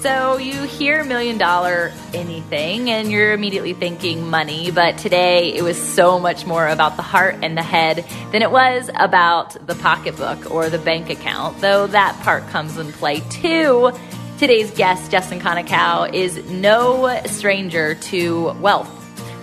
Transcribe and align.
So 0.00 0.36
you 0.36 0.62
hear 0.62 1.02
million 1.02 1.38
dollar 1.38 1.92
anything 2.14 2.88
and 2.88 3.10
you're 3.10 3.32
immediately 3.32 3.74
thinking 3.74 4.30
money, 4.30 4.70
but 4.70 4.96
today 4.96 5.52
it 5.52 5.62
was 5.62 5.76
so 5.76 6.20
much 6.20 6.46
more 6.46 6.68
about 6.68 6.94
the 6.94 7.02
heart 7.02 7.38
and 7.42 7.58
the 7.58 7.64
head 7.64 8.06
than 8.30 8.42
it 8.42 8.52
was 8.52 8.90
about 8.94 9.66
the 9.66 9.74
pocketbook 9.74 10.52
or 10.52 10.70
the 10.70 10.78
bank 10.78 11.10
account, 11.10 11.60
though 11.60 11.88
that 11.88 12.16
part 12.22 12.46
comes 12.50 12.78
in 12.78 12.92
play 12.92 13.20
too. 13.28 13.90
Today's 14.38 14.70
guest, 14.70 15.10
Justin 15.10 15.40
Konikow, 15.40 16.14
is 16.14 16.48
no 16.48 17.20
stranger 17.26 17.96
to 17.96 18.52
wealth, 18.60 18.88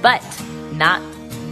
but 0.01 0.23
not 0.71 1.01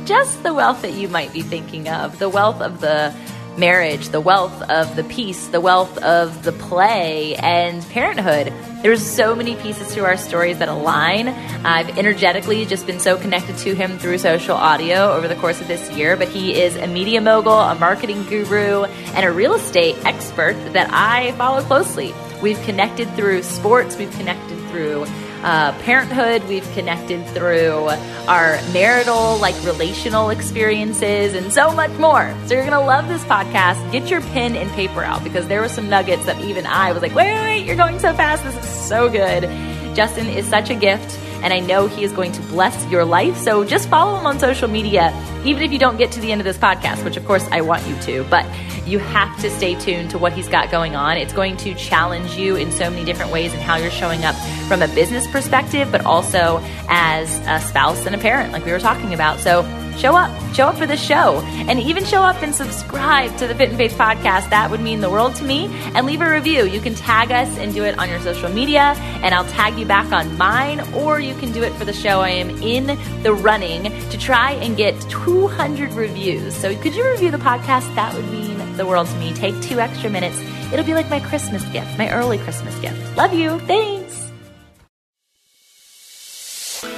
just 0.05 0.43
the 0.43 0.53
wealth 0.53 0.81
that 0.81 0.93
you 0.93 1.09
might 1.09 1.33
be 1.33 1.41
thinking 1.41 1.89
of, 1.89 2.19
the 2.19 2.29
wealth 2.29 2.61
of 2.61 2.79
the 2.79 3.13
marriage, 3.57 4.09
the 4.09 4.21
wealth 4.21 4.61
of 4.63 4.95
the 4.95 5.03
peace, 5.03 5.47
the 5.47 5.61
wealth 5.61 5.97
of 5.99 6.43
the 6.43 6.51
play, 6.51 7.35
and 7.35 7.83
parenthood. 7.89 8.53
There's 8.81 9.05
so 9.05 9.35
many 9.35 9.55
pieces 9.55 9.93
to 9.93 10.03
our 10.03 10.17
stories 10.17 10.59
that 10.59 10.67
align. 10.67 11.29
I've 11.29 11.97
energetically 11.97 12.65
just 12.65 12.85
been 12.85 12.99
so 12.99 13.17
connected 13.17 13.57
to 13.59 13.73
him 13.73 13.97
through 13.97 14.17
social 14.17 14.55
audio 14.55 15.13
over 15.13 15.27
the 15.27 15.35
course 15.35 15.61
of 15.61 15.67
this 15.67 15.89
year, 15.91 16.17
but 16.17 16.27
he 16.27 16.61
is 16.61 16.75
a 16.75 16.87
media 16.87 17.21
mogul, 17.21 17.57
a 17.57 17.75
marketing 17.75 18.23
guru, 18.25 18.83
and 18.83 19.25
a 19.25 19.31
real 19.31 19.53
estate 19.53 19.95
expert 20.05 20.53
that 20.73 20.89
I 20.91 21.31
follow 21.33 21.61
closely. 21.61 22.13
We've 22.41 22.61
connected 22.63 23.09
through 23.15 23.43
sports, 23.43 23.95
we've 23.97 24.11
connected 24.11 24.59
through 24.69 25.05
uh, 25.43 25.77
parenthood. 25.79 26.47
We've 26.47 26.69
connected 26.73 27.25
through 27.27 27.89
our 28.27 28.59
marital, 28.71 29.37
like 29.37 29.55
relational 29.63 30.29
experiences, 30.29 31.33
and 31.33 31.51
so 31.51 31.73
much 31.73 31.91
more. 31.99 32.33
So 32.47 32.53
you're 32.53 32.65
going 32.65 32.71
to 32.71 32.79
love 32.79 33.07
this 33.07 33.23
podcast. 33.25 33.91
Get 33.91 34.09
your 34.09 34.21
pen 34.21 34.55
and 34.55 34.69
paper 34.71 35.03
out 35.03 35.23
because 35.23 35.47
there 35.47 35.61
were 35.61 35.69
some 35.69 35.89
nuggets 35.89 36.25
that 36.25 36.39
even 36.41 36.65
I 36.65 36.91
was 36.93 37.01
like, 37.01 37.13
wait, 37.13 37.33
wait, 37.33 37.41
wait, 37.41 37.65
you're 37.65 37.75
going 37.75 37.99
so 37.99 38.13
fast. 38.13 38.43
This 38.43 38.55
is 38.55 38.87
so 38.87 39.09
good. 39.09 39.43
Justin 39.95 40.27
is 40.27 40.45
such 40.47 40.69
a 40.69 40.75
gift 40.75 41.19
and 41.43 41.53
I 41.53 41.59
know 41.59 41.87
he 41.87 42.03
is 42.03 42.13
going 42.13 42.31
to 42.31 42.41
bless 42.43 42.89
your 42.89 43.03
life. 43.03 43.37
So 43.37 43.65
just 43.65 43.89
follow 43.89 44.17
him 44.17 44.25
on 44.25 44.39
social 44.39 44.69
media, 44.69 45.13
even 45.43 45.61
if 45.61 45.73
you 45.73 45.77
don't 45.77 45.97
get 45.97 46.13
to 46.13 46.21
the 46.21 46.31
end 46.31 46.39
of 46.39 46.45
this 46.45 46.57
podcast, 46.57 47.03
which 47.03 47.17
of 47.17 47.25
course 47.25 47.45
I 47.51 47.61
want 47.61 47.85
you 47.85 47.99
to. 48.03 48.23
But 48.29 48.45
you 48.85 48.99
have 48.99 49.39
to 49.41 49.49
stay 49.49 49.75
tuned 49.75 50.11
to 50.11 50.17
what 50.17 50.33
he's 50.33 50.47
got 50.47 50.71
going 50.71 50.95
on. 50.95 51.17
It's 51.17 51.33
going 51.33 51.57
to 51.57 51.73
challenge 51.75 52.35
you 52.35 52.55
in 52.55 52.71
so 52.71 52.89
many 52.89 53.05
different 53.05 53.31
ways 53.31 53.53
and 53.53 53.61
how 53.61 53.77
you're 53.77 53.91
showing 53.91 54.25
up 54.25 54.35
from 54.67 54.81
a 54.81 54.87
business 54.89 55.27
perspective, 55.27 55.91
but 55.91 56.05
also 56.05 56.59
as 56.89 57.39
a 57.47 57.65
spouse 57.65 58.05
and 58.05 58.15
a 58.15 58.17
parent, 58.17 58.51
like 58.51 58.65
we 58.65 58.71
were 58.71 58.79
talking 58.79 59.13
about. 59.13 59.39
So 59.39 59.63
show 59.97 60.15
up, 60.15 60.31
show 60.53 60.67
up 60.67 60.77
for 60.77 60.87
the 60.87 60.97
show, 60.97 61.41
and 61.45 61.79
even 61.79 62.03
show 62.03 62.21
up 62.23 62.41
and 62.41 62.53
subscribe 62.53 63.35
to 63.37 63.47
the 63.47 63.55
Fit 63.55 63.69
in 63.69 63.77
Faith 63.77 63.93
podcast. 63.93 64.49
That 64.49 64.71
would 64.71 64.81
mean 64.81 65.01
the 65.01 65.09
world 65.09 65.35
to 65.35 65.43
me. 65.43 65.67
And 65.95 66.05
leave 66.05 66.21
a 66.21 66.29
review. 66.29 66.65
You 66.65 66.81
can 66.81 66.95
tag 66.95 67.31
us 67.31 67.57
and 67.57 67.73
do 67.73 67.83
it 67.83 67.97
on 67.99 68.09
your 68.09 68.19
social 68.19 68.49
media, 68.49 68.95
and 69.23 69.33
I'll 69.33 69.45
tag 69.45 69.77
you 69.77 69.85
back 69.85 70.11
on 70.11 70.37
mine, 70.37 70.81
or 70.93 71.19
you 71.19 71.35
can 71.35 71.51
do 71.51 71.63
it 71.63 71.73
for 71.73 71.85
the 71.85 71.93
show. 71.93 72.21
I 72.21 72.29
am 72.29 72.49
in 72.61 72.97
the 73.23 73.33
running 73.33 73.83
to 74.09 74.17
try 74.17 74.51
and 74.53 74.75
get 74.75 74.99
200 75.09 75.93
reviews. 75.93 76.55
So 76.55 76.75
could 76.77 76.95
you 76.95 77.07
review 77.07 77.31
the 77.31 77.37
podcast? 77.37 77.93
That 77.95 78.13
would 78.15 78.29
mean 78.31 78.62
the 78.77 78.85
world 78.85 79.07
to 79.07 79.15
me. 79.17 79.33
Take 79.33 79.59
two 79.61 79.79
extra 79.79 80.09
minutes. 80.09 80.39
It'll 80.71 80.85
be 80.85 80.93
like 80.93 81.09
my 81.09 81.19
Christmas 81.19 81.63
gift, 81.65 81.97
my 81.97 82.11
early 82.11 82.37
Christmas 82.37 82.77
gift. 82.79 83.17
Love 83.17 83.33
you. 83.33 83.59
Thanks. 83.59 84.31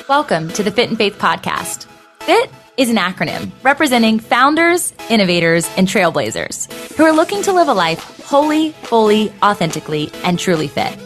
Welcome 0.08 0.50
to 0.50 0.64
the 0.64 0.72
Fit 0.72 0.90
in 0.90 0.96
Faith 0.96 1.18
podcast. 1.18 1.88
Fit 2.22 2.50
is 2.78 2.90
an 2.90 2.98
acronym 2.98 3.52
representing 3.64 4.20
founders, 4.20 4.94
innovators, 5.10 5.68
and 5.78 5.88
trailblazers 5.88 6.72
who 6.96 7.04
are 7.04 7.12
looking 7.12 7.42
to 7.44 7.54
live 7.54 7.68
a 7.68 7.74
life 7.74 8.24
wholly, 8.26 8.72
fully, 8.72 9.32
authentically, 9.42 10.12
and 10.24 10.38
truly 10.38 10.68
fit. 10.68 10.98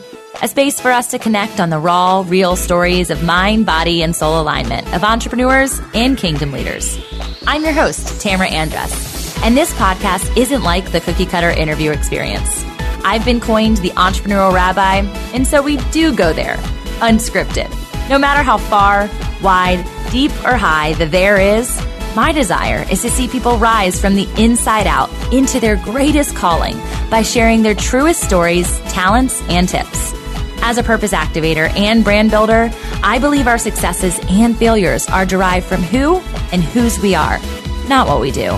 A 0.42 0.48
space 0.48 0.80
for 0.80 0.90
us 0.92 1.12
to 1.12 1.20
connect 1.20 1.60
on 1.60 1.70
the 1.70 1.80
raw, 1.80 2.24
real 2.26 2.56
stories 2.56 3.10
of 3.10 3.24
mind, 3.24 3.66
body, 3.66 4.02
and 4.02 4.16
soul 4.16 4.42
alignment 4.42 4.94
of 4.94 5.04
entrepreneurs 5.04 5.82
and 5.94 6.18
kingdom 6.18 6.52
leaders. 6.54 6.98
I'm 7.46 7.64
your 7.64 7.74
host, 7.74 8.22
Tamara 8.22 8.48
Andress, 8.48 9.19
and 9.44 9.56
this 9.56 9.74
podcast 9.74 10.36
isn't 10.38 10.64
like 10.64 10.92
the 10.92 11.02
cookie 11.02 11.26
cutter 11.26 11.50
interview 11.50 11.92
experience. 11.92 12.64
I've 13.04 13.24
been 13.24 13.40
coined 13.40 13.78
the 13.78 13.92
entrepreneurial 13.92 14.54
rabbi, 14.54 14.98
and 15.34 15.48
so 15.48 15.62
we 15.62 15.78
do 15.92 16.14
go 16.16 16.34
there, 16.34 16.58
unscripted. 17.00 17.70
No 18.10 18.20
matter 18.20 18.44
how 18.44 18.58
far, 18.58 19.10
wide, 19.42 19.86
deep, 20.12 20.32
or 20.44 20.58
high 20.58 20.94
the 20.94 21.06
there 21.06 21.40
is, 21.40 21.80
my 22.16 22.32
desire 22.32 22.86
is 22.92 23.02
to 23.04 23.10
see 23.10 23.28
people 23.28 23.58
rise 23.58 24.00
from 24.02 24.16
the 24.16 24.28
inside 24.38 24.88
out 24.88 25.10
into 25.32 25.60
their 25.60 25.78
greatest 25.78 26.36
calling 26.36 26.78
by 27.10 27.22
sharing 27.22 27.62
their 27.62 27.76
truest 27.76 28.22
stories, 28.22 28.80
talents, 28.92 29.42
and 29.44 29.70
tips. 29.70 30.14
As 30.62 30.78
a 30.78 30.84
purpose 30.84 31.14
activator 31.14 31.70
and 31.78 32.04
brand 32.04 32.32
builder, 32.32 32.70
I 33.02 33.20
believe 33.20 33.48
our 33.48 33.58
successes 33.58 34.20
and 34.28 34.58
failures 34.58 35.08
are 35.08 35.26
derived 35.26 35.66
from 35.66 35.82
who 35.82 36.18
and 36.52 36.64
whose 36.64 37.00
we 37.00 37.16
are, 37.16 37.40
not 37.88 38.08
what 38.08 38.20
we 38.20 38.32
do. 38.32 38.58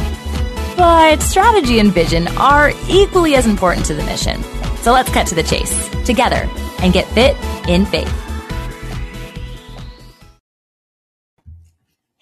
But 0.81 1.22
strategy 1.22 1.78
and 1.78 1.94
vision 1.94 2.28
are 2.40 2.72
equally 2.90 3.36
as 3.36 3.46
important 3.46 3.86
to 3.86 3.94
the 3.94 4.02
mission. 4.03 4.42
So 4.78 4.92
let's 4.92 5.12
cut 5.12 5.28
to 5.28 5.36
the 5.36 5.44
chase 5.44 5.88
together 6.03 6.50
and 6.80 6.92
get 6.92 7.06
fit 7.09 7.38
in 7.69 7.86
faith. 7.86 8.31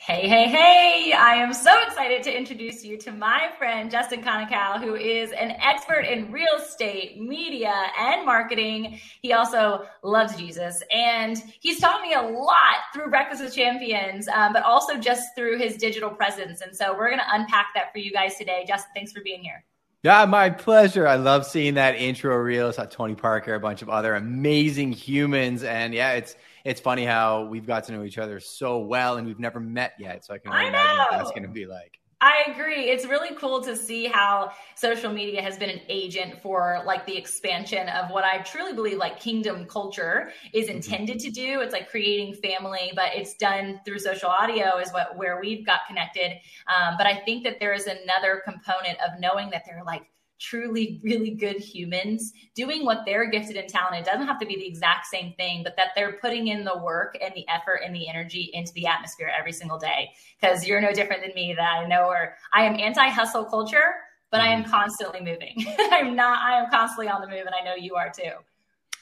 Hey, 0.10 0.28
hey, 0.28 0.48
hey! 0.48 1.14
I 1.14 1.36
am 1.36 1.54
so 1.54 1.70
excited 1.84 2.24
to 2.24 2.36
introduce 2.36 2.84
you 2.84 2.98
to 2.98 3.12
my 3.12 3.52
friend 3.60 3.92
Justin 3.92 4.24
Konikow, 4.24 4.82
who 4.82 4.96
is 4.96 5.32
an 5.34 5.52
expert 5.52 6.00
in 6.00 6.32
real 6.32 6.56
estate, 6.58 7.22
media, 7.22 7.72
and 7.96 8.26
marketing. 8.26 9.00
He 9.22 9.34
also 9.34 9.86
loves 10.02 10.36
Jesus, 10.36 10.82
and 10.92 11.38
he's 11.60 11.80
taught 11.80 12.02
me 12.02 12.16
a 12.16 12.22
lot 12.24 12.90
through 12.92 13.12
Breakfast 13.12 13.44
with 13.44 13.54
Champions, 13.54 14.28
um, 14.30 14.52
but 14.52 14.64
also 14.64 14.98
just 14.98 15.36
through 15.36 15.60
his 15.60 15.78
digital 15.78 16.10
presence. 16.10 16.62
And 16.62 16.76
so 16.76 16.98
we're 16.98 17.10
going 17.10 17.20
to 17.20 17.36
unpack 17.36 17.68
that 17.76 17.92
for 17.94 18.00
you 18.00 18.12
guys 18.12 18.36
today. 18.36 18.66
Justin, 18.68 18.90
thanks 18.96 19.12
for 19.12 19.22
being 19.22 19.44
here. 19.44 19.64
Yeah, 20.02 20.26
my 20.26 20.50
pleasure. 20.50 21.08
I 21.08 21.18
love 21.18 21.46
seeing 21.46 21.76
that 21.76 21.98
intro 21.98 22.36
reel. 22.36 22.70
It's 22.70 22.80
Tony 22.90 23.14
Parker, 23.14 23.54
a 23.54 23.60
bunch 23.60 23.84
of 23.84 23.90
other 23.90 24.16
amazing 24.16 24.92
humans, 24.92 25.62
and 25.62 25.94
yeah, 25.94 26.14
it's 26.14 26.36
it's 26.66 26.82
funny 26.82 27.06
how 27.06 27.46
we've 27.46 27.66
got 27.66 27.86
to 27.86 27.92
know 27.92 28.04
each 28.04 28.18
other 28.18 28.40
so 28.40 28.80
well 28.80 29.18
and 29.18 29.28
we've 29.28 29.40
never 29.40 29.60
met 29.60 29.94
yet. 30.00 30.26
So 30.26 30.34
I 30.34 30.38
can 30.38 30.52
only 30.52 30.66
I 30.66 30.68
imagine 30.70 30.98
what 30.98 31.12
that's 31.12 31.32
going 31.32 31.44
to 31.44 31.50
be 31.50 31.66
like. 31.66 32.00
I 32.22 32.44
agree. 32.48 32.90
It's 32.90 33.06
really 33.06 33.34
cool 33.36 33.62
to 33.62 33.78
see 33.78 34.06
how 34.06 34.52
social 34.76 35.12
media 35.12 35.42
has 35.42 35.58
been 35.58 35.70
an 35.70 35.80
agent 35.88 36.42
for 36.42 36.84
like 36.86 37.06
the 37.06 37.16
expansion 37.16 37.88
of 37.88 38.12
what 38.12 38.26
I 38.26 38.40
truly 38.40 38.74
believe 38.74 38.98
like 38.98 39.22
kingdom 39.22 39.66
culture 39.66 40.32
is 40.54 40.68
mm-hmm. 40.68 40.76
intended 40.76 41.20
to 41.20 41.32
do. 41.32 41.62
It's 41.62 41.72
like 41.72 41.90
creating 41.90 42.34
family, 42.34 42.92
but 42.94 43.12
it's 43.16 43.36
done 43.36 43.80
through 43.86 44.00
social 44.00 44.30
audio 44.30 44.80
is 44.80 44.92
what 44.92 45.16
where 45.16 45.40
we've 45.40 45.66
got 45.66 45.82
connected. 45.88 46.34
Um, 46.68 46.96
but 46.98 47.08
I 47.08 47.22
think 47.22 47.46
that 47.46 47.58
there 47.62 47.74
is 47.74 47.88
another 47.88 48.42
component 48.44 48.98
of 49.00 49.18
knowing 49.20 49.50
that 49.52 49.64
they're 49.66 49.84
like 49.86 50.04
truly 50.40 51.00
really 51.04 51.32
good 51.32 51.58
humans 51.58 52.34
doing 52.56 52.86
what 52.86 53.04
they're 53.06 53.30
gifted 53.30 53.58
and 53.58 53.68
talented. 53.70 54.08
It 54.08 54.10
doesn't 54.10 54.26
have 54.26 54.40
to 54.40 54.46
be 54.46 54.56
the 54.56 54.68
exact 54.68 55.08
same 55.08 55.34
thing, 55.34 55.64
but 55.64 55.76
that 55.76 55.90
they're 55.96 56.14
putting 56.14 56.48
in 56.48 56.64
the 56.64 56.78
work 56.78 57.18
and 57.22 57.34
the 57.36 57.46
effort 57.50 57.82
and 57.86 57.94
the 57.94 58.08
energy 58.08 58.50
into 58.54 58.72
the 58.74 58.88
atmosphere 58.88 59.32
every 59.38 59.52
single 59.52 59.78
day. 59.78 60.12
Because 60.40 60.66
you're 60.66 60.82
no 60.82 60.94
different 60.94 61.22
than 61.22 61.34
me 61.36 61.54
that 61.54 61.64
I 61.64 61.86
know 61.88 62.06
or 62.06 62.36
I 62.54 62.64
am 62.64 62.80
anti-hustle 62.80 63.46
culture, 63.46 63.96
but 64.32 64.40
I 64.40 64.48
am 64.48 64.64
mm-hmm. 64.64 64.72
constantly 64.72 65.22
moving. 65.22 65.56
I'm 65.92 66.16
not, 66.16 66.40
I 66.40 66.60
am 66.60 66.70
constantly 66.70 67.10
on 67.10 67.22
the 67.22 67.28
move 67.28 67.46
and 67.46 67.54
I 67.60 67.64
know 67.64 67.76
you 67.76 67.96
are 67.96 68.12
too. 68.12 68.32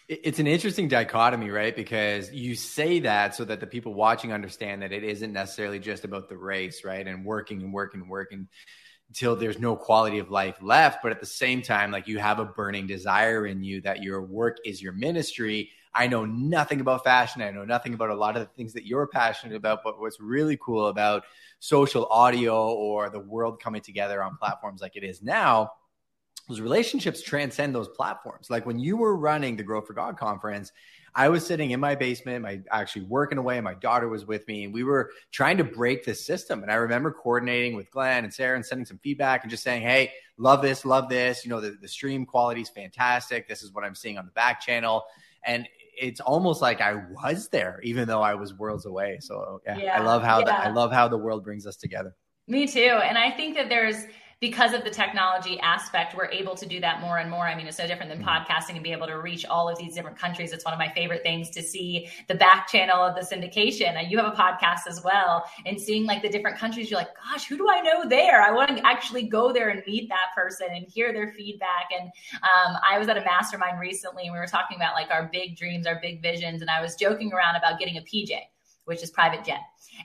It's 0.10 0.40
an 0.40 0.48
interesting 0.48 0.88
dichotomy, 0.88 1.50
right? 1.50 1.76
Because 1.76 2.32
you 2.32 2.56
say 2.56 3.02
that 3.02 3.36
so 3.36 3.44
that 3.44 3.60
the 3.60 3.68
people 3.68 3.94
watching 3.94 4.32
understand 4.32 4.82
that 4.82 4.94
it 4.94 5.04
isn't 5.04 5.34
necessarily 5.34 5.80
just 5.80 6.06
about 6.06 6.30
the 6.30 6.38
race, 6.38 6.86
right? 6.86 7.06
And 7.06 7.26
working 7.26 7.62
and 7.62 7.74
working 7.74 8.02
and 8.02 8.10
working 8.10 8.48
until 9.10 9.36
there's 9.36 9.60
no 9.60 9.76
quality 9.76 10.20
of 10.20 10.32
life 10.32 10.58
left. 10.62 11.02
But 11.02 11.12
at 11.12 11.20
the 11.20 11.26
same 11.26 11.62
time, 11.62 11.92
like 11.92 12.08
you 12.08 12.20
have 12.20 12.40
a 12.40 12.46
burning 12.46 12.88
desire 12.88 13.48
in 13.48 13.64
you 13.64 13.82
that 13.82 14.04
your 14.04 14.22
work 14.22 14.58
is 14.66 14.82
your 14.82 14.94
ministry. 14.94 15.70
I 15.94 16.08
know 16.08 16.26
nothing 16.26 16.82
about 16.82 17.04
fashion. 17.04 17.42
I 17.42 17.52
know 17.52 17.66
nothing 17.66 17.94
about 17.94 18.10
a 18.10 18.16
lot 18.16 18.36
of 18.36 18.42
the 18.42 18.54
things 18.54 18.74
that 18.74 18.86
you're 18.86 19.08
passionate 19.08 19.56
about. 19.56 19.80
But 19.84 20.00
what's 20.00 20.20
really 20.20 20.58
cool 20.62 20.88
about 20.88 21.24
social 21.60 22.06
audio 22.08 22.72
or 22.74 23.10
the 23.10 23.20
world 23.20 23.62
coming 23.62 23.82
together 23.82 24.22
on 24.22 24.38
platforms 24.38 24.82
like 24.82 24.96
it 24.96 25.04
is 25.04 25.24
now, 25.24 25.72
those 26.48 26.62
relationships 26.62 27.22
transcend 27.22 27.74
those 27.74 27.90
platforms. 27.90 28.50
Like 28.50 28.66
when 28.66 28.80
you 28.80 28.96
were 28.98 29.18
running 29.18 29.56
the 29.56 29.64
Grow 29.64 29.82
for 29.82 29.94
God 29.94 30.18
conference, 30.18 30.72
I 31.18 31.30
was 31.30 31.44
sitting 31.44 31.72
in 31.72 31.80
my 31.80 31.96
basement, 31.96 32.44
my 32.44 32.62
actually 32.72 33.06
working 33.06 33.40
away. 33.40 33.60
My 33.60 33.74
daughter 33.74 34.08
was 34.08 34.28
with 34.28 34.48
me, 34.48 34.66
and 34.66 34.74
we 34.74 34.84
were 34.84 35.10
trying 35.32 35.58
to 35.58 35.64
break 35.64 36.06
this 36.06 36.24
system. 36.24 36.62
And 36.62 36.72
I 36.72 36.76
remember 36.76 37.12
coordinating 37.12 37.76
with 37.76 37.90
Glenn 37.90 38.24
and 38.24 38.32
Sarah 38.32 38.56
and 38.56 38.64
sending 38.64 38.86
some 38.86 39.00
feedback 39.00 39.44
and 39.44 39.50
just 39.50 39.64
saying, 39.64 39.82
"Hey, 39.82 40.12
love 40.38 40.62
this, 40.62 40.86
love 40.86 41.10
this. 41.10 41.44
You 41.44 41.50
know, 41.50 41.60
the, 41.60 41.76
the 41.82 41.88
stream 41.88 42.24
quality 42.24 42.62
is 42.62 42.70
fantastic. 42.70 43.48
This 43.48 43.64
is 43.64 43.74
what 43.74 43.84
I'm 43.84 43.96
seeing 43.96 44.20
on 44.20 44.26
the 44.28 44.32
back 44.32 44.62
channel." 44.62 45.06
And 45.44 45.68
it's 46.00 46.20
almost 46.20 46.62
like 46.62 46.82
I 46.82 46.94
was 46.94 47.50
there, 47.50 47.80
even 47.82 48.08
though 48.08 48.22
I 48.22 48.36
was 48.36 48.54
worlds 48.54 48.86
away. 48.86 49.18
So 49.20 49.60
yeah, 49.66 49.78
yeah 49.78 50.00
I 50.00 50.06
love 50.06 50.22
how 50.22 50.42
yeah. 50.42 50.62
I 50.66 50.70
love 50.70 50.92
how 50.92 51.08
the 51.08 51.18
world 51.18 51.44
brings 51.44 51.66
us 51.66 51.78
together. 51.78 52.16
Me 52.48 52.68
too. 52.68 53.00
And 53.04 53.18
I 53.18 53.32
think 53.32 53.56
that 53.56 53.70
there's 53.70 54.06
because 54.40 54.74
of 54.74 54.84
the 54.84 54.90
technology 54.90 55.60
aspect, 55.62 56.16
we're 56.16 56.30
able 56.30 56.56
to 56.56 56.68
do 56.68 56.80
that 56.80 57.02
more 57.02 57.18
and 57.18 57.30
more. 57.30 57.48
I 57.48 57.56
mean, 57.56 57.66
it's 57.66 57.80
no 57.80 57.88
different 57.88 58.12
than 58.12 58.24
mm-hmm. 58.24 58.30
podcasting 58.30 58.76
and 58.76 58.84
be 58.84 58.92
able 58.92 59.08
to 59.08 59.18
reach 59.18 59.46
all 59.46 59.68
of 59.68 59.78
these 59.80 59.96
different 59.96 60.18
countries. 60.18 60.52
It's 60.52 60.64
one 60.64 60.74
of 60.74 60.78
my 60.78 60.90
favorite 60.90 61.24
things 61.24 61.50
to 61.52 61.64
see 61.64 62.08
the 62.28 62.36
back 62.36 62.68
channel 62.68 62.98
of 62.98 63.16
the 63.16 63.22
syndication. 63.22 63.96
And 63.96 64.12
you 64.12 64.18
have 64.18 64.32
a 64.32 64.36
podcast 64.36 64.88
as 64.88 65.04
well, 65.04 65.46
and 65.66 65.80
seeing 65.80 66.06
like 66.06 66.22
the 66.22 66.30
different 66.30 66.58
countries, 66.58 66.92
you're 66.92 67.00
like, 67.00 67.16
gosh, 67.16 67.46
who 67.46 67.58
do 67.58 67.68
I 67.70 67.82
know 67.82 68.08
there? 68.08 68.42
I 68.42 68.52
want 68.52 68.78
to 68.78 68.86
actually 68.86 69.24
go 69.24 69.52
there 69.52 69.70
and 69.70 69.82
meet 69.88 70.08
that 70.10 70.36
person 70.36 70.68
and 70.72 70.86
hear 70.88 71.14
their 71.14 71.32
feedback. 71.34 71.90
And 71.98 72.12
um, 72.44 72.78
I 72.88 73.00
was 73.00 73.08
at 73.08 73.18
a 73.18 73.22
mastermind 73.22 73.80
recently, 73.80 74.26
and 74.26 74.34
we 74.34 74.40
were 74.40 74.48
talking 74.48 74.78
about 74.78 74.94
like 74.94 75.10
our 75.10 75.30
big 75.32 75.58
dreams, 75.58 75.88
our 75.88 76.00
big 76.00 76.22
visions, 76.22 76.62
and 76.62 76.70
I 76.70 76.82
was 76.82 76.96
joking 76.96 77.34
around 77.34 77.56
about 77.56 77.80
getting 77.80 77.98
a 77.98 78.02
PJ 78.02 78.40
which 78.88 79.04
is 79.04 79.12
private 79.12 79.44
jet. 79.44 79.60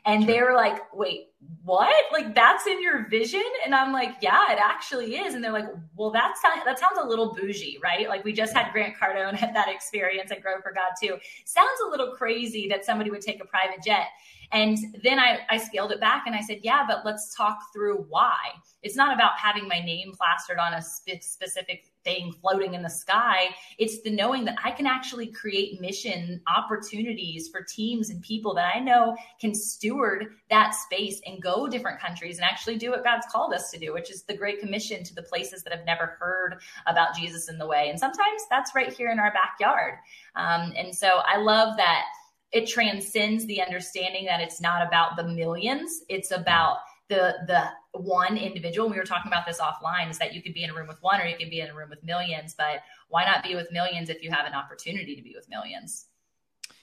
And 0.05 0.27
they 0.27 0.43
were 0.43 0.55
like, 0.55 0.93
wait, 0.93 1.29
what? 1.63 1.95
Like 2.13 2.35
that's 2.35 2.67
in 2.67 2.83
your 2.83 3.09
vision? 3.09 3.45
And 3.65 3.77
I'm 3.77 3.93
like, 3.93 4.17
yeah, 4.21 4.51
it 4.53 4.59
actually 4.61 5.15
is. 5.17 5.35
And 5.35 5.45
they're 5.45 5.53
like, 5.53 5.69
well, 5.95 6.11
that 6.11 6.35
sounds 6.43 6.65
that 6.65 6.81
sounds 6.81 6.99
a 7.01 7.07
little 7.07 7.33
bougie, 7.33 7.79
right? 7.83 8.09
Like 8.09 8.25
we 8.25 8.33
just 8.33 8.53
had 8.53 8.73
Grant 8.73 8.95
Cardone 9.01 9.35
had 9.37 9.55
that 9.55 9.69
experience 9.69 10.33
at 10.33 10.43
Grow 10.43 10.61
for 10.61 10.73
God 10.73 10.91
too. 11.01 11.17
Sounds 11.45 11.81
a 11.87 11.91
little 11.91 12.11
crazy 12.11 12.67
that 12.69 12.85
somebody 12.85 13.11
would 13.11 13.21
take 13.21 13.41
a 13.41 13.47
private 13.47 13.85
jet. 13.85 14.09
And 14.51 14.77
then 15.03 15.19
I, 15.19 15.39
I 15.49 15.59
scaled 15.59 15.93
it 15.93 16.01
back 16.01 16.25
and 16.27 16.35
I 16.35 16.41
said, 16.41 16.59
yeah, 16.63 16.85
but 16.87 17.07
let's 17.07 17.35
talk 17.35 17.59
through 17.73 18.05
why. 18.09 18.37
It's 18.83 18.97
not 18.97 19.15
about 19.15 19.39
having 19.39 19.67
my 19.69 19.79
name 19.79 20.13
plastered 20.13 20.59
on 20.59 20.75
a 20.75 20.83
sp- 20.83 21.23
specific 21.23 21.92
thing 22.05 22.33
floating 22.41 22.75
in 22.75 22.83
the 22.83 22.91
sky. 22.91 23.49
It's 23.79 24.03
the 24.03 24.11
knowing 24.11 24.45
that 24.45 24.59
I 24.63 24.71
can 24.71 24.87
actually 24.87 25.27
create 25.27 25.81
mission 25.81 26.41
opportunities 26.55 27.49
for 27.49 27.63
teams 27.63 28.11
and 28.11 28.23
people 28.23 28.55
that 28.55 28.73
I 28.75 28.81
know 28.81 29.17
can 29.41 29.55
steward 29.55 30.37
that 30.51 30.75
space 30.75 31.21
and 31.27 31.43
go 31.43 31.69
different 31.69 32.01
countries 32.01 32.37
and 32.37 32.45
actually 32.45 32.77
do 32.77 32.91
what 32.91 33.05
God's 33.05 33.27
called 33.31 33.55
us 33.55 33.71
to 33.71 33.79
do, 33.79 33.93
which 33.93 34.11
is 34.11 34.23
the 34.23 34.37
Great 34.37 34.61
Commission 34.61 35.05
to 35.05 35.15
the 35.15 35.23
places 35.23 35.63
that 35.63 35.73
have 35.73 35.87
never 35.87 36.17
heard 36.21 36.57
about 36.87 37.15
Jesus 37.15 37.49
in 37.49 37.59
the 37.59 37.67
way. 37.67 37.89
And 37.89 37.99
sometimes 37.99 38.43
that's 38.51 38.75
right 38.75 38.93
here 38.93 39.11
in 39.11 39.19
our 39.19 39.33
backyard. 39.33 39.95
Um, 40.37 40.73
and 40.77 40.95
so 40.95 41.21
I 41.27 41.39
love 41.39 41.77
that 41.77 42.05
it 42.53 42.69
transcends 42.69 43.47
the 43.47 43.63
understanding 43.63 44.27
that 44.27 44.41
it's 44.41 44.61
not 44.61 44.87
about 44.87 45.17
the 45.17 45.25
millions, 45.25 46.03
it's 46.09 46.31
about 46.31 46.79
the 47.09 47.35
the 47.47 47.65
one 47.99 48.37
individual 48.37 48.89
we 48.89 48.97
were 48.97 49.05
talking 49.05 49.31
about 49.31 49.47
this 49.47 49.61
offline 49.61 50.11
is 50.11 50.19
that 50.19 50.33
you 50.33 50.43
could 50.43 50.55
be 50.55 50.65
in 50.65 50.71
a 50.71 50.75
room 50.75 50.89
with 50.89 51.03
one 51.03 51.21
or 51.21 51.27
you 51.27 51.37
could 51.37 51.51
be 51.51 51.61
in 51.61 51.69
a 51.69 51.75
room 51.75 51.91
with 51.91 52.03
millions 52.03 52.55
but 52.57 52.81
why 53.09 53.25
not 53.25 53.43
be 53.43 53.55
with 53.55 53.71
millions 53.71 54.09
if 54.09 54.23
you 54.23 54.31
have 54.31 54.47
an 54.47 54.55
opportunity 54.55 55.15
to 55.17 55.23
be 55.23 55.35
with 55.35 55.49
millions? 55.49 56.07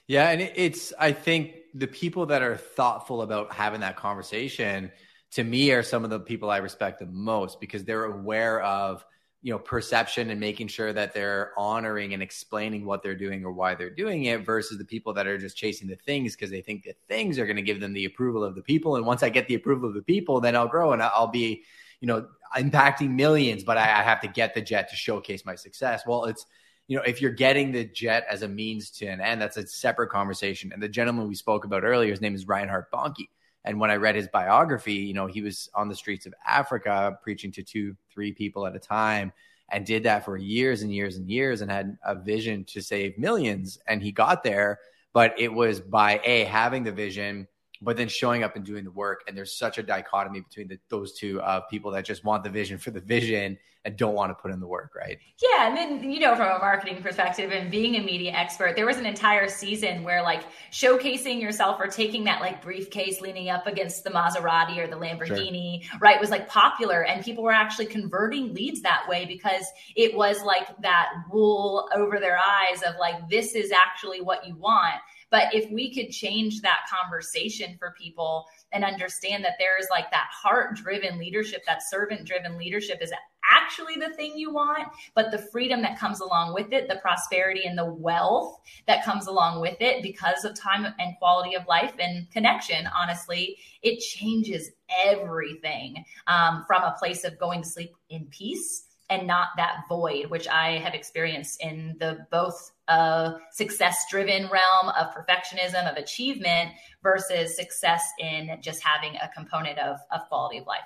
Yeah 0.06 0.30
and 0.30 0.40
it's 0.40 0.92
i 0.98 1.12
think 1.12 1.54
the 1.74 1.86
people 1.86 2.26
that 2.26 2.42
are 2.42 2.56
thoughtful 2.56 3.22
about 3.22 3.52
having 3.52 3.80
that 3.80 3.96
conversation 3.96 4.90
to 5.32 5.44
me 5.44 5.70
are 5.72 5.82
some 5.82 6.04
of 6.04 6.10
the 6.10 6.20
people 6.20 6.50
i 6.50 6.58
respect 6.58 6.98
the 6.98 7.06
most 7.06 7.60
because 7.60 7.84
they're 7.84 8.04
aware 8.04 8.60
of 8.62 9.04
you 9.42 9.52
know 9.52 9.58
perception 9.58 10.30
and 10.30 10.38
making 10.38 10.68
sure 10.68 10.92
that 10.92 11.14
they're 11.14 11.52
honoring 11.56 12.12
and 12.12 12.22
explaining 12.22 12.84
what 12.84 13.02
they're 13.02 13.14
doing 13.14 13.44
or 13.44 13.52
why 13.52 13.74
they're 13.74 13.88
doing 13.88 14.24
it 14.24 14.44
versus 14.44 14.76
the 14.76 14.84
people 14.84 15.14
that 15.14 15.26
are 15.26 15.38
just 15.38 15.56
chasing 15.56 15.88
the 15.88 15.96
things 15.96 16.36
because 16.36 16.50
they 16.50 16.60
think 16.60 16.84
the 16.84 16.94
things 17.08 17.38
are 17.38 17.46
going 17.46 17.56
to 17.56 17.62
give 17.62 17.80
them 17.80 17.92
the 17.92 18.04
approval 18.04 18.44
of 18.44 18.54
the 18.54 18.62
people. 18.62 18.96
And 18.96 19.06
once 19.06 19.22
i 19.22 19.28
get 19.28 19.48
the 19.48 19.54
approval 19.54 19.88
of 19.88 19.94
the 19.94 20.02
people 20.02 20.40
then 20.40 20.56
i'll 20.56 20.68
grow 20.68 20.92
and 20.92 21.02
i'll 21.02 21.26
be 21.26 21.64
you 22.00 22.06
know 22.06 22.26
impacting 22.56 23.10
millions 23.10 23.64
but 23.64 23.78
i, 23.78 23.82
I 23.82 24.02
have 24.02 24.20
to 24.20 24.28
get 24.28 24.54
the 24.54 24.60
jet 24.60 24.90
to 24.90 24.96
showcase 24.96 25.44
my 25.46 25.54
success. 25.54 26.02
Well 26.06 26.26
it's 26.26 26.44
you 26.86 26.96
know 26.96 27.02
if 27.02 27.22
you're 27.22 27.30
getting 27.30 27.72
the 27.72 27.84
jet 27.84 28.26
as 28.28 28.42
a 28.42 28.48
means 28.48 28.90
to 28.90 29.06
an 29.06 29.20
end 29.20 29.40
that's 29.40 29.56
a 29.56 29.66
separate 29.66 30.10
conversation. 30.10 30.72
And 30.72 30.82
the 30.82 30.88
gentleman 30.88 31.28
we 31.28 31.34
spoke 31.34 31.64
about 31.64 31.84
earlier 31.84 32.10
his 32.10 32.20
name 32.20 32.34
is 32.34 32.46
reinhard 32.46 32.86
bonnke 32.92 33.28
and 33.64 33.78
when 33.78 33.90
I 33.90 33.96
read 33.96 34.14
his 34.14 34.28
biography, 34.28 34.94
you 34.94 35.14
know, 35.14 35.26
he 35.26 35.42
was 35.42 35.68
on 35.74 35.88
the 35.88 35.94
streets 35.94 36.26
of 36.26 36.34
Africa 36.46 37.18
preaching 37.22 37.52
to 37.52 37.62
two, 37.62 37.94
three 38.12 38.32
people 38.32 38.66
at 38.66 38.74
a 38.74 38.78
time 38.78 39.32
and 39.70 39.84
did 39.84 40.02
that 40.04 40.24
for 40.24 40.36
years 40.36 40.82
and 40.82 40.92
years 40.92 41.16
and 41.16 41.28
years 41.28 41.60
and 41.60 41.70
had 41.70 41.96
a 42.04 42.14
vision 42.14 42.64
to 42.64 42.80
save 42.80 43.18
millions. 43.18 43.78
And 43.86 44.02
he 44.02 44.12
got 44.12 44.42
there, 44.42 44.80
but 45.12 45.38
it 45.38 45.52
was 45.52 45.80
by 45.80 46.20
A, 46.24 46.44
having 46.44 46.84
the 46.84 46.92
vision, 46.92 47.46
but 47.82 47.96
then 47.96 48.08
showing 48.08 48.42
up 48.42 48.56
and 48.56 48.64
doing 48.64 48.84
the 48.84 48.90
work. 48.90 49.22
And 49.26 49.36
there's 49.36 49.52
such 49.52 49.78
a 49.78 49.82
dichotomy 49.82 50.40
between 50.40 50.68
the, 50.68 50.78
those 50.88 51.12
two 51.12 51.40
of 51.42 51.68
people 51.68 51.90
that 51.92 52.04
just 52.04 52.24
want 52.24 52.44
the 52.44 52.50
vision 52.50 52.78
for 52.78 52.90
the 52.90 53.00
vision 53.00 53.58
and 53.86 53.96
don't 53.96 54.14
want 54.14 54.30
to 54.30 54.34
put 54.34 54.50
in 54.50 54.60
the 54.60 54.66
work, 54.66 54.92
right? 54.94 55.18
Yeah. 55.42 55.66
And 55.66 55.76
then, 55.76 56.10
you 56.10 56.20
know, 56.20 56.36
from 56.36 56.48
a 56.48 56.58
marketing 56.58 57.02
perspective 57.02 57.50
and 57.50 57.70
being 57.70 57.96
a 57.96 58.02
media 58.02 58.32
expert, 58.32 58.76
there 58.76 58.84
was 58.84 58.98
an 58.98 59.06
entire 59.06 59.48
season 59.48 60.02
where 60.02 60.22
like 60.22 60.42
showcasing 60.70 61.40
yourself 61.40 61.80
or 61.80 61.86
taking 61.86 62.24
that 62.24 62.42
like 62.42 62.60
briefcase 62.60 63.22
leaning 63.22 63.48
up 63.48 63.66
against 63.66 64.04
the 64.04 64.10
Maserati 64.10 64.76
or 64.76 64.86
the 64.86 64.96
Lamborghini, 64.96 65.84
sure. 65.84 65.98
right, 66.00 66.20
was 66.20 66.28
like 66.28 66.46
popular. 66.46 67.06
And 67.06 67.24
people 67.24 67.42
were 67.42 67.52
actually 67.52 67.86
converting 67.86 68.52
leads 68.52 68.82
that 68.82 69.08
way 69.08 69.24
because 69.24 69.64
it 69.96 70.14
was 70.14 70.42
like 70.42 70.68
that 70.82 71.08
wool 71.30 71.88
over 71.96 72.20
their 72.20 72.36
eyes 72.36 72.82
of 72.82 72.96
like, 73.00 73.30
this 73.30 73.54
is 73.54 73.72
actually 73.72 74.20
what 74.20 74.46
you 74.46 74.56
want. 74.56 74.96
But 75.30 75.54
if 75.54 75.70
we 75.70 75.94
could 75.94 76.10
change 76.10 76.60
that 76.60 76.80
conversation 76.90 77.76
for 77.78 77.94
people 77.96 78.46
and 78.72 78.84
understand 78.84 79.44
that 79.44 79.54
there 79.58 79.78
is 79.78 79.86
like 79.90 80.10
that 80.10 80.28
heart 80.32 80.76
driven 80.76 81.18
leadership, 81.18 81.62
that 81.66 81.88
servant 81.88 82.26
driven 82.26 82.58
leadership 82.58 82.98
is 83.00 83.12
actually 83.50 83.94
the 83.96 84.14
thing 84.14 84.36
you 84.36 84.52
want, 84.52 84.88
but 85.14 85.30
the 85.30 85.38
freedom 85.38 85.82
that 85.82 85.98
comes 85.98 86.20
along 86.20 86.54
with 86.54 86.72
it, 86.72 86.88
the 86.88 86.96
prosperity 86.96 87.64
and 87.64 87.78
the 87.78 87.84
wealth 87.84 88.60
that 88.86 89.04
comes 89.04 89.26
along 89.26 89.60
with 89.60 89.76
it 89.80 90.02
because 90.02 90.44
of 90.44 90.54
time 90.54 90.86
and 90.98 91.16
quality 91.18 91.54
of 91.54 91.66
life 91.66 91.94
and 91.98 92.30
connection, 92.30 92.88
honestly, 92.96 93.56
it 93.82 94.00
changes 94.00 94.70
everything 95.04 96.04
um, 96.26 96.64
from 96.66 96.82
a 96.82 96.94
place 96.98 97.24
of 97.24 97.38
going 97.38 97.62
to 97.62 97.68
sleep 97.68 97.94
in 98.08 98.26
peace 98.26 98.84
and 99.10 99.26
not 99.26 99.48
that 99.56 99.82
void, 99.88 100.30
which 100.30 100.48
I 100.48 100.78
have 100.78 100.94
experienced 100.94 101.60
in 101.62 101.96
the 101.98 102.26
both 102.30 102.72
uh, 102.88 103.32
success 103.52 104.06
driven 104.10 104.44
realm 104.44 104.94
of 104.98 105.12
perfectionism, 105.12 105.90
of 105.90 105.96
achievement, 105.96 106.70
versus 107.02 107.56
success 107.56 108.02
in 108.18 108.56
just 108.62 108.82
having 108.82 109.16
a 109.16 109.28
component 109.28 109.78
of, 109.78 109.98
of 110.12 110.28
quality 110.28 110.58
of 110.58 110.66
life. 110.66 110.80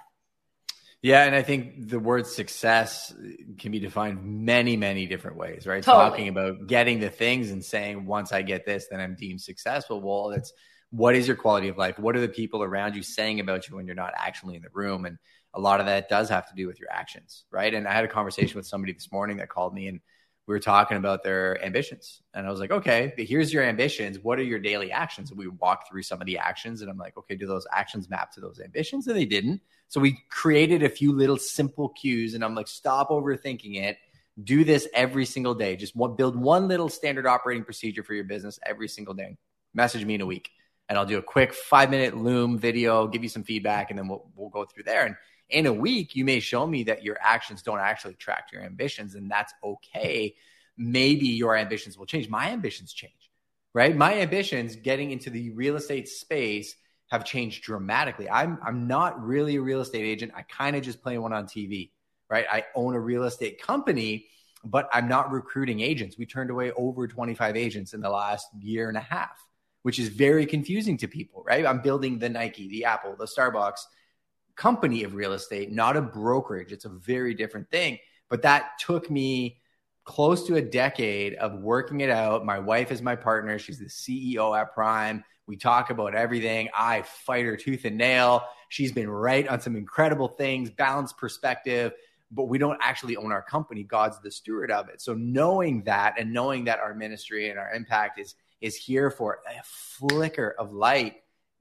Yeah, 1.02 1.24
and 1.24 1.34
I 1.34 1.42
think 1.42 1.90
the 1.90 1.98
word 1.98 2.26
success 2.26 3.14
can 3.58 3.70
be 3.70 3.78
defined 3.78 4.24
many, 4.24 4.74
many 4.74 5.04
different 5.04 5.36
ways, 5.36 5.66
right? 5.66 5.82
Totally. 5.82 6.08
Talking 6.08 6.28
about 6.28 6.66
getting 6.66 6.98
the 6.98 7.10
things 7.10 7.50
and 7.50 7.62
saying, 7.62 8.06
once 8.06 8.32
I 8.32 8.40
get 8.40 8.64
this, 8.64 8.86
then 8.90 9.00
I'm 9.00 9.14
deemed 9.14 9.42
successful. 9.42 10.00
Well, 10.00 10.30
it's 10.30 10.54
what 10.90 11.14
is 11.14 11.26
your 11.26 11.36
quality 11.36 11.68
of 11.68 11.76
life? 11.76 11.98
What 11.98 12.16
are 12.16 12.20
the 12.20 12.28
people 12.28 12.62
around 12.62 12.96
you 12.96 13.02
saying 13.02 13.38
about 13.40 13.68
you 13.68 13.76
when 13.76 13.84
you're 13.84 13.94
not 13.94 14.14
actually 14.16 14.56
in 14.56 14.62
the 14.62 14.68
room? 14.72 15.04
And 15.04 15.18
a 15.54 15.60
lot 15.60 15.80
of 15.80 15.86
that 15.86 16.08
does 16.08 16.28
have 16.28 16.48
to 16.48 16.54
do 16.54 16.66
with 16.66 16.78
your 16.80 16.90
actions, 16.90 17.44
right? 17.50 17.72
And 17.72 17.86
I 17.86 17.92
had 17.92 18.04
a 18.04 18.08
conversation 18.08 18.56
with 18.56 18.66
somebody 18.66 18.92
this 18.92 19.10
morning 19.12 19.36
that 19.38 19.48
called 19.48 19.72
me 19.72 19.88
and 19.88 20.00
we 20.46 20.54
were 20.54 20.60
talking 20.60 20.98
about 20.98 21.22
their 21.22 21.62
ambitions. 21.64 22.20
And 22.34 22.46
I 22.46 22.50
was 22.50 22.60
like, 22.60 22.70
okay, 22.70 23.14
here's 23.16 23.52
your 23.52 23.62
ambitions. 23.62 24.18
What 24.18 24.38
are 24.38 24.42
your 24.42 24.58
daily 24.58 24.92
actions? 24.92 25.30
And 25.30 25.38
we 25.38 25.48
walked 25.48 25.88
through 25.88 26.02
some 26.02 26.20
of 26.20 26.26
the 26.26 26.36
actions 26.36 26.82
and 26.82 26.90
I'm 26.90 26.98
like, 26.98 27.16
okay, 27.16 27.34
do 27.34 27.46
those 27.46 27.66
actions 27.72 28.10
map 28.10 28.30
to 28.32 28.40
those 28.40 28.60
ambitions? 28.60 29.06
And 29.06 29.16
they 29.16 29.24
didn't. 29.24 29.62
So 29.88 30.00
we 30.00 30.18
created 30.28 30.82
a 30.82 30.88
few 30.88 31.12
little 31.12 31.38
simple 31.38 31.88
cues 31.90 32.34
and 32.34 32.44
I'm 32.44 32.54
like, 32.54 32.68
stop 32.68 33.08
overthinking 33.08 33.82
it. 33.82 33.96
Do 34.42 34.64
this 34.64 34.86
every 34.92 35.24
single 35.24 35.54
day. 35.54 35.76
Just 35.76 35.96
build 36.16 36.36
one 36.36 36.68
little 36.68 36.90
standard 36.90 37.26
operating 37.26 37.64
procedure 37.64 38.02
for 38.02 38.12
your 38.12 38.24
business 38.24 38.58
every 38.66 38.88
single 38.88 39.14
day. 39.14 39.38
Message 39.72 40.04
me 40.04 40.16
in 40.16 40.20
a 40.20 40.26
week 40.26 40.50
and 40.88 40.98
I'll 40.98 41.06
do 41.06 41.18
a 41.18 41.22
quick 41.22 41.54
five 41.54 41.90
minute 41.90 42.16
Loom 42.16 42.58
video, 42.58 43.06
give 43.06 43.22
you 43.22 43.28
some 43.28 43.44
feedback, 43.44 43.90
and 43.90 43.98
then 43.98 44.08
we'll, 44.08 44.26
we'll 44.36 44.50
go 44.50 44.64
through 44.64 44.84
there. 44.84 45.06
And 45.06 45.16
in 45.54 45.66
a 45.66 45.72
week, 45.72 46.16
you 46.16 46.24
may 46.24 46.40
show 46.40 46.66
me 46.66 46.82
that 46.84 47.04
your 47.04 47.16
actions 47.20 47.62
don't 47.62 47.78
actually 47.78 48.14
track 48.14 48.48
your 48.52 48.62
ambitions, 48.62 49.14
and 49.14 49.30
that's 49.30 49.54
okay. 49.62 50.34
Maybe 50.76 51.28
your 51.28 51.56
ambitions 51.56 51.96
will 51.96 52.06
change. 52.06 52.28
My 52.28 52.50
ambitions 52.50 52.92
change, 52.92 53.30
right? 53.72 53.96
My 53.96 54.18
ambitions 54.18 54.74
getting 54.74 55.12
into 55.12 55.30
the 55.30 55.50
real 55.50 55.76
estate 55.76 56.08
space 56.08 56.74
have 57.08 57.24
changed 57.24 57.62
dramatically. 57.62 58.28
I'm 58.28 58.58
I'm 58.66 58.88
not 58.88 59.24
really 59.24 59.54
a 59.56 59.62
real 59.62 59.80
estate 59.80 60.04
agent. 60.04 60.32
I 60.34 60.42
kind 60.42 60.74
of 60.74 60.82
just 60.82 61.00
play 61.00 61.16
one 61.18 61.32
on 61.32 61.46
TV, 61.46 61.92
right? 62.28 62.46
I 62.50 62.64
own 62.74 62.94
a 62.94 63.00
real 63.00 63.22
estate 63.22 63.62
company, 63.62 64.26
but 64.64 64.88
I'm 64.92 65.06
not 65.06 65.30
recruiting 65.30 65.80
agents. 65.80 66.18
We 66.18 66.26
turned 66.26 66.50
away 66.50 66.72
over 66.72 67.06
25 67.06 67.56
agents 67.56 67.94
in 67.94 68.00
the 68.00 68.10
last 68.10 68.48
year 68.58 68.88
and 68.88 68.96
a 68.96 69.02
half, 69.02 69.38
which 69.82 70.00
is 70.00 70.08
very 70.08 70.46
confusing 70.46 70.96
to 70.96 71.06
people, 71.06 71.44
right? 71.46 71.64
I'm 71.64 71.80
building 71.80 72.18
the 72.18 72.28
Nike, 72.28 72.66
the 72.66 72.86
Apple, 72.86 73.14
the 73.16 73.26
Starbucks, 73.26 73.82
company 74.56 75.02
of 75.04 75.14
real 75.14 75.32
estate, 75.32 75.72
not 75.72 75.96
a 75.96 76.02
brokerage. 76.02 76.72
It's 76.72 76.84
a 76.84 76.90
very 76.90 77.34
different 77.34 77.70
thing. 77.70 77.98
But 78.28 78.42
that 78.42 78.78
took 78.78 79.10
me 79.10 79.60
close 80.04 80.46
to 80.46 80.56
a 80.56 80.62
decade 80.62 81.34
of 81.34 81.60
working 81.60 82.00
it 82.00 82.10
out. 82.10 82.44
My 82.44 82.58
wife 82.58 82.92
is 82.92 83.02
my 83.02 83.16
partner. 83.16 83.58
She's 83.58 83.78
the 83.78 83.86
CEO 83.86 84.58
at 84.58 84.74
Prime. 84.74 85.24
We 85.46 85.56
talk 85.56 85.90
about 85.90 86.14
everything. 86.14 86.68
I 86.74 87.02
fight 87.02 87.44
her 87.44 87.56
tooth 87.56 87.84
and 87.84 87.98
nail. 87.98 88.44
She's 88.68 88.92
been 88.92 89.10
right 89.10 89.46
on 89.48 89.60
some 89.60 89.76
incredible 89.76 90.28
things, 90.28 90.70
balanced 90.70 91.16
perspective, 91.18 91.92
but 92.30 92.44
we 92.44 92.58
don't 92.58 92.78
actually 92.82 93.16
own 93.16 93.30
our 93.30 93.42
company. 93.42 93.82
God's 93.82 94.20
the 94.20 94.30
steward 94.30 94.70
of 94.70 94.88
it. 94.88 95.00
So 95.00 95.14
knowing 95.14 95.82
that 95.84 96.14
and 96.18 96.32
knowing 96.32 96.64
that 96.64 96.80
our 96.80 96.94
ministry 96.94 97.50
and 97.50 97.58
our 97.58 97.72
impact 97.72 98.18
is 98.18 98.34
is 98.60 98.76
here 98.76 99.10
for 99.10 99.40
a 99.46 99.62
flicker 99.62 100.54
of 100.58 100.72
light 100.72 101.16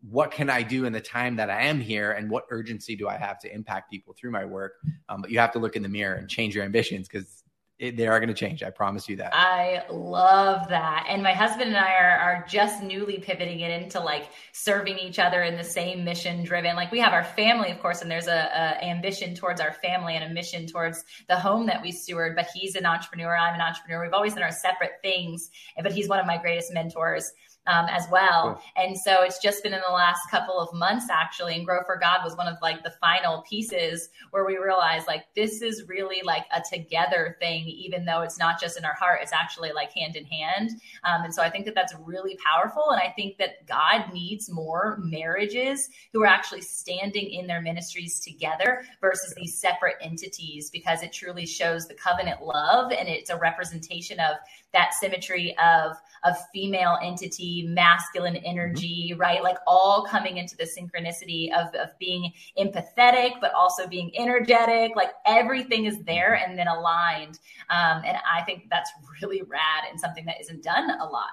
what 0.09 0.31
can 0.31 0.49
I 0.49 0.63
do 0.63 0.85
in 0.85 0.93
the 0.93 1.01
time 1.01 1.37
that 1.37 1.49
I 1.49 1.63
am 1.63 1.79
here 1.79 2.11
and 2.11 2.29
what 2.29 2.45
urgency 2.49 2.95
do 2.95 3.07
I 3.07 3.15
have 3.17 3.39
to 3.39 3.53
impact 3.53 3.89
people 3.89 4.13
through 4.13 4.31
my 4.31 4.43
work? 4.43 4.73
Um, 5.07 5.21
but 5.21 5.31
you 5.31 5.39
have 5.39 5.51
to 5.53 5.59
look 5.59 5.75
in 5.75 5.83
the 5.83 5.89
mirror 5.89 6.15
and 6.15 6.29
change 6.29 6.53
your 6.55 6.65
ambitions 6.65 7.07
because 7.07 7.43
they 7.79 8.07
are 8.07 8.19
going 8.19 8.29
to 8.29 8.35
change. 8.35 8.63
I 8.63 8.69
promise 8.69 9.09
you 9.09 9.15
that. 9.17 9.33
I 9.33 9.83
love 9.89 10.69
that. 10.69 11.07
And 11.09 11.23
my 11.23 11.33
husband 11.33 11.69
and 11.69 11.77
I 11.77 11.93
are, 11.95 12.17
are 12.19 12.45
just 12.47 12.83
newly 12.83 13.17
pivoting 13.17 13.61
it 13.61 13.81
into 13.81 13.99
like 13.99 14.29
serving 14.51 14.99
each 14.99 15.19
other 15.19 15.41
in 15.41 15.57
the 15.57 15.63
same 15.63 16.03
mission 16.03 16.43
driven. 16.43 16.75
Like 16.75 16.91
we 16.91 16.99
have 16.99 17.13
our 17.13 17.23
family, 17.23 17.71
of 17.71 17.79
course, 17.79 18.01
and 18.01 18.11
there's 18.11 18.27
a, 18.27 18.31
a, 18.31 18.83
ambition 18.85 19.35
towards 19.35 19.59
our 19.59 19.73
family 19.73 20.15
and 20.15 20.23
a 20.23 20.33
mission 20.33 20.67
towards 20.67 21.03
the 21.27 21.37
home 21.37 21.65
that 21.65 21.81
we 21.81 21.91
steward. 21.91 22.35
But 22.35 22.47
he's 22.53 22.75
an 22.75 22.85
entrepreneur. 22.85 23.35
I'm 23.35 23.55
an 23.55 23.61
entrepreneur. 23.61 24.03
We've 24.03 24.13
always 24.13 24.35
done 24.35 24.43
our 24.43 24.51
separate 24.51 25.01
things, 25.01 25.49
but 25.81 25.91
he's 25.91 26.07
one 26.07 26.19
of 26.19 26.25
my 26.25 26.37
greatest 26.37 26.73
mentors 26.73 27.31
um, 27.67 27.85
as 27.89 28.07
well. 28.11 28.55
Cool. 28.75 28.83
And 28.83 28.97
so 28.97 29.23
it's 29.23 29.39
just 29.39 29.63
been 29.63 29.73
in 29.73 29.81
the 29.87 29.93
last 29.93 30.29
couple 30.29 30.59
of 30.59 30.73
months 30.73 31.07
actually. 31.09 31.55
And 31.55 31.65
Grow 31.65 31.81
for 31.85 31.97
God 31.97 32.21
was 32.23 32.35
one 32.35 32.47
of 32.47 32.57
like 32.61 32.83
the 32.83 32.93
final 33.01 33.43
pieces 33.49 34.09
where 34.31 34.45
we 34.45 34.57
realized 34.57 35.07
like 35.07 35.25
this 35.35 35.61
is 35.61 35.87
really 35.87 36.21
like 36.23 36.45
a 36.51 36.61
together 36.61 37.37
thing, 37.39 37.65
even 37.67 38.05
though 38.05 38.21
it's 38.21 38.37
not 38.37 38.59
just 38.59 38.77
in 38.77 38.85
our 38.85 38.93
heart, 38.93 39.19
it's 39.21 39.33
actually 39.33 39.71
like 39.71 39.91
hand 39.93 40.15
in 40.15 40.25
hand. 40.25 40.71
Um, 41.03 41.23
and 41.23 41.33
so 41.33 41.41
I 41.41 41.49
think 41.49 41.65
that 41.65 41.75
that's 41.75 41.93
really 42.03 42.37
powerful. 42.43 42.91
And 42.91 42.99
I 42.99 43.13
think 43.15 43.37
that 43.37 43.65
God 43.65 44.13
needs 44.13 44.49
more 44.49 44.97
marriages 45.01 45.89
who 46.11 46.23
are 46.23 46.27
actually 46.27 46.61
standing 46.61 47.31
in 47.31 47.47
their 47.47 47.61
ministries 47.61 48.19
together 48.19 48.83
versus 48.99 49.33
these 49.35 49.57
separate 49.57 49.95
entities 50.01 50.69
because 50.69 51.01
it 51.01 51.13
truly 51.13 51.45
shows 51.45 51.87
the 51.87 51.93
covenant 51.93 52.41
love 52.41 52.91
and 52.91 53.07
it's 53.07 53.29
a 53.29 53.37
representation 53.37 54.19
of 54.19 54.35
that 54.73 54.93
symmetry 54.93 55.55
of 55.57 55.95
of 56.23 56.35
female 56.53 56.97
entity, 57.03 57.52
masculine 57.61 58.35
energy, 58.37 59.11
mm-hmm. 59.11 59.21
right? 59.21 59.43
Like 59.43 59.57
all 59.67 60.03
coming 60.09 60.37
into 60.37 60.57
the 60.57 60.63
synchronicity 60.63 61.53
of, 61.53 61.73
of 61.75 61.89
being 61.99 62.33
empathetic, 62.57 63.33
but 63.39 63.53
also 63.53 63.87
being 63.87 64.11
energetic. 64.17 64.95
Like 64.95 65.11
everything 65.27 65.85
is 65.85 65.99
there 66.03 66.33
and 66.33 66.57
then 66.57 66.67
aligned. 66.67 67.39
Um, 67.69 68.01
and 68.05 68.17
I 68.29 68.41
think 68.45 68.63
that's 68.71 68.91
really 69.21 69.43
rad 69.43 69.83
and 69.89 69.99
something 69.99 70.25
that 70.25 70.41
isn't 70.41 70.63
done 70.63 70.89
a 70.99 71.05
lot. 71.05 71.29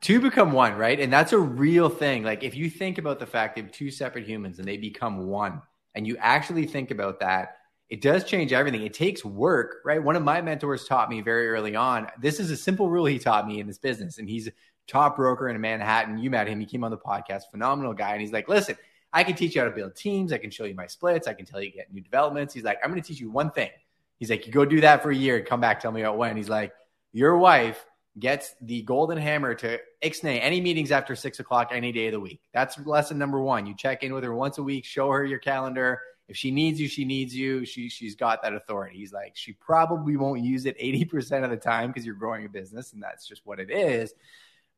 Two 0.00 0.20
become 0.20 0.52
one, 0.52 0.76
right? 0.76 0.98
And 0.98 1.12
that's 1.12 1.32
a 1.32 1.38
real 1.38 1.90
thing. 1.90 2.22
Like 2.22 2.42
if 2.42 2.54
you 2.54 2.70
think 2.70 2.96
about 2.98 3.18
the 3.18 3.26
fact 3.26 3.56
that 3.56 3.72
two 3.72 3.90
separate 3.90 4.26
humans 4.26 4.58
and 4.58 4.66
they 4.66 4.78
become 4.78 5.26
one, 5.26 5.60
and 5.94 6.06
you 6.06 6.16
actually 6.18 6.66
think 6.66 6.90
about 6.92 7.20
that, 7.20 7.56
it 7.88 8.00
does 8.00 8.22
change 8.22 8.52
everything. 8.52 8.82
It 8.82 8.94
takes 8.94 9.24
work, 9.24 9.78
right? 9.84 10.00
One 10.00 10.14
of 10.14 10.22
my 10.22 10.40
mentors 10.40 10.84
taught 10.84 11.10
me 11.10 11.20
very 11.22 11.48
early 11.48 11.74
on. 11.74 12.06
This 12.20 12.38
is 12.38 12.50
a 12.52 12.56
simple 12.56 12.88
rule 12.88 13.04
he 13.04 13.18
taught 13.18 13.48
me 13.48 13.58
in 13.58 13.66
this 13.66 13.78
business, 13.78 14.18
and 14.18 14.28
he's 14.28 14.48
top 14.86 15.16
broker 15.16 15.48
in 15.48 15.60
Manhattan. 15.60 16.18
You 16.18 16.30
met 16.30 16.48
him. 16.48 16.60
He 16.60 16.66
came 16.66 16.84
on 16.84 16.90
the 16.90 16.98
podcast, 16.98 17.50
phenomenal 17.50 17.94
guy. 17.94 18.12
And 18.12 18.20
he's 18.20 18.32
like, 18.32 18.48
listen, 18.48 18.76
I 19.12 19.24
can 19.24 19.34
teach 19.34 19.54
you 19.54 19.60
how 19.60 19.68
to 19.68 19.74
build 19.74 19.94
teams. 19.94 20.32
I 20.32 20.38
can 20.38 20.50
show 20.50 20.64
you 20.64 20.74
my 20.74 20.86
splits. 20.86 21.26
I 21.26 21.34
can 21.34 21.46
tell 21.46 21.62
you 21.62 21.70
get 21.70 21.92
new 21.92 22.00
developments. 22.00 22.54
He's 22.54 22.64
like, 22.64 22.78
I'm 22.82 22.90
going 22.90 23.02
to 23.02 23.06
teach 23.06 23.20
you 23.20 23.30
one 23.30 23.50
thing. 23.50 23.70
He's 24.18 24.30
like, 24.30 24.46
you 24.46 24.52
go 24.52 24.64
do 24.64 24.80
that 24.82 25.02
for 25.02 25.10
a 25.10 25.16
year 25.16 25.38
and 25.38 25.46
come 25.46 25.60
back, 25.60 25.80
tell 25.80 25.92
me 25.92 26.02
about 26.02 26.18
when. 26.18 26.36
He's 26.36 26.48
like, 26.48 26.72
your 27.12 27.38
wife 27.38 27.84
gets 28.18 28.54
the 28.60 28.82
golden 28.82 29.16
hammer 29.16 29.54
to 29.54 29.78
ixnay 30.02 30.40
any 30.42 30.60
meetings 30.60 30.90
after 30.90 31.16
six 31.16 31.40
o'clock 31.40 31.70
any 31.72 31.90
day 31.90 32.08
of 32.08 32.12
the 32.12 32.20
week. 32.20 32.40
That's 32.52 32.78
lesson 32.84 33.16
number 33.18 33.40
one. 33.40 33.66
You 33.66 33.74
check 33.74 34.02
in 34.02 34.12
with 34.12 34.24
her 34.24 34.34
once 34.34 34.58
a 34.58 34.62
week, 34.62 34.84
show 34.84 35.10
her 35.10 35.24
your 35.24 35.38
calendar 35.38 36.00
if 36.30 36.36
she 36.36 36.52
needs 36.52 36.80
you, 36.80 36.86
she 36.86 37.04
needs 37.04 37.34
you. 37.34 37.64
She 37.64 37.88
she's 37.88 38.14
got 38.14 38.40
that 38.44 38.54
authority. 38.54 38.96
He's 38.96 39.12
like, 39.12 39.32
she 39.34 39.52
probably 39.54 40.16
won't 40.16 40.42
use 40.42 40.64
it 40.64 40.78
80% 40.78 41.42
of 41.42 41.50
the 41.50 41.56
time 41.56 41.88
because 41.88 42.06
you're 42.06 42.14
growing 42.14 42.46
a 42.46 42.48
business 42.48 42.92
and 42.92 43.02
that's 43.02 43.26
just 43.26 43.44
what 43.44 43.58
it 43.58 43.68
is. 43.68 44.14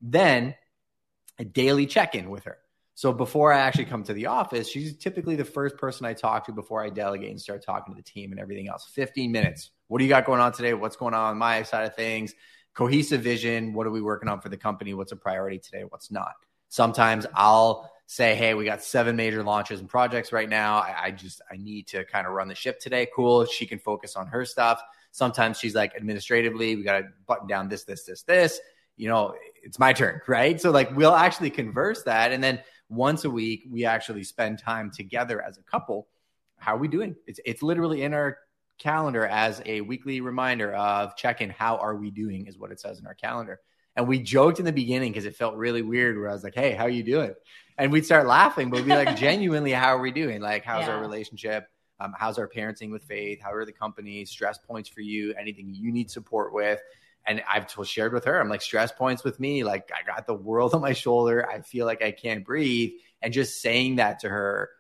Then 0.03 0.55
a 1.39 1.45
daily 1.45 1.87
check-in 1.87 2.29
with 2.29 2.45
her. 2.45 2.59
So 2.95 3.13
before 3.13 3.53
I 3.53 3.61
actually 3.61 3.87
come 3.87 4.05
to 4.05 4.13
the 4.13 4.27
office, 4.27 4.69
she's 4.69 4.97
typically 4.97 5.35
the 5.35 5.45
first 5.45 5.77
person 5.77 6.05
I 6.05 6.13
talk 6.13 6.47
to 6.47 6.53
before 6.53 6.85
I 6.85 6.91
delegate 6.91 7.31
and 7.31 7.41
start 7.41 7.65
talking 7.65 7.95
to 7.95 7.97
the 7.97 8.03
team 8.03 8.33
and 8.33 8.41
everything 8.41 8.69
else. 8.69 8.87
15 8.93 9.33
minutes. 9.33 9.71
What 9.89 9.99
do 9.99 10.05
you 10.05 10.11
got 10.11 10.27
going 10.27 10.41
on 10.41 10.53
today? 10.53 10.75
What's 10.75 10.97
going 10.97 11.15
on 11.15 11.31
on 11.31 11.39
my 11.39 11.63
side 11.63 11.87
of 11.87 11.97
things? 11.97 12.35
Cohesive 12.75 13.23
vision. 13.23 13.73
What 13.73 13.87
are 13.87 13.91
we 13.91 14.03
working 14.03 14.29
on 14.29 14.41
for 14.41 14.51
the 14.51 14.57
company? 14.57 14.93
What's 14.95 15.13
a 15.13 15.17
priority 15.17 15.59
today? 15.59 15.85
What's 15.89 16.11
not? 16.11 16.35
Sometimes 16.69 17.27
I'll 17.35 17.91
say, 18.07 18.35
hey, 18.35 18.53
we 18.55 18.65
got 18.65 18.83
seven 18.83 19.17
major 19.17 19.43
launches 19.43 19.81
and 19.81 19.89
projects 19.89 20.33
right 20.33 20.49
now. 20.49 20.77
I, 20.77 20.95
I 21.05 21.11
just 21.11 21.41
I 21.51 21.57
need 21.57 21.87
to 21.89 22.05
kind 22.05 22.27
of 22.27 22.35
run 22.35 22.49
the 22.49 22.55
ship 22.55 22.79
today. 22.79 23.09
Cool. 23.15 23.47
She 23.47 23.67
can 23.67 23.79
focus 23.79 24.17
on 24.17 24.27
her 24.27 24.45
stuff. 24.45 24.83
Sometimes 25.13 25.59
she's 25.59 25.75
like 25.75 25.95
administratively, 25.97 26.77
we 26.77 26.83
got 26.83 27.01
to 27.01 27.09
button 27.27 27.47
down 27.47 27.69
this, 27.69 27.85
this, 27.85 28.05
this, 28.05 28.23
this. 28.23 28.61
You 28.97 29.09
know, 29.09 29.35
it's 29.63 29.79
my 29.79 29.93
turn, 29.93 30.21
right? 30.29 30.61
So 30.61 30.71
like 30.71 30.95
we'll 30.95 31.15
actually 31.15 31.51
converse 31.51 32.03
that, 32.05 32.33
and 32.33 32.43
then 32.43 32.61
once 32.89 33.25
a 33.25 33.31
week 33.31 33.65
we 33.71 33.85
actually 33.85 34.25
spend 34.25 34.59
time 34.59 34.91
together 34.91 35.43
as 35.43 35.59
a 35.59 35.63
couple. 35.63 36.09
How 36.59 36.75
are 36.75 36.79
we 36.79 36.89
doing? 36.89 37.17
It's 37.27 37.41
it's 37.45 37.63
literally 37.63 38.03
in 38.03 38.15
our 38.15 38.39
calendar 38.79 39.27
as 39.27 39.63
a 39.65 39.81
weekly 39.81 40.21
reminder 40.21 40.75
of 40.75 41.17
check 41.17 41.41
in. 41.41 41.51
How 41.51 41.77
are 41.77 41.97
we 41.97 42.11
doing? 42.11 42.47
Is 42.47 42.59
what 42.59 42.73
it 42.73 42.81
says 42.81 42.99
in 42.99 43.07
our 43.07 43.15
calendar. 43.15 43.61
And 43.95 44.09
we 44.09 44.19
joked 44.19 44.59
in 44.59 44.65
the 44.65 44.73
beginning 44.73 45.13
because 45.13 45.27
it 45.27 45.37
felt 45.37 45.55
really 45.55 45.83
weird 45.83 46.17
where 46.17 46.31
I 46.31 46.33
was 46.33 46.43
like, 46.43 46.55
hey, 46.55 46.73
how 46.73 46.85
are 46.85 46.91
you 46.91 47.03
doing? 47.03 47.35
And 47.77 47.93
we'd 47.93 48.07
start 48.07 48.27
laughing, 48.27 48.71
but 48.71 48.77
we'd 48.77 48.87
be 48.87 48.95
like, 48.95 49.17
genuinely, 49.19 49.73
how 49.73 49.89
are 49.89 50.01
we 50.01 50.11
doing? 50.11 50.41
Like, 50.41 50.65
how's 50.65 50.87
yeah. 50.87 50.95
our 50.95 51.01
relationship? 51.01 51.69
Um, 52.01 52.15
how's 52.17 52.39
our 52.39 52.49
parenting 52.49 52.91
with 52.91 53.05
faith? 53.05 53.41
How 53.43 53.53
are 53.53 53.65
the 53.65 53.73
company 53.73 54.25
stress 54.25 54.59
points 54.59 54.89
for 54.89 55.01
you? 55.03 55.35
Anything 55.39 55.69
you 55.73 55.93
need 55.93 56.11
support 56.11 56.53
with? 56.53 56.81
And 57.27 57.43
I've 57.51 57.67
shared 57.85 58.13
with 58.13 58.25
her, 58.25 58.41
I'm 58.41 58.49
like, 58.49 58.63
stress 58.63 58.91
points 58.93 59.23
with 59.23 59.39
me. 59.39 59.65
Like, 59.65 59.91
I 59.93 60.05
got 60.05 60.27
the 60.27 60.35
world 60.35 60.75
on 60.75 60.81
my 60.81 60.93
shoulder. 60.93 61.49
I 61.49 61.61
feel 61.61 61.87
like 61.87 62.03
I 62.03 62.11
can't 62.11 62.45
breathe. 62.45 62.93
And 63.21 63.33
just 63.33 63.63
saying 63.63 63.97
that 63.97 64.21
to 64.21 64.29
her 64.29 64.71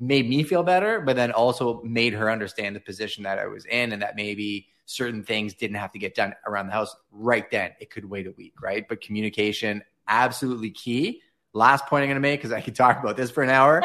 made 0.00 0.28
me 0.28 0.42
feel 0.42 0.62
better, 0.62 1.00
but 1.00 1.16
then 1.16 1.30
also 1.30 1.82
made 1.82 2.14
her 2.14 2.30
understand 2.30 2.74
the 2.74 2.80
position 2.80 3.24
that 3.24 3.38
I 3.38 3.46
was 3.46 3.64
in 3.66 3.92
and 3.92 4.02
that 4.02 4.16
maybe 4.16 4.68
certain 4.86 5.22
things 5.22 5.54
didn't 5.54 5.76
have 5.76 5.92
to 5.92 5.98
get 5.98 6.14
done 6.14 6.34
around 6.46 6.66
the 6.66 6.72
house 6.72 6.94
right 7.10 7.50
then. 7.50 7.72
It 7.80 7.90
could 7.90 8.04
wait 8.04 8.26
a 8.26 8.32
week, 8.32 8.60
right? 8.60 8.86
But 8.88 9.00
communication, 9.00 9.82
absolutely 10.08 10.70
key. 10.70 11.22
Last 11.52 11.86
point 11.86 12.02
I'm 12.02 12.08
going 12.08 12.16
to 12.16 12.20
make, 12.20 12.40
because 12.40 12.52
I 12.52 12.60
could 12.60 12.74
talk 12.74 13.00
about 13.00 13.16
this 13.16 13.30
for 13.30 13.42
an 13.42 13.50
hour. 13.50 13.82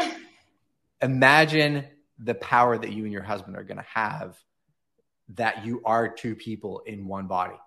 Imagine 1.02 1.86
the 2.18 2.36
power 2.36 2.78
that 2.78 2.92
you 2.92 3.04
and 3.04 3.14
your 3.14 3.22
husband 3.22 3.56
are 3.56 3.64
going 3.64 3.78
to 3.78 3.86
have 3.94 4.38
that 5.36 5.65
you 5.65 5.81
are 5.86 6.07
two 6.07 6.36
people 6.36 6.81
in 6.86 7.07
one 7.07 7.27
body, 7.27 7.57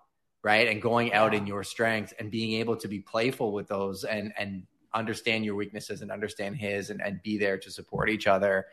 right? 0.43 0.67
And 0.67 0.81
going 0.81 1.13
out 1.13 1.33
in 1.33 1.47
your 1.47 1.63
strengths 1.63 2.13
and 2.19 2.29
being 2.29 2.59
able 2.59 2.75
to 2.77 2.87
be 2.87 2.99
playful 2.99 3.53
with 3.53 3.67
those 3.67 4.03
and, 4.03 4.33
and 4.37 4.63
understand 4.93 5.45
your 5.45 5.55
weaknesses 5.55 6.01
and 6.01 6.11
understand 6.11 6.57
his 6.57 6.89
and, 6.89 7.01
and 7.01 7.21
be 7.23 7.37
there 7.37 7.57
to 7.57 7.71
support 7.71 8.09
each 8.09 8.27
other. 8.27 8.65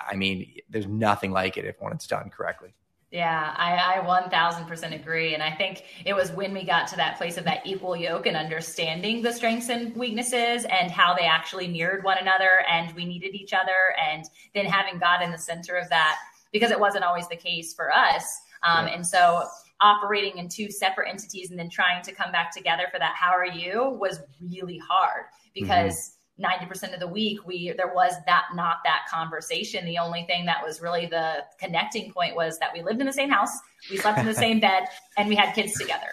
I 0.00 0.16
mean, 0.16 0.54
there's 0.70 0.86
nothing 0.86 1.30
like 1.30 1.56
it 1.56 1.64
if 1.64 1.76
when 1.80 1.92
it's 1.92 2.06
done 2.06 2.30
correctly. 2.30 2.74
Yeah, 3.10 3.54
I, 3.56 4.00
I 4.00 4.28
1000% 4.28 4.94
agree. 4.94 5.32
And 5.32 5.42
I 5.42 5.50
think 5.50 5.84
it 6.04 6.14
was 6.14 6.30
when 6.30 6.52
we 6.52 6.64
got 6.64 6.88
to 6.88 6.96
that 6.96 7.16
place 7.16 7.38
of 7.38 7.44
that 7.44 7.66
equal 7.66 7.96
yoke 7.96 8.26
and 8.26 8.36
understanding 8.36 9.22
the 9.22 9.32
strengths 9.32 9.70
and 9.70 9.96
weaknesses 9.96 10.66
and 10.66 10.90
how 10.90 11.14
they 11.14 11.24
actually 11.24 11.68
mirrored 11.68 12.04
one 12.04 12.18
another 12.18 12.50
and 12.70 12.94
we 12.94 13.06
needed 13.06 13.34
each 13.34 13.54
other. 13.54 13.96
And 14.10 14.26
then 14.54 14.66
having 14.66 14.98
God 14.98 15.22
in 15.22 15.30
the 15.30 15.38
center 15.38 15.76
of 15.76 15.88
that, 15.88 16.16
because 16.52 16.70
it 16.70 16.80
wasn't 16.80 17.04
always 17.04 17.28
the 17.28 17.36
case 17.36 17.74
for 17.74 17.92
us. 17.94 18.24
Um, 18.62 18.86
yeah. 18.86 18.94
And 18.94 19.06
so 19.06 19.44
operating 19.80 20.38
in 20.38 20.48
two 20.48 20.70
separate 20.70 21.08
entities 21.08 21.50
and 21.50 21.58
then 21.58 21.70
trying 21.70 22.02
to 22.02 22.12
come 22.12 22.32
back 22.32 22.52
together 22.52 22.84
for 22.90 22.98
that, 22.98 23.14
how 23.14 23.30
are 23.30 23.46
you, 23.46 23.96
was 24.00 24.20
really 24.40 24.78
hard 24.78 25.24
because. 25.54 25.94
Mm-hmm 25.94 26.14
90% 26.40 26.94
of 26.94 27.00
the 27.00 27.08
week 27.08 27.44
we 27.46 27.72
there 27.76 27.92
was 27.92 28.14
that 28.26 28.44
not 28.54 28.76
that 28.84 29.00
conversation 29.10 29.84
the 29.84 29.98
only 29.98 30.24
thing 30.24 30.46
that 30.46 30.64
was 30.64 30.80
really 30.80 31.06
the 31.06 31.44
connecting 31.58 32.12
point 32.12 32.36
was 32.36 32.58
that 32.58 32.70
we 32.72 32.82
lived 32.82 33.00
in 33.00 33.06
the 33.06 33.12
same 33.12 33.28
house 33.28 33.50
we 33.90 33.96
slept 33.96 34.18
in 34.18 34.26
the 34.26 34.34
same 34.34 34.60
bed 34.68 34.84
and 35.16 35.28
we 35.28 35.34
had 35.34 35.52
kids 35.54 35.72
together 35.74 36.10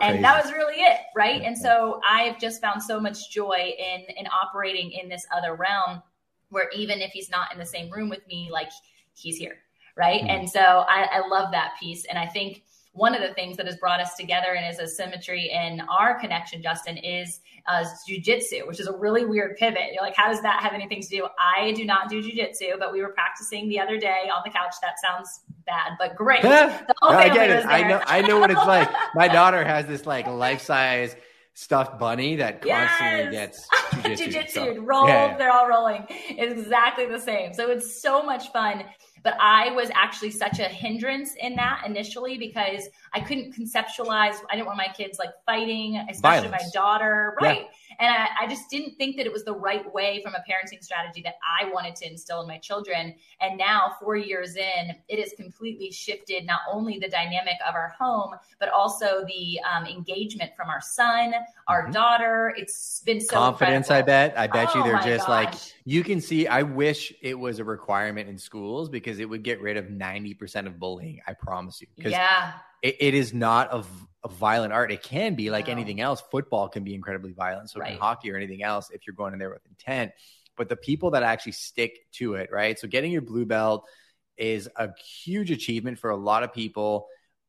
and 0.00 0.24
that 0.24 0.42
was 0.42 0.52
really 0.52 0.76
it 0.76 1.00
right 1.14 1.42
and 1.42 1.56
so 1.56 2.00
i've 2.08 2.38
just 2.38 2.60
found 2.60 2.82
so 2.82 2.98
much 2.98 3.30
joy 3.30 3.74
in 3.78 4.00
in 4.16 4.26
operating 4.28 4.92
in 4.92 5.08
this 5.08 5.26
other 5.36 5.54
realm 5.54 6.02
where 6.48 6.70
even 6.74 7.00
if 7.00 7.10
he's 7.10 7.30
not 7.30 7.52
in 7.52 7.58
the 7.58 7.66
same 7.66 7.90
room 7.90 8.08
with 8.08 8.26
me 8.26 8.48
like 8.50 8.70
he's 9.14 9.36
here 9.36 9.58
right 9.96 10.20
mm-hmm. 10.20 10.30
and 10.30 10.50
so 10.50 10.60
I, 10.60 11.08
I 11.12 11.28
love 11.28 11.52
that 11.52 11.74
piece 11.80 12.04
and 12.06 12.18
i 12.18 12.26
think 12.26 12.62
one 12.96 13.14
of 13.14 13.20
the 13.20 13.34
things 13.34 13.58
that 13.58 13.66
has 13.66 13.76
brought 13.76 14.00
us 14.00 14.14
together 14.14 14.54
and 14.54 14.72
is 14.72 14.78
a 14.78 14.88
symmetry 14.88 15.50
in 15.52 15.82
our 15.82 16.18
connection, 16.18 16.62
Justin, 16.62 16.96
is 16.96 17.40
uh, 17.66 17.84
jujitsu, 18.08 18.66
which 18.66 18.80
is 18.80 18.86
a 18.86 18.96
really 18.96 19.26
weird 19.26 19.56
pivot. 19.58 19.92
You're 19.92 20.02
like, 20.02 20.16
how 20.16 20.28
does 20.28 20.40
that 20.40 20.62
have 20.62 20.72
anything 20.72 21.02
to 21.02 21.08
do? 21.08 21.28
I 21.38 21.72
do 21.72 21.84
not 21.84 22.08
do 22.08 22.22
jujitsu, 22.22 22.78
but 22.78 22.92
we 22.92 23.02
were 23.02 23.10
practicing 23.10 23.68
the 23.68 23.78
other 23.78 23.98
day 23.98 24.30
on 24.34 24.40
the 24.44 24.50
couch. 24.50 24.74
That 24.80 24.94
sounds 24.98 25.40
bad, 25.66 25.92
but 25.98 26.16
great. 26.16 26.42
I 27.02 27.28
get 27.28 27.50
it. 27.50 27.66
I 27.66 27.86
know. 27.86 28.02
I 28.06 28.22
know 28.22 28.40
what 28.40 28.50
it's 28.50 28.64
like. 28.66 28.88
My 29.14 29.28
daughter 29.28 29.62
has 29.62 29.84
this 29.86 30.06
like 30.06 30.26
life 30.26 30.62
size 30.62 31.14
stuffed 31.52 31.98
bunny 31.98 32.36
that 32.36 32.62
constantly 32.62 33.34
yes. 33.34 33.66
gets 34.02 34.20
jujitsu. 34.22 34.50
so, 34.52 34.80
rolled. 34.80 35.08
Yeah, 35.08 35.26
yeah. 35.26 35.36
They're 35.36 35.52
all 35.52 35.68
rolling. 35.68 36.06
It's 36.08 36.60
exactly 36.60 37.06
the 37.06 37.20
same. 37.20 37.52
So 37.52 37.70
it's 37.70 38.00
so 38.00 38.22
much 38.22 38.52
fun. 38.52 38.84
But 39.26 39.36
I 39.40 39.72
was 39.72 39.90
actually 39.92 40.30
such 40.30 40.60
a 40.60 40.68
hindrance 40.68 41.34
in 41.34 41.56
that 41.56 41.82
initially 41.84 42.38
because 42.38 42.88
I 43.12 43.18
couldn't 43.18 43.56
conceptualize. 43.56 44.36
I 44.48 44.54
didn't 44.54 44.66
want 44.66 44.78
my 44.78 44.86
kids 44.96 45.18
like 45.18 45.30
fighting, 45.44 45.96
especially 46.08 46.46
Violence. 46.46 46.64
my 46.64 46.70
daughter, 46.72 47.36
right? 47.40 47.62
Yeah. 47.62 47.85
And 48.00 48.12
I, 48.12 48.28
I 48.42 48.46
just 48.46 48.70
didn't 48.70 48.96
think 48.96 49.16
that 49.16 49.26
it 49.26 49.32
was 49.32 49.44
the 49.44 49.54
right 49.54 49.92
way 49.92 50.20
from 50.22 50.34
a 50.34 50.38
parenting 50.38 50.82
strategy 50.82 51.22
that 51.22 51.34
I 51.42 51.70
wanted 51.70 51.96
to 51.96 52.10
instill 52.10 52.40
in 52.42 52.48
my 52.48 52.58
children. 52.58 53.14
And 53.40 53.58
now, 53.58 53.96
four 54.00 54.16
years 54.16 54.56
in, 54.56 54.94
it 55.08 55.18
has 55.18 55.32
completely 55.36 55.90
shifted 55.90 56.46
not 56.46 56.60
only 56.70 56.98
the 56.98 57.08
dynamic 57.08 57.54
of 57.66 57.74
our 57.74 57.94
home, 57.98 58.34
but 58.58 58.68
also 58.68 59.24
the 59.26 59.60
um, 59.60 59.86
engagement 59.86 60.52
from 60.56 60.68
our 60.68 60.80
son, 60.80 61.34
our 61.68 61.84
mm-hmm. 61.84 61.92
daughter. 61.92 62.54
It's 62.56 63.00
been 63.04 63.20
so 63.20 63.36
confidence. 63.36 63.86
Incredible. 63.86 64.12
I 64.12 64.26
bet. 64.28 64.38
I 64.38 64.46
bet 64.46 64.68
oh, 64.74 64.78
you 64.78 64.84
they're 64.84 65.02
just 65.02 65.26
gosh. 65.26 65.28
like 65.28 65.54
you 65.84 66.02
can 66.02 66.20
see. 66.20 66.46
I 66.46 66.62
wish 66.62 67.12
it 67.22 67.38
was 67.38 67.58
a 67.58 67.64
requirement 67.64 68.28
in 68.28 68.38
schools 68.38 68.88
because 68.88 69.18
it 69.18 69.28
would 69.28 69.42
get 69.42 69.60
rid 69.60 69.76
of 69.76 69.90
ninety 69.90 70.34
percent 70.34 70.66
of 70.66 70.78
bullying. 70.78 71.20
I 71.26 71.32
promise 71.32 71.80
you. 71.80 71.88
Yeah. 71.96 72.52
It, 72.86 72.96
it 73.00 73.14
is 73.14 73.34
not 73.34 73.74
a, 73.74 73.84
a, 74.24 74.28
violent 74.28 74.72
art. 74.72 74.92
It 74.92 75.02
can 75.02 75.34
be 75.34 75.50
like 75.50 75.66
no. 75.66 75.72
anything 75.72 76.00
else. 76.00 76.22
Football 76.30 76.68
can 76.68 76.84
be 76.84 76.94
incredibly 76.94 77.32
violent. 77.32 77.68
So 77.68 77.80
right. 77.80 77.90
can 77.90 77.98
hockey 77.98 78.30
or 78.30 78.36
anything 78.36 78.62
else 78.62 78.90
if 78.92 79.08
you're 79.08 79.16
going 79.16 79.32
in 79.32 79.40
there 79.40 79.50
with 79.50 79.66
intent. 79.66 80.12
But 80.56 80.68
the 80.68 80.76
people 80.76 81.10
that 81.10 81.24
actually 81.24 81.52
stick 81.52 82.06
to 82.12 82.34
it, 82.34 82.50
right? 82.52 82.78
So 82.78 82.86
getting 82.86 83.10
your 83.10 83.22
blue 83.22 83.44
belt 83.44 83.88
is 84.36 84.68
a 84.76 84.90
huge 84.96 85.50
achievement 85.50 85.98
for 85.98 86.10
a 86.10 86.16
lot 86.16 86.44
of 86.44 86.52
people. 86.52 87.08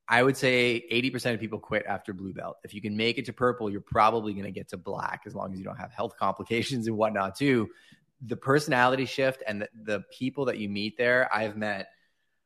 I 0.10 0.24
would 0.24 0.38
say 0.38 0.84
80% 0.91 1.36
of 1.36 1.39
people 1.39 1.60
quit 1.60 1.86
after 1.86 2.13
blue 2.13 2.34
belt. 2.34 2.58
If 2.63 2.74
you 2.74 2.82
can 2.82 2.98
make 2.98 3.20
it 3.20 3.25
to 3.25 3.34
purple, 3.34 3.70
you're 3.70 3.79
probably 3.79 4.34
going 4.34 4.46
to 4.46 4.51
get 4.51 4.70
to 4.70 4.77
black 4.77 5.22
as 5.27 5.36
long 5.36 5.53
as 5.53 5.60
you 5.60 5.65
don't 5.65 5.77
have 5.77 5.91
health 5.91 6.15
complications 6.20 6.88
and 6.88 6.98
whatnot 6.98 7.36
too. 7.36 7.70
The 8.25 8.38
personality 8.38 9.06
shift 9.06 9.44
and 9.46 9.62
the, 9.62 9.70
the 9.84 10.03
people 10.12 10.46
that 10.46 10.58
you 10.58 10.67
meet 10.67 10.98
there, 10.98 11.29
I've 11.32 11.56
met, 11.56 11.89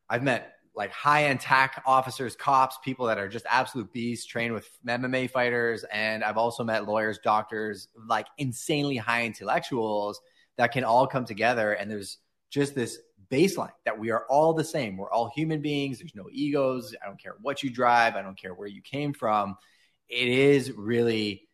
I've 0.10 0.24
met 0.24 0.56
like 0.74 0.92
high 0.92 1.26
end 1.26 1.40
TAC 1.40 1.84
officers, 1.86 2.36
cops, 2.36 2.78
people 2.84 3.06
that 3.08 3.18
are 3.18 3.28
just 3.28 3.46
absolute 3.50 3.92
beasts, 3.92 4.26
trained 4.26 4.54
with 4.54 4.70
MMA 4.88 5.30
fighters. 5.30 5.84
And 5.92 6.24
I've 6.24 6.38
also 6.38 6.64
met 6.64 6.88
lawyers, 6.88 7.20
doctors, 7.24 7.90
like 8.08 8.28
insanely 8.38 8.98
high 8.98 9.26
intellectuals 9.26 10.22
that 10.58 10.72
can 10.72 10.84
all 10.84 11.08
come 11.08 11.26
together. 11.26 11.74
And 11.74 11.92
there's 11.92 12.18
just 12.50 12.76
this 12.76 13.00
baseline 13.30 13.72
that 13.86 13.98
we 13.98 14.12
are 14.12 14.26
all 14.30 14.54
the 14.54 14.64
same. 14.64 14.98
We're 14.98 15.12
all 15.12 15.32
human 15.36 15.62
beings. 15.62 16.00
There's 16.00 16.16
no 16.16 16.28
egos. 16.32 16.96
I 17.02 17.08
don't 17.08 17.22
care 17.22 17.36
what 17.42 17.64
you 17.64 17.70
drive. 17.70 18.16
I 18.16 18.22
don't 18.22 18.40
care 18.40 18.54
where 18.54 18.68
you 18.68 18.82
came 18.82 19.14
from. 19.14 19.58
It 20.08 20.28
is 20.28 20.72
really 20.72 21.48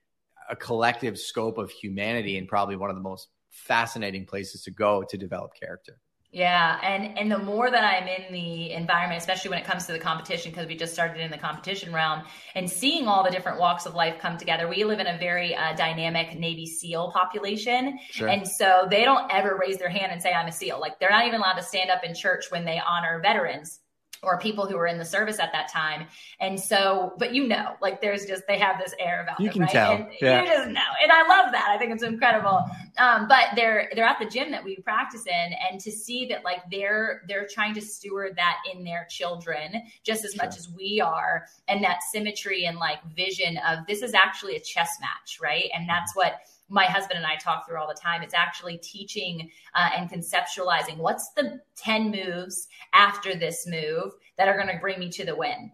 a 0.49 0.55
collective 0.55 1.17
scope 1.17 1.57
of 1.57 1.69
humanity 1.69 2.37
and 2.37 2.47
probably 2.47 2.75
one 2.75 2.89
of 2.89 2.95
the 2.95 3.01
most 3.01 3.27
fascinating 3.49 4.25
places 4.25 4.63
to 4.63 4.71
go 4.71 5.03
to 5.09 5.17
develop 5.17 5.51
character. 5.59 5.99
Yeah, 6.31 6.77
and 6.83 7.17
and 7.17 7.31
the 7.31 7.37
more 7.37 7.71
that 7.71 7.83
I'm 7.83 8.07
in 8.07 8.33
the 8.33 8.73
environment, 8.73 9.19
especially 9.19 9.49
when 9.49 9.59
it 9.59 9.65
comes 9.65 9.85
to 9.85 9.93
the 9.93 9.99
competition, 9.99 10.51
because 10.51 10.67
we 10.67 10.75
just 10.75 10.93
started 10.93 11.21
in 11.21 11.31
the 11.31 11.37
competition 11.37 11.93
realm, 11.93 12.23
and 12.53 12.69
seeing 12.69 13.07
all 13.07 13.23
the 13.23 13.31
different 13.31 13.59
walks 13.59 13.85
of 13.85 13.95
life 13.95 14.19
come 14.19 14.37
together. 14.37 14.67
We 14.67 14.83
live 14.83 14.99
in 14.99 15.07
a 15.07 15.17
very 15.17 15.55
uh, 15.55 15.73
dynamic 15.75 16.37
Navy 16.37 16.65
SEAL 16.65 17.11
population, 17.13 17.97
sure. 18.11 18.27
and 18.27 18.45
so 18.45 18.87
they 18.89 19.05
don't 19.05 19.31
ever 19.31 19.57
raise 19.57 19.77
their 19.77 19.89
hand 19.89 20.11
and 20.11 20.21
say 20.21 20.33
I'm 20.33 20.47
a 20.47 20.51
SEAL. 20.51 20.81
Like 20.81 20.99
they're 20.99 21.09
not 21.09 21.25
even 21.25 21.39
allowed 21.39 21.53
to 21.53 21.63
stand 21.63 21.89
up 21.89 22.03
in 22.03 22.13
church 22.13 22.51
when 22.51 22.65
they 22.65 22.81
honor 22.85 23.21
veterans 23.23 23.79
or 24.27 24.37
people 24.37 24.67
who 24.67 24.75
were 24.75 24.87
in 24.87 24.97
the 24.97 25.05
service 25.05 25.39
at 25.39 25.53
that 25.53 25.71
time. 25.71 26.05
And 26.41 26.59
so, 26.59 27.13
but 27.17 27.33
you 27.33 27.47
know, 27.47 27.75
like 27.81 28.01
there's 28.01 28.25
just, 28.25 28.43
they 28.45 28.59
have 28.59 28.77
this 28.77 28.93
air 28.99 29.23
about 29.23 29.39
you 29.39 29.45
them, 29.45 29.53
can 29.53 29.61
right? 29.61 29.71
tell. 29.71 29.91
And 29.93 30.07
yeah. 30.21 30.41
you 30.41 30.47
just 30.47 30.67
know. 30.67 30.81
And 31.01 31.11
I 31.11 31.21
love 31.27 31.53
that. 31.53 31.69
I 31.69 31.77
think 31.77 31.93
it's 31.93 32.03
incredible. 32.03 32.65
Um, 32.97 33.29
but 33.29 33.45
they're, 33.55 33.89
they're 33.95 34.05
at 34.05 34.19
the 34.19 34.29
gym 34.29 34.51
that 34.51 34.63
we 34.63 34.75
practice 34.75 35.25
in 35.25 35.53
and 35.71 35.79
to 35.79 35.91
see 35.91 36.25
that 36.27 36.43
like 36.43 36.59
they're, 36.69 37.21
they're 37.29 37.47
trying 37.49 37.73
to 37.75 37.81
steward 37.81 38.35
that 38.35 38.57
in 38.71 38.83
their 38.83 39.07
children 39.09 39.81
just 40.03 40.25
as 40.25 40.33
sure. 40.33 40.45
much 40.45 40.57
as 40.57 40.67
we 40.75 40.99
are. 40.99 41.45
And 41.69 41.81
that 41.83 41.99
symmetry 42.11 42.65
and 42.65 42.77
like 42.77 43.01
vision 43.15 43.57
of 43.65 43.87
this 43.87 44.01
is 44.01 44.13
actually 44.13 44.57
a 44.57 44.59
chess 44.59 44.89
match, 44.99 45.39
right? 45.41 45.69
And 45.73 45.87
that's 45.87 46.13
what, 46.15 46.33
my 46.69 46.85
husband 46.85 47.17
and 47.17 47.25
I 47.25 47.35
talk 47.37 47.67
through 47.67 47.77
all 47.77 47.87
the 47.87 47.99
time. 47.99 48.21
It's 48.21 48.33
actually 48.33 48.77
teaching 48.77 49.49
uh, 49.75 49.89
and 49.95 50.09
conceptualizing 50.09 50.97
what's 50.97 51.29
the 51.29 51.59
10 51.75 52.11
moves 52.11 52.67
after 52.93 53.35
this 53.35 53.65
move 53.67 54.13
that 54.37 54.47
are 54.47 54.55
going 54.55 54.73
to 54.73 54.79
bring 54.79 54.99
me 54.99 55.09
to 55.09 55.25
the 55.25 55.35
win. 55.35 55.71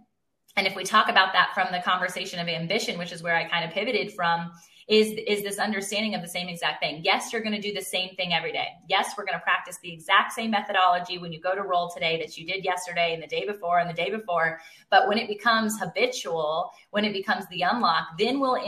And 0.55 0.67
if 0.67 0.75
we 0.75 0.83
talk 0.83 1.09
about 1.09 1.33
that 1.33 1.51
from 1.53 1.71
the 1.71 1.81
conversation 1.81 2.39
of 2.39 2.47
ambition, 2.47 2.99
which 2.99 3.11
is 3.11 3.23
where 3.23 3.35
I 3.35 3.45
kind 3.45 3.65
of 3.65 3.71
pivoted 3.71 4.13
from, 4.13 4.51
is 4.87 5.13
is 5.27 5.43
this 5.43 5.59
understanding 5.59 6.15
of 6.15 6.21
the 6.21 6.27
same 6.27 6.49
exact 6.49 6.81
thing. 6.81 7.01
Yes, 7.03 7.31
you're 7.31 7.41
going 7.41 7.55
to 7.55 7.61
do 7.61 7.73
the 7.73 7.81
same 7.81 8.15
thing 8.15 8.33
every 8.33 8.51
day. 8.51 8.67
Yes, 8.87 9.13
we're 9.17 9.25
going 9.25 9.37
to 9.37 9.43
practice 9.43 9.77
the 9.81 9.91
exact 9.91 10.33
same 10.33 10.51
methodology 10.51 11.17
when 11.17 11.31
you 11.31 11.39
go 11.39 11.55
to 11.55 11.61
roll 11.61 11.89
today 11.89 12.19
that 12.19 12.37
you 12.37 12.45
did 12.45 12.63
yesterday 12.63 13.13
and 13.13 13.23
the 13.23 13.27
day 13.27 13.45
before 13.45 13.79
and 13.79 13.89
the 13.89 13.93
day 13.93 14.09
before. 14.09 14.59
But 14.89 15.07
when 15.07 15.17
it 15.17 15.27
becomes 15.27 15.79
habitual, 15.79 16.71
when 16.91 17.05
it 17.05 17.13
becomes 17.13 17.47
the 17.47 17.61
unlock, 17.61 18.17
then 18.17 18.39
we'll 18.39 18.59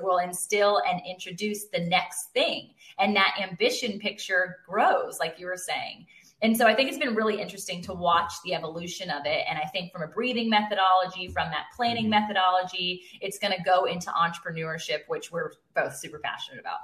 we'll 0.00 0.18
instill 0.18 0.82
and 0.88 1.00
introduce 1.08 1.64
the 1.64 1.80
next 1.80 2.32
thing, 2.32 2.70
and 2.98 3.16
that 3.16 3.36
ambition 3.42 3.98
picture 3.98 4.58
grows, 4.66 5.18
like 5.18 5.36
you 5.38 5.46
were 5.46 5.56
saying. 5.56 6.06
And 6.42 6.56
so 6.56 6.66
I 6.66 6.74
think 6.74 6.90
it's 6.90 6.98
been 6.98 7.14
really 7.14 7.40
interesting 7.40 7.82
to 7.82 7.94
watch 7.94 8.32
the 8.44 8.54
evolution 8.54 9.10
of 9.10 9.24
it. 9.24 9.44
And 9.48 9.58
I 9.58 9.66
think 9.68 9.90
from 9.90 10.02
a 10.02 10.06
breathing 10.06 10.50
methodology, 10.50 11.28
from 11.28 11.50
that 11.50 11.66
planning 11.74 12.04
mm-hmm. 12.04 12.10
methodology, 12.10 13.04
it's 13.20 13.38
going 13.38 13.56
to 13.56 13.62
go 13.62 13.84
into 13.84 14.10
entrepreneurship, 14.10 15.00
which 15.08 15.32
we're 15.32 15.52
both 15.74 15.96
super 15.96 16.18
passionate 16.18 16.60
about. 16.60 16.78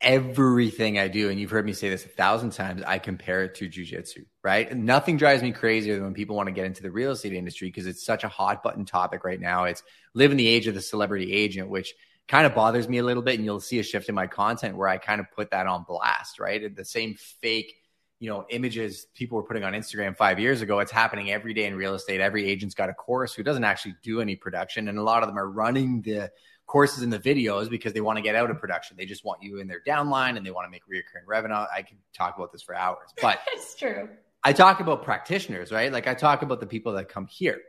Everything 0.00 0.98
I 0.98 1.08
do, 1.08 1.30
and 1.30 1.40
you've 1.40 1.50
heard 1.50 1.64
me 1.64 1.72
say 1.72 1.88
this 1.88 2.04
a 2.04 2.08
thousand 2.08 2.50
times, 2.50 2.82
I 2.86 2.98
compare 2.98 3.42
it 3.42 3.54
to 3.56 3.68
jujitsu, 3.68 4.26
right? 4.44 4.70
And 4.70 4.84
nothing 4.84 5.16
drives 5.16 5.42
me 5.42 5.52
crazier 5.52 5.94
than 5.94 6.04
when 6.04 6.14
people 6.14 6.36
want 6.36 6.48
to 6.48 6.52
get 6.52 6.66
into 6.66 6.82
the 6.82 6.90
real 6.90 7.12
estate 7.12 7.32
industry 7.32 7.68
because 7.68 7.86
it's 7.86 8.04
such 8.04 8.22
a 8.22 8.28
hot 8.28 8.62
button 8.62 8.84
topic 8.84 9.24
right 9.24 9.40
now. 9.40 9.64
It's 9.64 9.82
live 10.14 10.30
in 10.30 10.36
the 10.36 10.46
age 10.46 10.66
of 10.66 10.74
the 10.74 10.82
celebrity 10.82 11.32
agent, 11.32 11.68
which 11.68 11.94
kind 12.28 12.46
of 12.46 12.54
bothers 12.54 12.88
me 12.88 12.98
a 12.98 13.04
little 13.04 13.22
bit. 13.22 13.36
And 13.36 13.44
you'll 13.44 13.58
see 13.58 13.78
a 13.80 13.82
shift 13.82 14.08
in 14.08 14.14
my 14.14 14.26
content 14.26 14.76
where 14.76 14.86
I 14.86 14.98
kind 14.98 15.20
of 15.20 15.30
put 15.34 15.50
that 15.50 15.66
on 15.66 15.84
blast, 15.88 16.38
right? 16.38 16.76
The 16.76 16.84
same 16.84 17.14
fake 17.14 17.74
you 18.18 18.30
know 18.30 18.46
images 18.50 19.06
people 19.14 19.36
were 19.36 19.42
putting 19.42 19.64
on 19.64 19.72
Instagram 19.72 20.16
five 20.16 20.38
years 20.38 20.62
ago. 20.62 20.78
It's 20.80 20.92
happening 20.92 21.30
every 21.30 21.54
day 21.54 21.66
in 21.66 21.74
real 21.76 21.94
estate. 21.94 22.20
Every 22.20 22.46
agent's 22.46 22.74
got 22.74 22.88
a 22.88 22.94
course 22.94 23.34
who 23.34 23.42
doesn't 23.42 23.64
actually 23.64 23.94
do 24.02 24.20
any 24.20 24.36
production, 24.36 24.88
and 24.88 24.98
a 24.98 25.02
lot 25.02 25.22
of 25.22 25.28
them 25.28 25.38
are 25.38 25.50
running 25.50 26.02
the 26.02 26.30
courses 26.66 27.02
and 27.02 27.12
the 27.12 27.18
videos 27.18 27.70
because 27.70 27.92
they 27.92 28.00
want 28.00 28.16
to 28.16 28.22
get 28.22 28.34
out 28.34 28.50
of 28.50 28.58
production. 28.58 28.96
They 28.96 29.06
just 29.06 29.24
want 29.24 29.42
you 29.42 29.58
in 29.58 29.68
their 29.68 29.82
downline 29.86 30.36
and 30.36 30.44
they 30.44 30.50
want 30.50 30.66
to 30.66 30.70
make 30.70 30.82
reoccurring 30.86 31.26
revenue. 31.26 31.54
I 31.54 31.82
could 31.82 31.98
talk 32.12 32.36
about 32.36 32.52
this 32.52 32.62
for 32.62 32.74
hours, 32.74 33.14
but 33.22 33.40
it's 33.52 33.74
true. 33.76 34.08
I 34.42 34.52
talk 34.52 34.80
about 34.80 35.04
practitioners, 35.04 35.72
right? 35.72 35.92
Like 35.92 36.06
I 36.06 36.14
talk 36.14 36.42
about 36.42 36.60
the 36.60 36.66
people 36.66 36.92
that 36.94 37.08
come 37.08 37.26
here. 37.26 37.60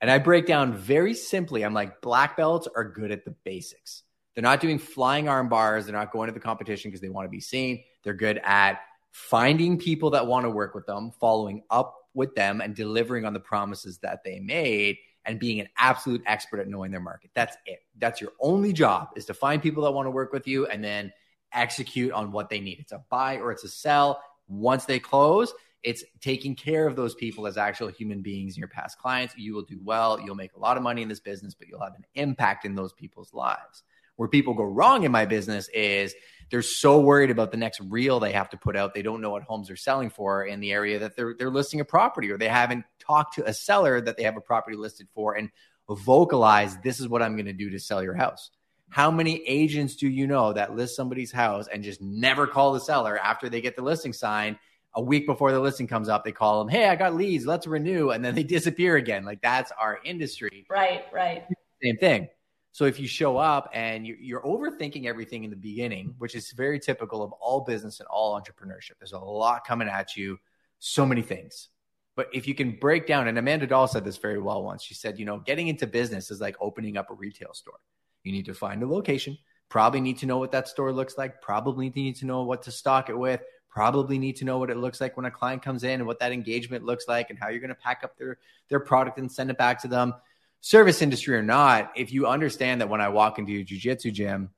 And 0.00 0.10
I 0.10 0.18
break 0.18 0.46
down 0.46 0.72
very 0.72 1.12
simply. 1.12 1.62
I'm 1.62 1.74
like, 1.74 2.00
black 2.00 2.36
belts 2.36 2.66
are 2.74 2.84
good 2.84 3.10
at 3.10 3.24
the 3.24 3.32
basics. 3.44 4.02
They're 4.34 4.42
not 4.42 4.60
doing 4.60 4.78
flying 4.78 5.28
arm 5.28 5.48
bars. 5.48 5.84
They're 5.84 5.94
not 5.94 6.12
going 6.12 6.28
to 6.28 6.32
the 6.32 6.40
competition 6.40 6.90
because 6.90 7.02
they 7.02 7.10
want 7.10 7.26
to 7.26 7.30
be 7.30 7.40
seen. 7.40 7.82
They're 8.02 8.14
good 8.14 8.40
at 8.42 8.80
finding 9.12 9.78
people 9.78 10.10
that 10.10 10.26
want 10.26 10.44
to 10.44 10.50
work 10.50 10.74
with 10.74 10.86
them, 10.86 11.12
following 11.20 11.62
up 11.70 11.96
with 12.14 12.34
them, 12.34 12.60
and 12.60 12.74
delivering 12.74 13.24
on 13.24 13.32
the 13.32 13.40
promises 13.40 13.98
that 13.98 14.22
they 14.24 14.40
made, 14.40 14.96
and 15.26 15.38
being 15.38 15.60
an 15.60 15.68
absolute 15.76 16.22
expert 16.26 16.60
at 16.60 16.68
knowing 16.68 16.90
their 16.90 17.00
market. 17.00 17.30
That's 17.34 17.56
it. 17.66 17.80
That's 17.98 18.20
your 18.20 18.32
only 18.40 18.72
job 18.72 19.08
is 19.16 19.26
to 19.26 19.34
find 19.34 19.62
people 19.62 19.84
that 19.84 19.92
want 19.92 20.06
to 20.06 20.10
work 20.10 20.32
with 20.32 20.46
you 20.46 20.66
and 20.66 20.82
then 20.82 21.12
execute 21.52 22.12
on 22.12 22.32
what 22.32 22.48
they 22.48 22.60
need. 22.60 22.78
It's 22.78 22.92
a 22.92 23.04
buy 23.10 23.36
or 23.36 23.52
it's 23.52 23.64
a 23.64 23.68
sell. 23.68 24.22
Once 24.48 24.84
they 24.84 24.98
close, 24.98 25.52
it's 25.82 26.04
taking 26.20 26.54
care 26.54 26.86
of 26.86 26.96
those 26.96 27.14
people 27.14 27.46
as 27.46 27.56
actual 27.56 27.88
human 27.88 28.22
beings 28.22 28.54
and 28.54 28.58
your 28.58 28.68
past 28.68 28.98
clients. 28.98 29.36
You 29.36 29.54
will 29.54 29.62
do 29.62 29.78
well. 29.82 30.20
You'll 30.20 30.34
make 30.34 30.54
a 30.54 30.58
lot 30.58 30.76
of 30.76 30.82
money 30.82 31.02
in 31.02 31.08
this 31.08 31.20
business, 31.20 31.54
but 31.54 31.68
you'll 31.68 31.80
have 31.80 31.94
an 31.94 32.04
impact 32.14 32.64
in 32.64 32.74
those 32.74 32.92
people's 32.92 33.32
lives. 33.32 33.82
Where 34.16 34.28
people 34.28 34.52
go 34.52 34.64
wrong 34.64 35.04
in 35.04 35.12
my 35.12 35.24
business 35.24 35.68
is 35.72 36.14
they're 36.50 36.62
so 36.62 37.00
worried 37.00 37.30
about 37.30 37.52
the 37.52 37.56
next 37.56 37.80
reel 37.80 38.20
they 38.20 38.32
have 38.32 38.50
to 38.50 38.56
put 38.56 38.76
out. 38.76 38.92
They 38.92 39.02
don't 39.02 39.20
know 39.20 39.30
what 39.30 39.44
homes 39.44 39.70
are 39.70 39.76
selling 39.76 40.10
for 40.10 40.44
in 40.44 40.60
the 40.60 40.72
area 40.72 40.98
that 40.98 41.16
they're 41.16 41.34
they're 41.38 41.50
listing 41.50 41.80
a 41.80 41.84
property, 41.84 42.30
or 42.30 42.38
they 42.38 42.48
haven't 42.48 42.84
talked 42.98 43.36
to 43.36 43.48
a 43.48 43.54
seller 43.54 44.00
that 44.00 44.16
they 44.16 44.24
have 44.24 44.36
a 44.36 44.40
property 44.40 44.76
listed 44.76 45.08
for 45.14 45.34
and 45.34 45.50
vocalize 45.88 46.76
this 46.78 47.00
is 47.00 47.08
what 47.08 47.22
I'm 47.22 47.34
going 47.34 47.46
to 47.46 47.52
do 47.52 47.70
to 47.70 47.78
sell 47.78 48.02
your 48.02 48.14
house. 48.14 48.50
How 48.90 49.10
many 49.10 49.42
agents 49.46 49.96
do 49.96 50.08
you 50.08 50.26
know 50.26 50.52
that 50.52 50.74
list 50.74 50.96
somebody's 50.96 51.32
house 51.32 51.68
and 51.72 51.82
just 51.82 52.02
never 52.02 52.46
call 52.46 52.72
the 52.72 52.80
seller 52.80 53.18
after 53.18 53.48
they 53.48 53.60
get 53.60 53.76
the 53.76 53.82
listing 53.82 54.12
signed? 54.12 54.58
A 54.94 55.02
week 55.02 55.26
before 55.26 55.52
the 55.52 55.60
listing 55.60 55.86
comes 55.86 56.08
up, 56.08 56.24
they 56.24 56.32
call 56.32 56.58
them, 56.58 56.68
Hey, 56.68 56.88
I 56.88 56.96
got 56.96 57.14
leads, 57.14 57.46
let's 57.46 57.68
renew. 57.68 58.10
And 58.10 58.24
then 58.24 58.34
they 58.34 58.42
disappear 58.42 58.96
again. 58.96 59.24
Like 59.24 59.40
that's 59.40 59.70
our 59.80 60.00
industry. 60.04 60.66
Right, 60.68 61.04
right. 61.12 61.44
Same 61.82 61.96
thing. 61.98 62.28
So 62.72 62.84
if 62.84 63.00
you 63.00 63.08
show 63.08 63.36
up 63.36 63.68
and 63.74 64.06
you're 64.06 64.42
overthinking 64.42 65.06
everything 65.06 65.44
in 65.44 65.50
the 65.50 65.56
beginning, 65.56 66.14
which 66.18 66.34
is 66.34 66.52
very 66.52 66.78
typical 66.78 67.22
of 67.22 67.32
all 67.32 67.62
business 67.62 67.98
and 67.98 68.06
all 68.08 68.40
entrepreneurship, 68.40 68.92
there's 69.00 69.12
a 69.12 69.18
lot 69.18 69.66
coming 69.66 69.88
at 69.88 70.16
you, 70.16 70.38
so 70.78 71.04
many 71.04 71.22
things. 71.22 71.68
But 72.14 72.28
if 72.32 72.46
you 72.46 72.54
can 72.54 72.72
break 72.72 73.06
down, 73.06 73.28
and 73.28 73.38
Amanda 73.38 73.66
Dahl 73.66 73.88
said 73.88 74.04
this 74.04 74.18
very 74.18 74.38
well 74.38 74.62
once, 74.62 74.82
she 74.82 74.94
said, 74.94 75.18
you 75.18 75.24
know, 75.24 75.38
getting 75.38 75.68
into 75.68 75.86
business 75.86 76.30
is 76.30 76.40
like 76.40 76.56
opening 76.60 76.96
up 76.96 77.10
a 77.10 77.14
retail 77.14 77.54
store. 77.54 77.78
You 78.22 78.32
need 78.32 78.44
to 78.46 78.54
find 78.54 78.82
a 78.82 78.86
location, 78.86 79.36
probably 79.68 80.00
need 80.00 80.18
to 80.18 80.26
know 80.26 80.38
what 80.38 80.52
that 80.52 80.68
store 80.68 80.92
looks 80.92 81.16
like, 81.16 81.40
probably 81.40 81.90
need 81.90 82.16
to 82.16 82.26
know 82.26 82.42
what 82.42 82.62
to 82.64 82.70
stock 82.70 83.08
it 83.08 83.18
with, 83.18 83.40
probably 83.70 84.18
need 84.18 84.36
to 84.36 84.44
know 84.44 84.58
what 84.58 84.70
it 84.70 84.76
looks 84.76 85.00
like 85.00 85.16
when 85.16 85.26
a 85.26 85.30
client 85.30 85.62
comes 85.62 85.84
in 85.84 86.00
and 86.00 86.06
what 86.06 86.18
that 86.18 86.32
engagement 86.32 86.84
looks 86.84 87.06
like 87.08 87.30
and 87.30 87.38
how 87.38 87.48
you're 87.48 87.60
going 87.60 87.68
to 87.68 87.74
pack 87.74 88.02
up 88.04 88.16
their 88.18 88.38
their 88.68 88.80
product 88.80 89.18
and 89.18 89.30
send 89.30 89.48
it 89.50 89.56
back 89.56 89.80
to 89.80 89.88
them 89.88 90.12
service 90.60 91.02
industry 91.02 91.36
or 91.36 91.42
not, 91.42 91.92
if 91.96 92.12
you 92.12 92.26
understand 92.26 92.80
that 92.80 92.88
when 92.88 93.00
I 93.00 93.08
walk 93.08 93.38
into 93.38 93.52
a 93.52 93.64
jujitsu 93.64 94.12
gym, 94.12 94.50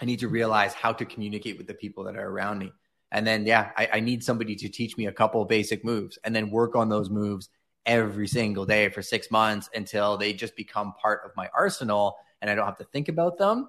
I 0.00 0.04
need 0.04 0.20
to 0.20 0.28
realize 0.28 0.74
how 0.74 0.92
to 0.92 1.04
communicate 1.04 1.58
with 1.58 1.66
the 1.66 1.74
people 1.74 2.04
that 2.04 2.16
are 2.16 2.28
around 2.28 2.58
me. 2.58 2.72
And 3.10 3.26
then, 3.26 3.46
yeah, 3.46 3.70
I, 3.76 3.88
I 3.94 4.00
need 4.00 4.22
somebody 4.22 4.54
to 4.56 4.68
teach 4.68 4.96
me 4.96 5.06
a 5.06 5.12
couple 5.12 5.44
basic 5.44 5.84
moves 5.84 6.18
and 6.24 6.34
then 6.34 6.50
work 6.50 6.76
on 6.76 6.88
those 6.88 7.10
moves 7.10 7.48
every 7.86 8.28
single 8.28 8.66
day 8.66 8.90
for 8.90 9.02
six 9.02 9.30
months 9.30 9.68
until 9.74 10.16
they 10.16 10.32
just 10.32 10.54
become 10.56 10.92
part 11.00 11.22
of 11.24 11.30
my 11.36 11.48
arsenal 11.54 12.16
and 12.40 12.50
I 12.50 12.54
don't 12.54 12.66
have 12.66 12.78
to 12.78 12.84
think 12.84 13.08
about 13.08 13.38
them. 13.38 13.68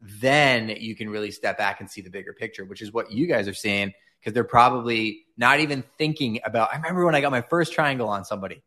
Then 0.00 0.68
you 0.68 0.96
can 0.96 1.10
really 1.10 1.30
step 1.30 1.58
back 1.58 1.80
and 1.80 1.90
see 1.90 2.00
the 2.00 2.10
bigger 2.10 2.32
picture, 2.32 2.64
which 2.64 2.82
is 2.82 2.92
what 2.92 3.12
you 3.12 3.26
guys 3.26 3.46
are 3.46 3.54
seeing 3.54 3.92
because 4.18 4.32
they're 4.32 4.44
probably 4.44 5.26
not 5.36 5.60
even 5.60 5.84
thinking 5.98 6.40
about. 6.44 6.70
I 6.72 6.76
remember 6.76 7.04
when 7.04 7.14
I 7.14 7.20
got 7.20 7.30
my 7.30 7.42
first 7.42 7.72
triangle 7.72 8.08
on 8.08 8.24
somebody 8.24 8.62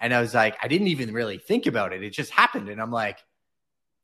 and 0.00 0.14
I 0.14 0.20
was 0.20 0.34
like, 0.34 0.56
I 0.62 0.68
didn't 0.68 0.88
even 0.88 1.12
really 1.12 1.38
think 1.38 1.66
about 1.66 1.92
it. 1.92 2.02
It 2.02 2.10
just 2.10 2.30
happened. 2.30 2.68
And 2.68 2.80
I'm 2.80 2.90
like, 2.90 3.18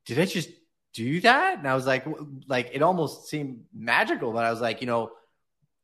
did 0.04 0.18
I 0.18 0.26
just 0.26 0.50
do 0.92 1.20
that? 1.22 1.59
And 1.59 1.66
I 1.66 1.74
was 1.74 1.87
like, 1.87 2.06
like 2.46 2.70
it 2.72 2.82
almost 2.82 3.28
seemed 3.28 3.64
magical, 3.74 4.32
but 4.32 4.44
I 4.44 4.50
was 4.50 4.61
like, 4.61 4.80
you 4.80 4.87
know, 4.87 5.11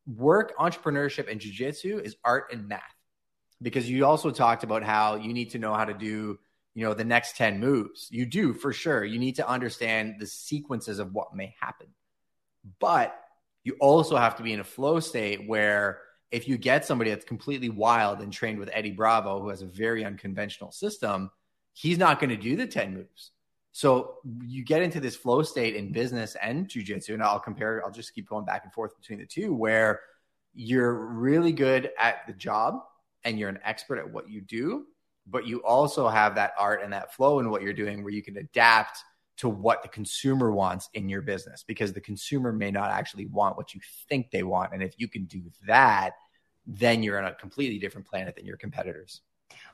work, 0.06 0.56
entrepreneurship, 0.58 1.30
and 1.30 1.40
jujitsu 1.40 2.00
is 2.04 2.16
art 2.24 2.52
and 2.52 2.68
math. 2.68 2.82
Because 3.60 3.88
you 3.88 4.04
also 4.04 4.30
talked 4.30 4.64
about 4.64 4.82
how 4.82 5.14
you 5.14 5.32
need 5.32 5.50
to 5.50 5.58
know 5.58 5.72
how 5.72 5.84
to 5.84 5.94
do, 5.94 6.38
you 6.74 6.84
know, 6.84 6.94
the 6.94 7.04
next 7.04 7.36
10 7.36 7.60
moves. 7.60 8.08
You 8.10 8.26
do 8.26 8.52
for 8.52 8.72
sure. 8.72 9.04
You 9.04 9.18
need 9.18 9.36
to 9.36 9.48
understand 9.48 10.16
the 10.18 10.26
sequences 10.26 10.98
of 10.98 11.14
what 11.14 11.34
may 11.34 11.54
happen. 11.60 11.86
But 12.80 13.18
you 13.64 13.76
also 13.80 14.16
have 14.16 14.36
to 14.36 14.42
be 14.42 14.52
in 14.52 14.60
a 14.60 14.64
flow 14.64 15.00
state 15.00 15.46
where 15.48 16.00
if 16.32 16.48
you 16.48 16.56
get 16.56 16.84
somebody 16.84 17.10
that's 17.10 17.26
completely 17.26 17.68
wild 17.68 18.20
and 18.20 18.32
trained 18.32 18.58
with 18.58 18.70
Eddie 18.72 18.90
Bravo, 18.90 19.40
who 19.40 19.50
has 19.50 19.60
a 19.60 19.66
very 19.66 20.04
unconventional 20.04 20.72
system, 20.72 21.30
he's 21.74 21.98
not 21.98 22.18
going 22.18 22.30
to 22.30 22.36
do 22.36 22.56
the 22.56 22.66
10 22.66 22.94
moves. 22.94 23.30
So 23.72 24.16
you 24.42 24.64
get 24.64 24.82
into 24.82 24.98
this 24.98 25.14
flow 25.14 25.42
state 25.42 25.76
in 25.76 25.92
business 25.92 26.36
and 26.42 26.68
jujitsu, 26.68 27.10
and 27.10 27.22
I'll 27.22 27.38
compare, 27.38 27.84
I'll 27.84 27.92
just 27.92 28.14
keep 28.14 28.28
going 28.28 28.46
back 28.46 28.64
and 28.64 28.72
forth 28.72 28.96
between 28.98 29.18
the 29.18 29.26
two, 29.26 29.54
where 29.54 30.00
you're 30.54 30.94
really 30.94 31.52
good 31.52 31.90
at 31.98 32.26
the 32.26 32.32
job 32.32 32.80
and 33.24 33.38
you're 33.38 33.48
an 33.48 33.60
expert 33.64 33.98
at 33.98 34.10
what 34.10 34.28
you 34.28 34.40
do, 34.40 34.86
but 35.26 35.46
you 35.46 35.62
also 35.62 36.08
have 36.08 36.34
that 36.34 36.52
art 36.58 36.82
and 36.82 36.92
that 36.92 37.14
flow 37.14 37.38
in 37.40 37.50
what 37.50 37.62
you're 37.62 37.72
doing 37.72 38.02
where 38.02 38.12
you 38.12 38.22
can 38.22 38.38
adapt 38.38 38.98
to 39.38 39.48
what 39.48 39.82
the 39.82 39.88
consumer 39.88 40.52
wants 40.52 40.88
in 40.94 41.08
your 41.08 41.22
business 41.22 41.64
because 41.66 41.92
the 41.92 42.00
consumer 42.00 42.52
may 42.52 42.70
not 42.70 42.90
actually 42.90 43.26
want 43.26 43.56
what 43.56 43.74
you 43.74 43.80
think 44.08 44.30
they 44.30 44.42
want. 44.42 44.72
And 44.72 44.82
if 44.82 44.94
you 44.98 45.08
can 45.08 45.24
do 45.24 45.42
that, 45.66 46.12
then 46.66 47.02
you're 47.02 47.18
on 47.18 47.24
a 47.24 47.34
completely 47.34 47.78
different 47.78 48.06
planet 48.06 48.36
than 48.36 48.46
your 48.46 48.56
competitors. 48.56 49.22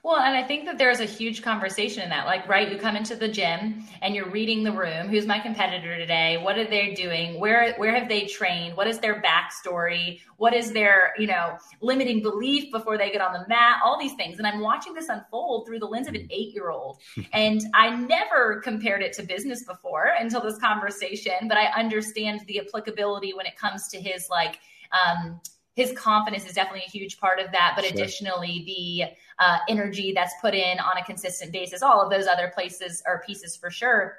Well, 0.05 0.21
and 0.21 0.37
I 0.37 0.45
think 0.45 0.65
that 0.67 0.79
there's 0.79 1.01
a 1.01 1.05
huge 1.05 1.43
conversation 1.43 2.03
in 2.03 2.09
that. 2.11 2.27
Like, 2.27 2.49
right, 2.49 2.71
you 2.71 2.79
come 2.79 2.95
into 2.95 3.17
the 3.17 3.27
gym 3.27 3.83
and 4.01 4.15
you're 4.15 4.31
reading 4.31 4.63
the 4.63 4.71
room. 4.71 5.09
Who's 5.09 5.27
my 5.27 5.41
competitor 5.41 5.97
today? 5.99 6.37
What 6.37 6.57
are 6.57 6.67
they 6.67 6.95
doing? 6.95 7.39
Where 7.41 7.75
where 7.75 7.93
have 7.93 8.09
they 8.09 8.27
trained? 8.27 8.77
What 8.77 8.87
is 8.87 9.01
their 9.01 9.21
backstory? 9.21 10.21
What 10.37 10.55
is 10.55 10.73
their, 10.73 11.15
you 11.19 11.27
know, 11.27 11.59
limiting 11.81 12.23
belief 12.23 12.71
before 12.71 12.97
they 12.97 13.11
get 13.11 13.21
on 13.21 13.33
the 13.33 13.45
mat? 13.49 13.81
All 13.85 13.99
these 13.99 14.15
things. 14.15 14.39
And 14.39 14.47
I'm 14.47 14.61
watching 14.61 14.95
this 14.95 15.09
unfold 15.09 15.67
through 15.67 15.81
the 15.81 15.87
lens 15.87 16.07
of 16.07 16.15
an 16.15 16.29
eight 16.31 16.55
year 16.55 16.71
old. 16.71 16.99
and 17.33 17.61
I 17.75 17.91
never 17.91 18.61
compared 18.61 19.03
it 19.03 19.13
to 19.15 19.25
business 19.25 19.65
before 19.65 20.13
until 20.19 20.41
this 20.41 20.59
conversation, 20.59 21.49
but 21.49 21.57
I 21.59 21.67
understand 21.79 22.43
the 22.47 22.61
applicability 22.61 23.35
when 23.35 23.47
it 23.47 23.57
comes 23.57 23.89
to 23.89 24.01
his 24.01 24.29
like 24.31 24.61
um 24.93 25.41
his 25.79 25.93
confidence 25.93 26.45
is 26.45 26.55
definitely 26.55 26.83
a 26.85 26.91
huge 26.91 27.21
part 27.21 27.39
of 27.39 27.53
that. 27.53 27.75
But 27.77 27.85
sure. 27.85 27.95
additionally, 27.95 28.65
the 28.67 29.15
uh, 29.39 29.59
energy 29.69 30.13
that's 30.13 30.35
put 30.41 30.53
in 30.53 30.81
on 30.81 30.99
a 31.01 31.05
consistent 31.05 31.53
basis, 31.53 31.83
all 31.83 32.03
of 32.03 32.11
those 32.11 32.27
other 32.27 32.51
places 32.53 33.01
are 33.07 33.23
pieces 33.25 33.55
for 33.57 33.71
sure. 33.71 34.17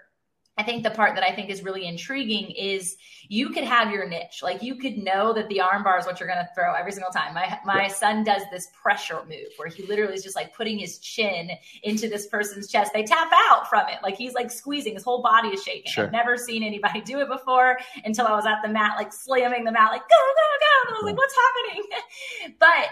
I 0.59 0.63
think 0.63 0.83
the 0.83 0.91
part 0.91 1.15
that 1.15 1.23
I 1.23 1.33
think 1.33 1.49
is 1.49 1.63
really 1.63 1.87
intriguing 1.87 2.51
is 2.51 2.97
you 3.29 3.49
could 3.51 3.63
have 3.63 3.91
your 3.93 4.05
niche. 4.05 4.41
Like 4.43 4.61
you 4.61 4.75
could 4.75 4.97
know 4.97 5.31
that 5.31 5.47
the 5.47 5.61
arm 5.61 5.83
bar 5.83 5.97
is 5.97 6.05
what 6.05 6.19
you're 6.19 6.27
going 6.27 6.45
to 6.45 6.49
throw 6.53 6.73
every 6.73 6.91
single 6.91 7.11
time. 7.11 7.33
My 7.33 7.57
my 7.63 7.83
yeah. 7.83 7.87
son 7.87 8.23
does 8.25 8.41
this 8.51 8.67
pressure 8.73 9.21
move 9.29 9.53
where 9.55 9.69
he 9.69 9.83
literally 9.83 10.15
is 10.15 10.21
just 10.21 10.35
like 10.35 10.53
putting 10.53 10.77
his 10.77 10.97
chin 10.97 11.51
into 11.83 12.09
this 12.09 12.27
person's 12.27 12.67
chest. 12.67 12.91
They 12.93 13.03
tap 13.03 13.31
out 13.33 13.69
from 13.69 13.87
it. 13.87 13.99
Like 14.03 14.17
he's 14.17 14.33
like 14.33 14.51
squeezing. 14.51 14.95
His 14.95 15.03
whole 15.03 15.21
body 15.21 15.47
is 15.47 15.63
shaking. 15.63 15.89
Sure. 15.89 16.07
I've 16.07 16.11
never 16.11 16.35
seen 16.35 16.61
anybody 16.61 16.99
do 16.99 17.21
it 17.21 17.29
before 17.29 17.77
until 18.03 18.27
I 18.27 18.35
was 18.35 18.45
at 18.45 18.57
the 18.61 18.67
mat, 18.67 18.97
like 18.97 19.13
slamming 19.13 19.63
the 19.63 19.71
mat, 19.71 19.91
like 19.91 20.01
go 20.01 20.15
go 20.15 20.49
go. 20.59 20.89
And 20.89 20.95
I 20.95 20.97
was 20.97 21.03
like, 21.03 21.13
hmm. 21.13 21.17
what's 21.17 21.35
happening? 21.35 22.57
but 22.59 22.89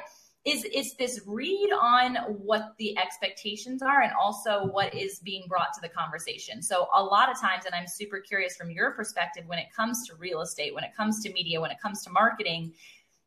is 0.47 0.63
is 0.65 0.95
this 0.95 1.19
read 1.25 1.69
on 1.79 2.15
what 2.27 2.73
the 2.77 2.97
expectations 2.97 3.81
are 3.81 4.01
and 4.01 4.13
also 4.13 4.67
what 4.67 4.93
is 4.95 5.19
being 5.19 5.45
brought 5.47 5.73
to 5.73 5.81
the 5.81 5.89
conversation. 5.89 6.61
So 6.61 6.87
a 6.95 7.03
lot 7.03 7.29
of 7.29 7.39
times 7.39 7.65
and 7.65 7.75
i'm 7.75 7.87
super 7.87 8.19
curious 8.19 8.55
from 8.55 8.71
your 8.71 8.91
perspective 8.91 9.43
when 9.47 9.59
it 9.59 9.67
comes 9.75 10.07
to 10.07 10.15
real 10.15 10.41
estate 10.41 10.73
when 10.73 10.83
it 10.83 10.95
comes 10.95 11.21
to 11.23 11.31
media 11.33 11.59
when 11.59 11.71
it 11.71 11.77
comes 11.81 12.03
to 12.03 12.09
marketing 12.09 12.73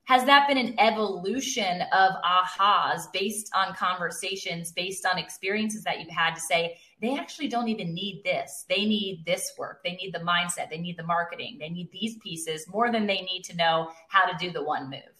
has 0.04 0.24
that 0.24 0.48
been 0.48 0.59
an 0.59 0.74
evolution 0.80 1.83
of 1.92 2.12
ahas 2.24 3.12
based 3.12 3.50
on 3.54 3.74
conversations 3.74 4.72
based 4.72 5.06
on 5.06 5.18
experiences 5.18 5.85
that 5.85 6.00
you've 6.00 6.11
had 6.11 6.35
to 6.35 6.40
say 6.40 6.76
they 7.00 7.16
actually 7.16 7.48
don't 7.48 7.68
even 7.68 7.94
need 7.94 8.20
this. 8.26 8.66
They 8.68 8.85
need 8.85 9.24
this 9.24 9.52
work. 9.56 9.83
They 9.83 9.92
need 9.92 10.12
the 10.12 10.18
mindset. 10.18 10.68
They 10.68 10.76
need 10.76 10.98
the 10.98 11.02
marketing. 11.02 11.56
They 11.59 11.70
need 11.70 11.90
these 11.92 12.18
pieces 12.18 12.66
more 12.68 12.92
than 12.92 13.06
they 13.06 13.22
need 13.22 13.42
to 13.44 13.56
know 13.56 13.90
how 14.09 14.26
to 14.26 14.37
do 14.37 14.52
the 14.52 14.62
one 14.62 14.90
move 14.90 15.19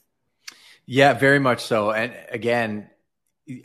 yeah, 0.93 1.13
very 1.13 1.39
much 1.39 1.63
so. 1.63 1.93
And 1.93 2.13
again, 2.33 2.91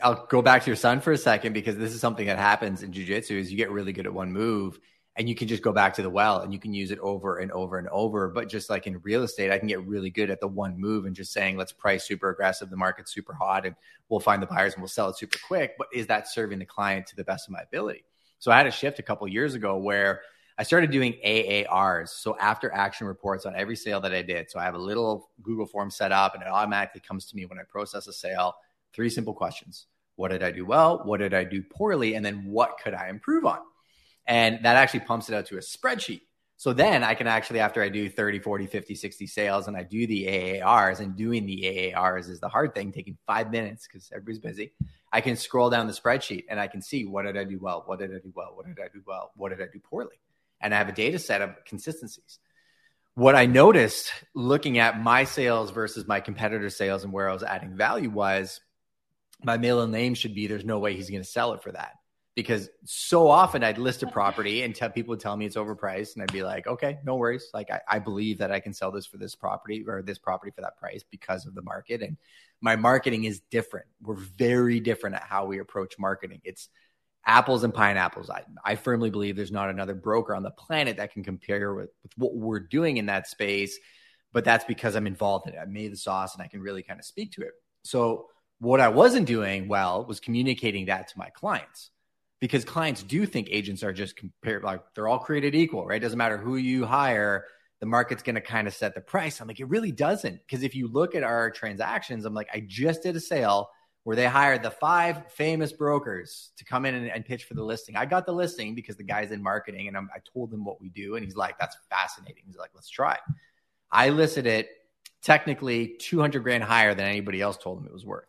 I'll 0.00 0.26
go 0.26 0.42
back 0.42 0.62
to 0.62 0.68
your 0.68 0.76
son 0.76 1.00
for 1.00 1.10
a 1.10 1.18
second 1.18 1.54
because 1.54 1.76
this 1.76 1.92
is 1.92 2.00
something 2.00 2.28
that 2.28 2.38
happens 2.38 2.84
in 2.84 2.92
jujitsu 2.92 3.32
is 3.32 3.50
you 3.50 3.56
get 3.56 3.72
really 3.72 3.92
good 3.92 4.06
at 4.06 4.14
one 4.14 4.32
move 4.32 4.78
and 5.16 5.28
you 5.28 5.34
can 5.34 5.48
just 5.48 5.60
go 5.60 5.72
back 5.72 5.94
to 5.94 6.02
the 6.02 6.08
well 6.08 6.38
and 6.42 6.52
you 6.52 6.60
can 6.60 6.72
use 6.72 6.92
it 6.92 7.00
over 7.00 7.38
and 7.38 7.50
over 7.50 7.78
and 7.78 7.88
over. 7.88 8.28
But 8.28 8.48
just 8.48 8.70
like 8.70 8.86
in 8.86 9.00
real 9.02 9.24
estate, 9.24 9.50
I 9.50 9.58
can 9.58 9.66
get 9.66 9.84
really 9.88 10.08
good 10.08 10.30
at 10.30 10.38
the 10.38 10.46
one 10.46 10.78
move 10.78 11.04
and 11.04 11.16
just 11.16 11.32
saying, 11.32 11.56
let's 11.56 11.72
price 11.72 12.06
super 12.06 12.30
aggressive. 12.30 12.70
The 12.70 12.76
market's 12.76 13.12
super 13.12 13.34
hot 13.34 13.66
and 13.66 13.74
we'll 14.08 14.20
find 14.20 14.40
the 14.40 14.46
buyers 14.46 14.74
and 14.74 14.82
we'll 14.82 14.88
sell 14.88 15.08
it 15.08 15.18
super 15.18 15.38
quick. 15.48 15.72
But 15.76 15.88
is 15.92 16.06
that 16.06 16.28
serving 16.28 16.60
the 16.60 16.64
client 16.64 17.08
to 17.08 17.16
the 17.16 17.24
best 17.24 17.48
of 17.48 17.52
my 17.52 17.62
ability? 17.62 18.04
So 18.38 18.52
I 18.52 18.56
had 18.56 18.68
a 18.68 18.70
shift 18.70 19.00
a 19.00 19.02
couple 19.02 19.26
years 19.26 19.54
ago 19.54 19.78
where 19.78 20.20
I 20.58 20.62
started 20.62 20.90
doing 20.90 21.14
AARs, 21.24 22.08
so 22.08 22.36
after 22.38 22.72
action 22.72 23.06
reports 23.06 23.44
on 23.44 23.54
every 23.54 23.76
sale 23.76 24.00
that 24.00 24.14
I 24.14 24.22
did. 24.22 24.50
So 24.50 24.58
I 24.58 24.64
have 24.64 24.74
a 24.74 24.78
little 24.78 25.30
Google 25.42 25.66
form 25.66 25.90
set 25.90 26.12
up 26.12 26.34
and 26.34 26.42
it 26.42 26.48
automatically 26.48 27.02
comes 27.06 27.26
to 27.26 27.36
me 27.36 27.44
when 27.44 27.58
I 27.58 27.62
process 27.68 28.06
a 28.06 28.12
sale. 28.12 28.54
Three 28.94 29.10
simple 29.10 29.34
questions. 29.34 29.86
What 30.14 30.30
did 30.30 30.42
I 30.42 30.50
do 30.50 30.64
well? 30.64 31.02
What 31.04 31.20
did 31.20 31.34
I 31.34 31.44
do 31.44 31.62
poorly? 31.62 32.14
And 32.14 32.24
then 32.24 32.46
what 32.46 32.78
could 32.82 32.94
I 32.94 33.08
improve 33.08 33.44
on? 33.44 33.58
And 34.26 34.64
that 34.64 34.76
actually 34.76 35.00
pumps 35.00 35.28
it 35.28 35.34
out 35.34 35.44
to 35.46 35.56
a 35.56 35.60
spreadsheet. 35.60 36.22
So 36.56 36.72
then 36.72 37.04
I 37.04 37.14
can 37.14 37.26
actually, 37.26 37.60
after 37.60 37.82
I 37.82 37.90
do 37.90 38.08
30, 38.08 38.38
40, 38.38 38.66
50, 38.66 38.94
60 38.94 39.26
sales 39.26 39.68
and 39.68 39.76
I 39.76 39.82
do 39.82 40.06
the 40.06 40.26
AARs 40.26 41.00
and 41.00 41.14
doing 41.14 41.44
the 41.44 41.92
AARs 41.94 42.30
is 42.30 42.40
the 42.40 42.48
hard 42.48 42.74
thing, 42.74 42.92
taking 42.92 43.18
five 43.26 43.50
minutes 43.50 43.86
because 43.86 44.10
everybody's 44.10 44.38
busy. 44.38 44.72
I 45.12 45.20
can 45.20 45.36
scroll 45.36 45.68
down 45.68 45.86
the 45.86 45.92
spreadsheet 45.92 46.44
and 46.48 46.58
I 46.58 46.66
can 46.66 46.80
see 46.80 47.04
what 47.04 47.26
did 47.26 47.36
I 47.36 47.44
do 47.44 47.58
well? 47.58 47.82
What 47.84 47.98
did 47.98 48.10
I 48.10 48.20
do 48.20 48.32
well? 48.34 48.52
What 48.54 48.66
did 48.66 48.78
I 48.82 48.88
do 48.88 49.02
well? 49.06 49.32
What 49.36 49.50
did 49.50 49.60
I 49.60 49.70
do 49.70 49.80
poorly? 49.80 50.16
And 50.60 50.74
I 50.74 50.78
have 50.78 50.88
a 50.88 50.92
data 50.92 51.18
set 51.18 51.42
of 51.42 51.64
consistencies. 51.64 52.38
What 53.14 53.34
I 53.34 53.46
noticed 53.46 54.12
looking 54.34 54.78
at 54.78 55.00
my 55.00 55.24
sales 55.24 55.70
versus 55.70 56.06
my 56.06 56.20
competitor 56.20 56.68
sales 56.68 57.02
and 57.02 57.12
where 57.12 57.30
I 57.30 57.32
was 57.32 57.42
adding 57.42 57.76
value 57.76 58.10
was 58.10 58.60
my 59.42 59.56
middle 59.56 59.86
name 59.86 60.14
should 60.14 60.34
be 60.34 60.46
there's 60.46 60.64
no 60.64 60.78
way 60.78 60.94
he's 60.94 61.10
going 61.10 61.22
to 61.22 61.28
sell 61.28 61.52
it 61.54 61.62
for 61.62 61.72
that. 61.72 61.92
Because 62.34 62.68
so 62.84 63.28
often 63.28 63.64
I'd 63.64 63.78
list 63.78 64.02
a 64.02 64.06
property 64.06 64.62
and 64.62 64.74
tell 64.74 64.90
people 64.90 65.12
would 65.12 65.20
tell 65.20 65.34
me 65.34 65.46
it's 65.46 65.56
overpriced, 65.56 66.14
and 66.14 66.22
I'd 66.22 66.32
be 66.32 66.42
like, 66.42 66.66
okay, 66.66 66.98
no 67.02 67.16
worries. 67.16 67.48
Like 67.54 67.70
I, 67.70 67.80
I 67.88 67.98
believe 67.98 68.36
that 68.38 68.52
I 68.52 68.60
can 68.60 68.74
sell 68.74 68.92
this 68.92 69.06
for 69.06 69.16
this 69.16 69.34
property 69.34 69.82
or 69.88 70.02
this 70.02 70.18
property 70.18 70.52
for 70.54 70.60
that 70.60 70.76
price 70.76 71.02
because 71.10 71.46
of 71.46 71.54
the 71.54 71.62
market. 71.62 72.02
And 72.02 72.18
my 72.60 72.76
marketing 72.76 73.24
is 73.24 73.40
different. 73.50 73.86
We're 74.02 74.16
very 74.16 74.80
different 74.80 75.16
at 75.16 75.22
how 75.22 75.46
we 75.46 75.60
approach 75.60 75.98
marketing. 75.98 76.42
It's 76.44 76.68
apples 77.26 77.64
and 77.64 77.74
pineapples. 77.74 78.30
I, 78.30 78.44
I 78.64 78.76
firmly 78.76 79.10
believe 79.10 79.36
there's 79.36 79.52
not 79.52 79.68
another 79.68 79.94
broker 79.94 80.34
on 80.34 80.42
the 80.42 80.50
planet 80.50 80.96
that 80.98 81.12
can 81.12 81.24
compare 81.24 81.74
with, 81.74 81.90
with 82.02 82.12
what 82.16 82.34
we're 82.34 82.60
doing 82.60 82.96
in 82.96 83.06
that 83.06 83.28
space. 83.28 83.78
But 84.32 84.44
that's 84.44 84.64
because 84.64 84.96
I'm 84.96 85.06
involved 85.06 85.48
in 85.48 85.54
it. 85.54 85.58
I 85.58 85.64
made 85.64 85.92
the 85.92 85.96
sauce 85.96 86.34
and 86.34 86.42
I 86.42 86.48
can 86.48 86.60
really 86.60 86.82
kind 86.82 87.00
of 87.00 87.06
speak 87.06 87.32
to 87.32 87.42
it. 87.42 87.52
So, 87.82 88.26
what 88.58 88.80
I 88.80 88.88
wasn't 88.88 89.26
doing 89.26 89.68
well 89.68 90.06
was 90.06 90.18
communicating 90.18 90.86
that 90.86 91.08
to 91.08 91.18
my 91.18 91.28
clients 91.28 91.90
because 92.40 92.64
clients 92.64 93.02
do 93.02 93.26
think 93.26 93.48
agents 93.50 93.82
are 93.82 93.92
just 93.92 94.16
compared, 94.16 94.64
like 94.64 94.80
they're 94.94 95.08
all 95.08 95.18
created 95.18 95.54
equal, 95.54 95.86
right? 95.86 96.00
Doesn't 96.00 96.16
matter 96.16 96.38
who 96.38 96.56
you 96.56 96.86
hire, 96.86 97.44
the 97.80 97.86
market's 97.86 98.22
going 98.22 98.34
to 98.34 98.40
kind 98.40 98.66
of 98.66 98.74
set 98.74 98.94
the 98.94 99.00
price. 99.02 99.40
I'm 99.40 99.48
like, 99.48 99.60
it 99.60 99.68
really 99.68 99.92
doesn't. 99.92 100.40
Because 100.46 100.62
if 100.62 100.74
you 100.74 100.88
look 100.88 101.14
at 101.14 101.22
our 101.22 101.50
transactions, 101.50 102.24
I'm 102.24 102.34
like, 102.34 102.48
I 102.52 102.64
just 102.66 103.02
did 103.02 103.14
a 103.16 103.20
sale 103.20 103.68
where 104.06 104.14
they 104.14 104.26
hired 104.26 104.62
the 104.62 104.70
five 104.70 105.32
famous 105.32 105.72
brokers 105.72 106.52
to 106.56 106.64
come 106.64 106.86
in 106.86 106.94
and, 106.94 107.10
and, 107.10 107.24
pitch 107.24 107.42
for 107.42 107.54
the 107.54 107.62
listing. 107.64 107.96
I 107.96 108.06
got 108.06 108.24
the 108.24 108.30
listing 108.30 108.72
because 108.72 108.94
the 108.94 109.02
guy's 109.02 109.32
in 109.32 109.42
marketing 109.42 109.88
and 109.88 109.96
I'm, 109.96 110.08
i 110.14 110.20
told 110.32 110.54
him 110.54 110.64
what 110.64 110.80
we 110.80 110.90
do. 110.90 111.16
And 111.16 111.24
he's 111.24 111.34
like, 111.34 111.58
that's 111.58 111.76
fascinating. 111.90 112.44
He's 112.46 112.56
like, 112.56 112.70
let's 112.72 112.88
try. 112.88 113.18
I 113.90 114.10
listed 114.10 114.46
it 114.46 114.68
technically 115.22 115.96
200 115.98 116.44
grand 116.44 116.62
higher 116.62 116.94
than 116.94 117.04
anybody 117.04 117.42
else 117.42 117.56
told 117.56 117.80
him 117.80 117.86
it 117.86 117.92
was 117.92 118.06
worth. 118.06 118.28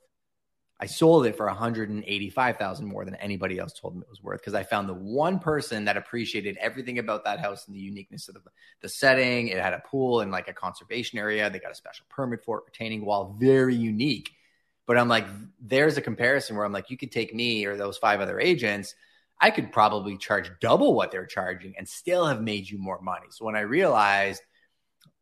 I 0.80 0.88
sold 0.88 1.28
it 1.28 1.38
for 1.38 1.46
185,000 1.46 2.84
more 2.88 3.06
than 3.06 3.14
anybody 3.14 3.60
else 3.60 3.80
told 3.80 3.98
me 3.98 4.02
it 4.02 4.10
was 4.10 4.24
worth 4.24 4.40
because 4.40 4.56
I 4.56 4.64
found 4.64 4.90
the 4.90 4.96
one 4.96 5.38
person 5.38 5.86
that 5.86 5.96
appreciated 5.96 6.58
everything 6.60 6.98
about 6.98 7.24
that 7.26 7.40
house 7.40 7.68
and 7.68 7.76
the 7.76 7.80
uniqueness 7.80 8.30
of 8.30 8.34
the, 8.34 8.42
the 8.82 8.90
setting. 8.90 9.50
It 9.50 9.62
had 9.62 9.74
a 9.74 9.84
pool 9.86 10.22
and 10.22 10.32
like 10.32 10.48
a 10.48 10.54
conservation 10.54 11.20
area. 11.20 11.52
They 11.52 11.60
got 11.60 11.72
a 11.72 11.76
special 11.76 12.08
permit 12.10 12.44
for 12.44 12.58
it, 12.58 12.64
retaining 12.66 13.06
wall, 13.06 13.36
very 13.40 13.76
unique. 13.76 14.32
But 14.88 14.98
I'm 14.98 15.08
like, 15.08 15.28
there's 15.62 15.98
a 15.98 16.02
comparison 16.02 16.56
where 16.56 16.66
I'm 16.66 16.72
like, 16.72 16.90
you 16.90 16.98
could 16.98 17.12
take 17.12 17.36
me 17.36 17.66
or 17.66 17.78
those 17.78 17.98
five 17.98 18.20
other 18.20 18.40
agents. 18.40 18.96
I 19.40 19.52
could 19.52 19.72
probably 19.72 20.18
charge 20.18 20.50
double 20.60 20.96
what 20.96 21.12
they're 21.12 21.28
charging 21.28 21.76
and 21.78 21.88
still 21.88 22.26
have 22.26 22.42
made 22.42 22.68
you 22.68 22.80
more 22.80 23.00
money. 23.02 23.28
So 23.30 23.46
when 23.46 23.56
I 23.56 23.62
realized 23.62 24.42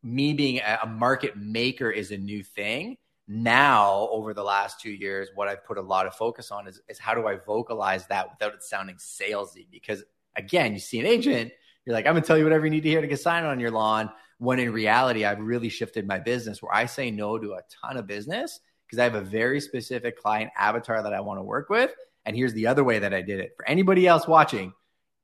me 0.03 0.33
being 0.33 0.61
a 0.61 0.87
market 0.87 1.35
maker 1.35 1.91
is 1.91 2.11
a 2.11 2.17
new 2.17 2.43
thing, 2.43 2.97
now 3.27 4.07
over 4.11 4.33
the 4.33 4.43
last 4.43 4.79
two 4.79 4.91
years 4.91 5.29
what 5.33 5.47
i've 5.47 5.65
put 5.65 5.77
a 5.79 5.81
lot 5.81 6.05
of 6.05 6.13
focus 6.13 6.51
on 6.51 6.67
is, 6.67 6.79
is 6.87 6.99
how 6.99 7.15
do 7.15 7.25
i 7.25 7.35
vocalize 7.35 8.05
that 8.07 8.29
without 8.29 8.53
it 8.53 8.61
sounding 8.61 8.95
salesy 8.97 9.65
because 9.71 10.03
again 10.35 10.73
you 10.73 10.79
see 10.79 10.99
an 10.99 11.07
agent 11.07 11.51
you're 11.85 11.95
like 11.95 12.05
i'm 12.05 12.13
to 12.13 12.21
tell 12.21 12.37
you 12.37 12.43
whatever 12.43 12.65
you 12.65 12.71
need 12.71 12.83
to 12.83 12.89
hear 12.89 13.01
to 13.01 13.07
get 13.07 13.19
signed 13.19 13.45
on 13.45 13.59
your 13.59 13.71
lawn 13.71 14.11
when 14.37 14.59
in 14.59 14.71
reality 14.71 15.25
i've 15.25 15.39
really 15.39 15.69
shifted 15.69 16.05
my 16.05 16.19
business 16.19 16.61
where 16.61 16.73
i 16.73 16.85
say 16.85 17.09
no 17.09 17.39
to 17.39 17.53
a 17.53 17.61
ton 17.81 17.97
of 17.97 18.05
business 18.05 18.59
because 18.85 18.99
i 18.99 19.03
have 19.03 19.15
a 19.15 19.21
very 19.21 19.59
specific 19.59 20.21
client 20.21 20.51
avatar 20.57 21.03
that 21.03 21.13
i 21.13 21.19
want 21.19 21.39
to 21.39 21.43
work 21.43 21.69
with 21.69 21.91
and 22.25 22.35
here's 22.35 22.53
the 22.53 22.67
other 22.67 22.83
way 22.83 22.99
that 22.99 23.13
i 23.13 23.21
did 23.21 23.39
it 23.39 23.53
for 23.57 23.67
anybody 23.67 24.07
else 24.07 24.27
watching 24.27 24.73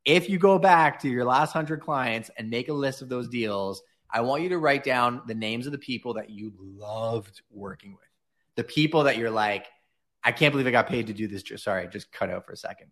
if 0.04 0.30
you 0.30 0.39
go 0.39 0.58
back 0.58 1.00
to 1.00 1.10
your 1.10 1.26
last 1.26 1.54
100 1.54 1.82
clients 1.82 2.32
and 2.38 2.50
make 2.50 2.69
a 2.69 2.74
list 2.74 3.02
of 3.02 3.10
those 3.10 3.28
deals 3.28 3.84
I 4.12 4.21
want 4.21 4.43
you 4.43 4.50
to 4.50 4.58
write 4.58 4.84
down 4.84 5.21
the 5.26 5.34
names 5.34 5.65
of 5.65 5.71
the 5.71 5.78
people 5.78 6.15
that 6.15 6.30
you 6.30 6.52
loved 6.60 7.41
working 7.50 7.91
with. 7.91 8.10
The 8.56 8.63
people 8.63 9.04
that 9.04 9.17
you're 9.17 9.32
like, 9.32 9.67
I 10.24 10.34
can't 10.34 10.52
believe 10.52 10.67
I 10.67 10.71
got 10.71 10.88
paid 10.88 11.08
to 11.08 11.13
do 11.13 11.28
this. 11.28 11.43
Sorry, 11.63 11.88
just 11.88 12.12
cut 12.12 12.30
out 12.30 12.45
for 12.45 12.52
a 12.52 12.58
second. 12.58 12.88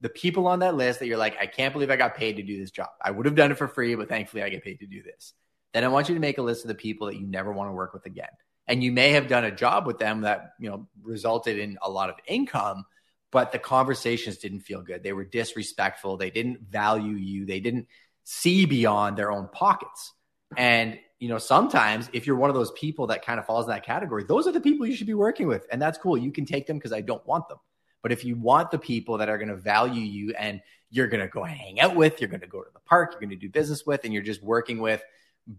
The 0.00 0.08
people 0.08 0.46
on 0.46 0.60
that 0.60 0.74
list 0.74 0.98
that 0.98 1.06
you're 1.06 1.18
like, 1.18 1.36
I 1.38 1.46
can't 1.46 1.72
believe 1.72 1.90
I 1.90 1.96
got 1.96 2.16
paid 2.16 2.36
to 2.36 2.42
do 2.42 2.58
this 2.58 2.70
job. 2.70 2.88
I 3.00 3.10
would 3.10 3.26
have 3.26 3.34
done 3.34 3.52
it 3.52 3.58
for 3.58 3.68
free, 3.68 3.94
but 3.94 4.08
thankfully 4.08 4.42
I 4.42 4.48
get 4.48 4.64
paid 4.64 4.80
to 4.80 4.86
do 4.86 5.02
this. 5.02 5.34
Then 5.74 5.84
I 5.84 5.88
want 5.88 6.08
you 6.08 6.14
to 6.14 6.20
make 6.20 6.38
a 6.38 6.42
list 6.42 6.64
of 6.64 6.68
the 6.68 6.74
people 6.74 7.06
that 7.06 7.16
you 7.16 7.26
never 7.26 7.52
want 7.52 7.68
to 7.68 7.72
work 7.72 7.92
with 7.92 8.06
again. 8.06 8.26
And 8.68 8.82
you 8.82 8.92
may 8.92 9.10
have 9.12 9.28
done 9.28 9.44
a 9.44 9.50
job 9.50 9.86
with 9.86 9.98
them 9.98 10.22
that, 10.22 10.54
you 10.58 10.70
know, 10.70 10.86
resulted 11.02 11.58
in 11.58 11.78
a 11.82 11.90
lot 11.90 12.10
of 12.10 12.16
income, 12.26 12.84
but 13.30 13.52
the 13.52 13.58
conversations 13.58 14.38
didn't 14.38 14.60
feel 14.60 14.82
good. 14.82 15.02
They 15.02 15.12
were 15.12 15.24
disrespectful. 15.24 16.16
They 16.16 16.30
didn't 16.30 16.60
value 16.70 17.16
you. 17.16 17.44
They 17.44 17.60
didn't 17.60 17.88
see 18.24 18.66
beyond 18.66 19.16
their 19.16 19.32
own 19.32 19.48
pockets. 19.52 20.12
And 20.56 20.98
you 21.22 21.28
know, 21.28 21.38
sometimes 21.38 22.10
if 22.12 22.26
you're 22.26 22.34
one 22.34 22.50
of 22.50 22.56
those 22.56 22.72
people 22.72 23.06
that 23.06 23.24
kind 23.24 23.38
of 23.38 23.46
falls 23.46 23.66
in 23.66 23.70
that 23.70 23.86
category, 23.86 24.24
those 24.24 24.48
are 24.48 24.52
the 24.52 24.60
people 24.60 24.84
you 24.86 24.96
should 24.96 25.06
be 25.06 25.14
working 25.14 25.46
with. 25.46 25.64
And 25.70 25.80
that's 25.80 25.96
cool. 25.96 26.18
You 26.18 26.32
can 26.32 26.44
take 26.44 26.66
them 26.66 26.78
because 26.78 26.92
I 26.92 27.00
don't 27.00 27.24
want 27.24 27.48
them. 27.48 27.58
But 28.02 28.10
if 28.10 28.24
you 28.24 28.34
want 28.34 28.72
the 28.72 28.78
people 28.78 29.18
that 29.18 29.28
are 29.28 29.38
going 29.38 29.48
to 29.48 29.56
value 29.56 30.02
you 30.02 30.34
and 30.36 30.60
you're 30.90 31.06
going 31.06 31.20
to 31.20 31.28
go 31.28 31.44
hang 31.44 31.78
out 31.78 31.94
with, 31.94 32.20
you're 32.20 32.28
going 32.28 32.40
to 32.40 32.48
go 32.48 32.60
to 32.60 32.70
the 32.74 32.80
park, 32.80 33.12
you're 33.12 33.20
going 33.20 33.30
to 33.30 33.36
do 33.36 33.48
business 33.48 33.86
with, 33.86 34.02
and 34.02 34.12
you're 34.12 34.24
just 34.24 34.42
working 34.42 34.80
with 34.80 35.00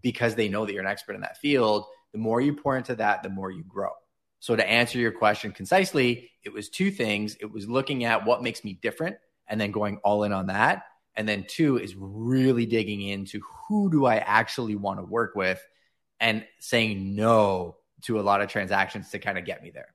because 0.02 0.34
they 0.34 0.50
know 0.50 0.66
that 0.66 0.74
you're 0.74 0.82
an 0.82 0.86
expert 0.86 1.14
in 1.14 1.22
that 1.22 1.38
field, 1.38 1.86
the 2.14 2.18
more 2.20 2.40
you 2.40 2.54
pour 2.54 2.76
into 2.76 2.94
that, 2.94 3.24
the 3.24 3.28
more 3.28 3.50
you 3.50 3.64
grow. 3.64 3.90
So 4.38 4.54
to 4.54 4.66
answer 4.66 4.98
your 4.98 5.10
question 5.10 5.50
concisely, 5.50 6.30
it 6.44 6.52
was 6.52 6.68
two 6.68 6.92
things. 6.92 7.36
It 7.40 7.50
was 7.50 7.68
looking 7.68 8.04
at 8.04 8.24
what 8.24 8.40
makes 8.42 8.62
me 8.62 8.78
different 8.80 9.16
and 9.48 9.60
then 9.60 9.72
going 9.72 9.98
all 10.04 10.22
in 10.22 10.32
on 10.32 10.46
that. 10.46 10.84
And 11.16 11.28
then 11.28 11.44
two 11.48 11.78
is 11.78 11.96
really 11.96 12.66
digging 12.66 13.02
into 13.02 13.40
who 13.68 13.90
do 13.90 14.06
I 14.06 14.18
actually 14.18 14.76
want 14.76 15.00
to 15.00 15.04
work 15.04 15.34
with 15.34 15.60
and 16.20 16.44
saying 16.60 17.16
no 17.16 17.78
to 18.02 18.20
a 18.20 18.22
lot 18.22 18.42
of 18.42 18.48
transactions 18.48 19.10
to 19.10 19.18
kind 19.18 19.36
of 19.36 19.44
get 19.44 19.62
me 19.62 19.70
there. 19.70 19.93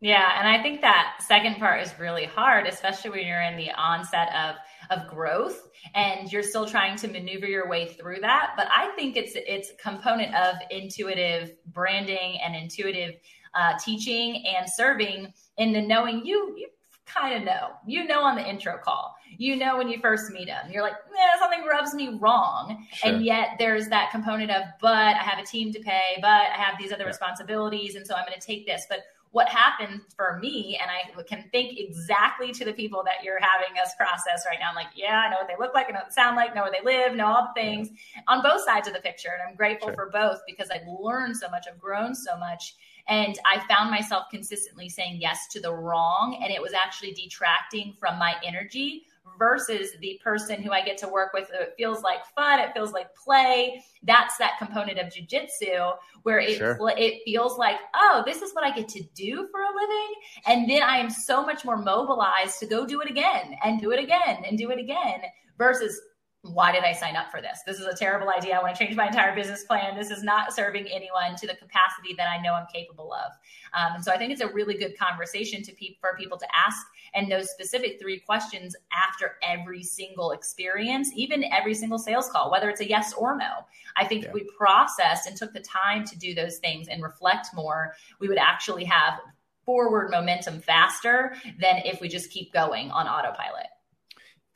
Yeah, 0.00 0.38
and 0.38 0.48
I 0.48 0.62
think 0.62 0.80
that 0.80 1.16
second 1.20 1.56
part 1.56 1.82
is 1.82 1.92
really 1.98 2.24
hard, 2.24 2.66
especially 2.66 3.10
when 3.10 3.26
you're 3.26 3.42
in 3.42 3.56
the 3.56 3.70
onset 3.72 4.28
of 4.34 4.56
of 4.90 5.06
growth 5.06 5.68
and 5.94 6.30
you're 6.32 6.42
still 6.42 6.66
trying 6.66 6.96
to 6.96 7.06
maneuver 7.06 7.46
your 7.46 7.68
way 7.68 7.86
through 7.86 8.20
that. 8.20 8.54
But 8.56 8.68
I 8.74 8.92
think 8.96 9.16
it's 9.16 9.32
it's 9.34 9.70
a 9.70 9.76
component 9.76 10.34
of 10.34 10.56
intuitive 10.70 11.52
branding 11.66 12.38
and 12.44 12.56
intuitive 12.56 13.14
uh, 13.54 13.74
teaching 13.78 14.44
and 14.46 14.68
serving 14.68 15.32
in 15.58 15.72
the 15.72 15.82
knowing 15.82 16.24
you 16.24 16.54
you 16.56 16.68
kind 17.04 17.36
of 17.36 17.42
know. 17.44 17.70
You 17.86 18.06
know 18.06 18.22
on 18.22 18.36
the 18.36 18.48
intro 18.48 18.78
call. 18.82 19.14
You 19.36 19.56
know 19.56 19.76
when 19.76 19.88
you 19.88 19.98
first 20.00 20.30
meet 20.32 20.46
them. 20.46 20.70
You're 20.70 20.82
like, 20.82 20.94
eh, 20.94 21.38
something 21.38 21.64
rubs 21.66 21.94
me 21.94 22.18
wrong. 22.20 22.86
Sure. 22.92 23.12
And 23.12 23.24
yet 23.24 23.50
there's 23.58 23.88
that 23.88 24.10
component 24.10 24.50
of, 24.50 24.62
but 24.80 25.16
I 25.16 25.22
have 25.22 25.38
a 25.38 25.46
team 25.46 25.72
to 25.72 25.80
pay, 25.80 26.18
but 26.20 26.28
I 26.28 26.56
have 26.56 26.78
these 26.78 26.92
other 26.92 27.04
yeah. 27.04 27.08
responsibilities. 27.08 27.94
And 27.94 28.06
so 28.06 28.14
I'm 28.14 28.24
going 28.26 28.38
to 28.38 28.46
take 28.46 28.66
this. 28.66 28.86
But 28.88 29.00
what 29.32 29.48
happened 29.48 30.00
for 30.16 30.38
me, 30.40 30.78
and 30.82 30.90
I 30.90 31.22
can 31.22 31.48
think 31.52 31.78
exactly 31.78 32.50
to 32.52 32.64
the 32.64 32.72
people 32.72 33.04
that 33.04 33.22
you're 33.22 33.38
having 33.40 33.78
us 33.80 33.94
process 33.96 34.44
right 34.48 34.58
now. 34.60 34.70
I'm 34.70 34.74
like, 34.74 34.88
yeah, 34.96 35.22
I 35.26 35.30
know 35.30 35.36
what 35.36 35.46
they 35.46 35.54
look 35.58 35.72
like, 35.72 35.88
I 35.88 35.92
know 35.92 36.00
what 36.00 36.08
they 36.08 36.14
sound 36.14 36.34
like, 36.34 36.54
know 36.54 36.62
where 36.62 36.72
they 36.72 36.84
live, 36.84 37.14
know 37.14 37.26
all 37.26 37.52
the 37.54 37.60
things 37.60 37.90
on 38.26 38.42
both 38.42 38.64
sides 38.64 38.88
of 38.88 38.94
the 38.94 39.00
picture. 39.00 39.30
And 39.32 39.48
I'm 39.48 39.54
grateful 39.54 39.88
sure. 39.88 39.94
for 39.94 40.10
both 40.10 40.40
because 40.48 40.68
I've 40.70 40.86
learned 40.86 41.36
so 41.36 41.48
much, 41.48 41.66
I've 41.70 41.78
grown 41.78 42.14
so 42.14 42.36
much. 42.38 42.74
And 43.06 43.38
I 43.44 43.60
found 43.68 43.90
myself 43.90 44.24
consistently 44.30 44.88
saying 44.88 45.18
yes 45.20 45.46
to 45.52 45.60
the 45.60 45.72
wrong. 45.72 46.40
And 46.42 46.52
it 46.52 46.60
was 46.60 46.72
actually 46.72 47.12
detracting 47.12 47.94
from 47.98 48.18
my 48.18 48.34
energy 48.44 49.04
versus 49.38 49.92
the 50.00 50.20
person 50.22 50.62
who 50.62 50.70
I 50.70 50.82
get 50.82 50.98
to 50.98 51.08
work 51.08 51.32
with. 51.32 51.50
It 51.52 51.74
feels 51.76 52.02
like 52.02 52.20
fun. 52.34 52.60
It 52.60 52.72
feels 52.74 52.92
like 52.92 53.14
play. 53.14 53.82
That's 54.02 54.36
that 54.38 54.58
component 54.58 54.98
of 54.98 55.06
jujitsu 55.06 55.94
where 56.22 56.38
it, 56.38 56.58
sure. 56.58 56.78
it 56.96 57.22
feels 57.24 57.58
like, 57.58 57.76
oh, 57.94 58.22
this 58.26 58.42
is 58.42 58.52
what 58.52 58.64
I 58.64 58.74
get 58.74 58.88
to 58.88 59.02
do 59.14 59.48
for 59.50 59.62
a 59.62 59.68
living. 59.74 60.14
And 60.46 60.68
then 60.68 60.82
I 60.82 60.98
am 60.98 61.08
so 61.10 61.44
much 61.44 61.64
more 61.64 61.78
mobilized 61.78 62.58
to 62.60 62.66
go 62.66 62.86
do 62.86 63.00
it 63.00 63.10
again 63.10 63.56
and 63.64 63.80
do 63.80 63.92
it 63.92 63.98
again 63.98 64.42
and 64.46 64.58
do 64.58 64.70
it 64.70 64.78
again 64.78 65.20
versus 65.56 66.00
why 66.42 66.72
did 66.72 66.84
I 66.84 66.92
sign 66.92 67.16
up 67.16 67.30
for 67.30 67.42
this? 67.42 67.60
This 67.66 67.78
is 67.78 67.86
a 67.86 67.94
terrible 67.94 68.30
idea. 68.30 68.56
I 68.56 68.62
want 68.62 68.74
to 68.74 68.82
change 68.82 68.96
my 68.96 69.08
entire 69.08 69.34
business 69.34 69.64
plan. 69.64 69.94
This 69.94 70.10
is 70.10 70.22
not 70.22 70.54
serving 70.54 70.86
anyone 70.88 71.36
to 71.36 71.46
the 71.46 71.54
capacity 71.54 72.14
that 72.16 72.28
I 72.28 72.40
know 72.40 72.54
I'm 72.54 72.66
capable 72.72 73.12
of. 73.12 73.32
Um, 73.74 73.96
and 73.96 74.04
so 74.04 74.10
I 74.10 74.16
think 74.16 74.32
it's 74.32 74.40
a 74.40 74.48
really 74.48 74.74
good 74.74 74.98
conversation 74.98 75.62
to 75.62 75.72
pe- 75.72 75.96
for 76.00 76.16
people 76.18 76.38
to 76.38 76.46
ask 76.54 76.86
and 77.12 77.30
those 77.30 77.50
specific 77.50 78.00
three 78.00 78.20
questions 78.20 78.74
after 79.06 79.32
every 79.42 79.82
single 79.82 80.30
experience, 80.30 81.10
even 81.14 81.44
every 81.52 81.74
single 81.74 81.98
sales 81.98 82.30
call, 82.30 82.50
whether 82.50 82.70
it's 82.70 82.80
a 82.80 82.88
yes 82.88 83.12
or 83.12 83.36
no. 83.36 83.66
I 83.96 84.06
think 84.06 84.22
yeah. 84.22 84.28
if 84.28 84.34
we 84.34 84.48
processed 84.56 85.26
and 85.26 85.36
took 85.36 85.52
the 85.52 85.60
time 85.60 86.06
to 86.06 86.18
do 86.18 86.34
those 86.34 86.56
things 86.58 86.88
and 86.88 87.02
reflect 87.02 87.48
more, 87.54 87.94
we 88.18 88.28
would 88.28 88.38
actually 88.38 88.84
have 88.84 89.20
forward 89.66 90.10
momentum 90.10 90.60
faster 90.60 91.34
than 91.60 91.82
if 91.84 92.00
we 92.00 92.08
just 92.08 92.30
keep 92.30 92.50
going 92.52 92.90
on 92.92 93.06
autopilot 93.06 93.66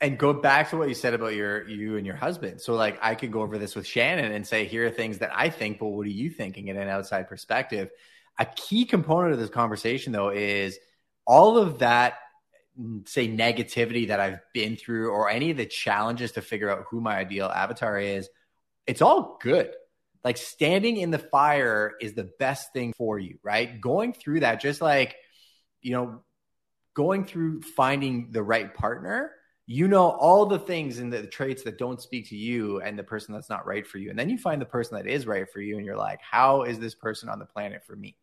and 0.01 0.17
go 0.17 0.33
back 0.33 0.69
to 0.69 0.77
what 0.77 0.89
you 0.89 0.93
said 0.93 1.13
about 1.13 1.33
your 1.33 1.67
you 1.67 1.97
and 1.97 2.05
your 2.05 2.15
husband. 2.15 2.61
So 2.61 2.73
like 2.73 2.99
I 3.01 3.15
could 3.15 3.31
go 3.31 3.41
over 3.41 3.57
this 3.57 3.75
with 3.75 3.87
Shannon 3.87 4.31
and 4.31 4.45
say, 4.45 4.65
here 4.65 4.85
are 4.85 4.91
things 4.91 5.19
that 5.19 5.31
I 5.33 5.49
think, 5.49 5.79
but 5.79 5.87
what 5.87 6.05
are 6.05 6.09
you 6.09 6.29
thinking 6.29 6.67
in 6.67 6.77
an 6.77 6.89
outside 6.89 7.27
perspective? 7.27 7.89
A 8.37 8.45
key 8.45 8.85
component 8.85 9.33
of 9.33 9.39
this 9.39 9.49
conversation 9.49 10.11
though 10.11 10.29
is 10.29 10.77
all 11.25 11.57
of 11.57 11.79
that 11.79 12.15
say 13.05 13.29
negativity 13.29 14.09
that 14.09 14.19
I've 14.19 14.39
been 14.53 14.75
through 14.75 15.09
or 15.09 15.29
any 15.29 15.49
of 15.51 15.57
the 15.57 15.65
challenges 15.65 16.33
to 16.33 16.41
figure 16.41 16.69
out 16.69 16.85
who 16.89 16.99
my 16.99 17.17
ideal 17.17 17.45
avatar 17.45 17.97
is, 17.97 18.29
it's 18.85 19.01
all 19.01 19.37
good. 19.41 19.73
Like 20.25 20.37
standing 20.37 20.97
in 20.97 21.11
the 21.11 21.19
fire 21.19 21.93
is 22.01 22.13
the 22.13 22.29
best 22.37 22.73
thing 22.73 22.93
for 22.97 23.17
you, 23.17 23.37
right? 23.43 23.79
Going 23.79 24.11
through 24.11 24.41
that, 24.41 24.59
just 24.59 24.81
like, 24.81 25.15
you 25.81 25.93
know, 25.93 26.21
going 26.95 27.25
through 27.25 27.61
finding 27.61 28.31
the 28.31 28.43
right 28.43 28.73
partner 28.73 29.31
you 29.67 29.87
know 29.87 30.11
all 30.11 30.45
the 30.45 30.59
things 30.59 30.99
and 30.99 31.11
the 31.11 31.25
traits 31.25 31.63
that 31.63 31.77
don't 31.77 31.99
speak 31.99 32.29
to 32.29 32.37
you 32.37 32.81
and 32.81 32.97
the 32.97 33.03
person 33.03 33.33
that's 33.33 33.49
not 33.49 33.65
right 33.65 33.85
for 33.85 33.97
you. 33.97 34.09
And 34.09 34.19
then 34.19 34.29
you 34.29 34.37
find 34.37 34.61
the 34.61 34.65
person 34.65 34.95
that 34.97 35.07
is 35.07 35.25
right 35.25 35.49
for 35.51 35.59
you 35.59 35.77
and 35.77 35.85
you're 35.85 35.97
like 35.97 36.19
how 36.21 36.63
is 36.63 36.79
this 36.79 36.93
person 36.93 37.29
on 37.29 37.39
the 37.39 37.45
planet 37.45 37.83
for 37.85 37.95
me? 37.95 38.15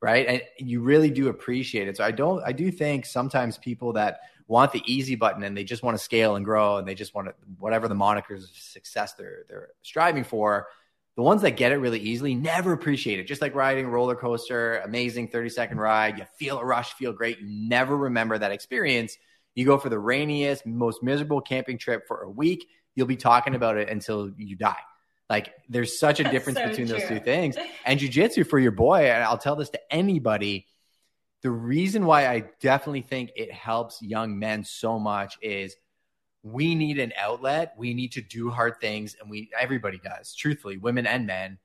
Right? 0.00 0.26
And 0.28 0.42
you 0.58 0.82
really 0.82 1.10
do 1.10 1.28
appreciate 1.28 1.88
it. 1.88 1.96
So 1.96 2.04
i 2.04 2.10
don't 2.12 2.42
i 2.44 2.52
do 2.52 2.70
think 2.70 3.06
sometimes 3.06 3.58
people 3.58 3.94
that 3.94 4.20
want 4.48 4.70
the 4.72 4.82
easy 4.86 5.16
button 5.16 5.42
and 5.42 5.56
they 5.56 5.64
just 5.64 5.82
want 5.82 5.96
to 5.96 6.02
scale 6.02 6.36
and 6.36 6.44
grow 6.44 6.76
and 6.76 6.86
they 6.86 6.94
just 6.94 7.14
want 7.14 7.26
to 7.26 7.34
whatever 7.58 7.88
the 7.88 7.94
monikers 7.96 8.44
of 8.44 8.50
success 8.56 9.14
they're 9.14 9.44
they're 9.48 9.70
striving 9.82 10.22
for 10.22 10.68
the 11.16 11.22
ones 11.22 11.42
that 11.42 11.52
get 11.52 11.72
it 11.72 11.78
really 11.78 11.98
easily 11.98 12.34
never 12.34 12.72
appreciate 12.72 13.18
it. 13.18 13.24
Just 13.24 13.40
like 13.40 13.54
riding 13.54 13.86
a 13.86 13.88
roller 13.88 14.14
coaster 14.14 14.78
amazing 14.84 15.26
30 15.28 15.48
second 15.48 15.78
ride 15.78 16.18
you 16.18 16.24
feel 16.38 16.60
a 16.60 16.64
rush 16.64 16.92
feel 16.92 17.12
great 17.12 17.40
you 17.40 17.46
never 17.48 17.96
remember 17.96 18.38
that 18.38 18.52
experience 18.52 19.18
you 19.56 19.64
go 19.64 19.78
for 19.78 19.88
the 19.88 19.98
rainiest, 19.98 20.64
most 20.66 21.02
miserable 21.02 21.40
camping 21.40 21.78
trip 21.78 22.06
for 22.06 22.22
a 22.22 22.30
week, 22.30 22.68
you'll 22.94 23.06
be 23.06 23.16
talking 23.16 23.56
about 23.56 23.76
it 23.76 23.88
until 23.88 24.30
you 24.36 24.54
die. 24.54 24.76
Like 25.28 25.54
there's 25.68 25.98
such 25.98 26.20
a 26.20 26.24
difference 26.24 26.58
so 26.58 26.68
between 26.68 26.86
true. 26.86 26.98
those 26.98 27.08
two 27.08 27.18
things. 27.18 27.56
And 27.84 28.00
jujitsu 28.00 28.46
for 28.48 28.58
your 28.58 28.72
boy, 28.72 29.10
and 29.10 29.22
I'll 29.22 29.38
tell 29.38 29.56
this 29.56 29.70
to 29.70 29.80
anybody. 29.90 30.66
The 31.42 31.50
reason 31.50 32.04
why 32.04 32.26
I 32.26 32.44
definitely 32.60 33.02
think 33.02 33.30
it 33.36 33.52
helps 33.52 34.02
young 34.02 34.38
men 34.38 34.64
so 34.64 34.98
much 34.98 35.38
is 35.40 35.76
we 36.42 36.74
need 36.74 36.98
an 36.98 37.12
outlet. 37.16 37.74
We 37.78 37.94
need 37.94 38.12
to 38.12 38.22
do 38.22 38.50
hard 38.50 38.80
things, 38.80 39.16
and 39.20 39.30
we 39.30 39.50
everybody 39.58 39.98
does, 39.98 40.34
truthfully, 40.34 40.78
women 40.78 41.06
and 41.06 41.26
men, 41.26 41.58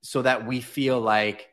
so 0.00 0.22
that 0.22 0.46
we 0.46 0.62
feel 0.62 0.98
like 0.98 1.48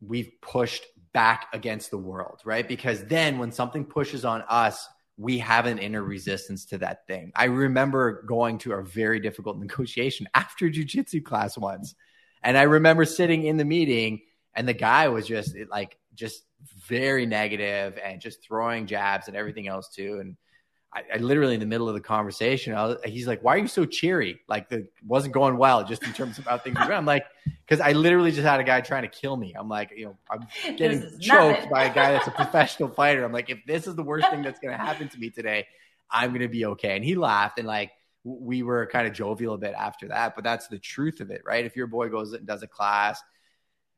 we've 0.00 0.32
pushed 0.40 0.84
back 1.12 1.48
against 1.52 1.90
the 1.90 1.98
world, 1.98 2.40
right? 2.44 2.66
Because 2.66 3.04
then 3.04 3.38
when 3.38 3.52
something 3.52 3.84
pushes 3.84 4.24
on 4.24 4.42
us, 4.48 4.88
we 5.16 5.38
have 5.38 5.66
an 5.66 5.78
inner 5.78 6.02
resistance 6.02 6.64
to 6.66 6.78
that 6.78 7.06
thing. 7.06 7.32
I 7.36 7.44
remember 7.44 8.22
going 8.22 8.58
to 8.58 8.72
a 8.72 8.82
very 8.82 9.20
difficult 9.20 9.58
negotiation 9.60 10.28
after 10.34 10.68
jujitsu 10.68 11.24
class 11.24 11.56
once. 11.58 11.94
And 12.42 12.58
I 12.58 12.62
remember 12.62 13.04
sitting 13.04 13.44
in 13.44 13.56
the 13.56 13.64
meeting 13.64 14.22
and 14.54 14.66
the 14.66 14.74
guy 14.74 15.08
was 15.08 15.26
just 15.26 15.54
like, 15.70 15.98
just 16.14 16.42
very 16.86 17.24
negative 17.26 17.98
and 18.04 18.20
just 18.20 18.44
throwing 18.44 18.86
jabs 18.86 19.28
and 19.28 19.36
everything 19.36 19.68
else 19.68 19.88
too. 19.94 20.18
And 20.20 20.36
I, 20.94 21.04
I, 21.14 21.16
literally 21.18 21.54
in 21.54 21.60
the 21.60 21.66
middle 21.66 21.88
of 21.88 21.94
the 21.94 22.00
conversation, 22.00 22.74
was, 22.74 22.98
he's 23.04 23.26
like, 23.26 23.42
"Why 23.42 23.54
are 23.54 23.58
you 23.58 23.66
so 23.66 23.86
cheery? 23.86 24.40
Like 24.46 24.68
the 24.68 24.86
wasn't 25.06 25.32
going 25.32 25.56
well, 25.56 25.84
just 25.84 26.02
in 26.04 26.12
terms 26.12 26.38
of 26.38 26.44
how 26.44 26.58
things 26.58 26.76
were." 26.78 26.92
I'm 26.92 27.06
like, 27.06 27.24
because 27.66 27.80
I 27.80 27.92
literally 27.92 28.30
just 28.30 28.42
had 28.46 28.60
a 28.60 28.64
guy 28.64 28.80
trying 28.82 29.02
to 29.02 29.08
kill 29.08 29.36
me. 29.36 29.54
I'm 29.58 29.68
like, 29.68 29.92
you 29.96 30.06
know, 30.06 30.18
I'm 30.30 30.46
getting 30.76 31.02
choked 31.18 31.70
by 31.70 31.84
a 31.84 31.94
guy 31.94 32.12
that's 32.12 32.26
a 32.26 32.32
professional 32.32 32.90
fighter. 32.90 33.24
I'm 33.24 33.32
like, 33.32 33.48
if 33.48 33.58
this 33.66 33.86
is 33.86 33.94
the 33.94 34.02
worst 34.02 34.28
thing 34.28 34.42
that's 34.42 34.60
going 34.60 34.76
to 34.76 34.82
happen 34.82 35.08
to 35.08 35.18
me 35.18 35.30
today, 35.30 35.66
I'm 36.10 36.30
going 36.30 36.42
to 36.42 36.48
be 36.48 36.66
okay. 36.66 36.94
And 36.94 37.04
he 37.04 37.14
laughed 37.14 37.58
and 37.58 37.66
like 37.66 37.92
we 38.24 38.62
were 38.62 38.86
kind 38.86 39.06
of 39.06 39.12
jovial 39.14 39.54
a 39.54 39.58
bit 39.58 39.74
after 39.74 40.08
that. 40.08 40.34
But 40.34 40.44
that's 40.44 40.68
the 40.68 40.78
truth 40.78 41.20
of 41.20 41.30
it, 41.30 41.42
right? 41.44 41.64
If 41.64 41.74
your 41.74 41.86
boy 41.86 42.08
goes 42.08 42.32
and 42.32 42.46
does 42.46 42.62
a 42.62 42.68
class, 42.68 43.20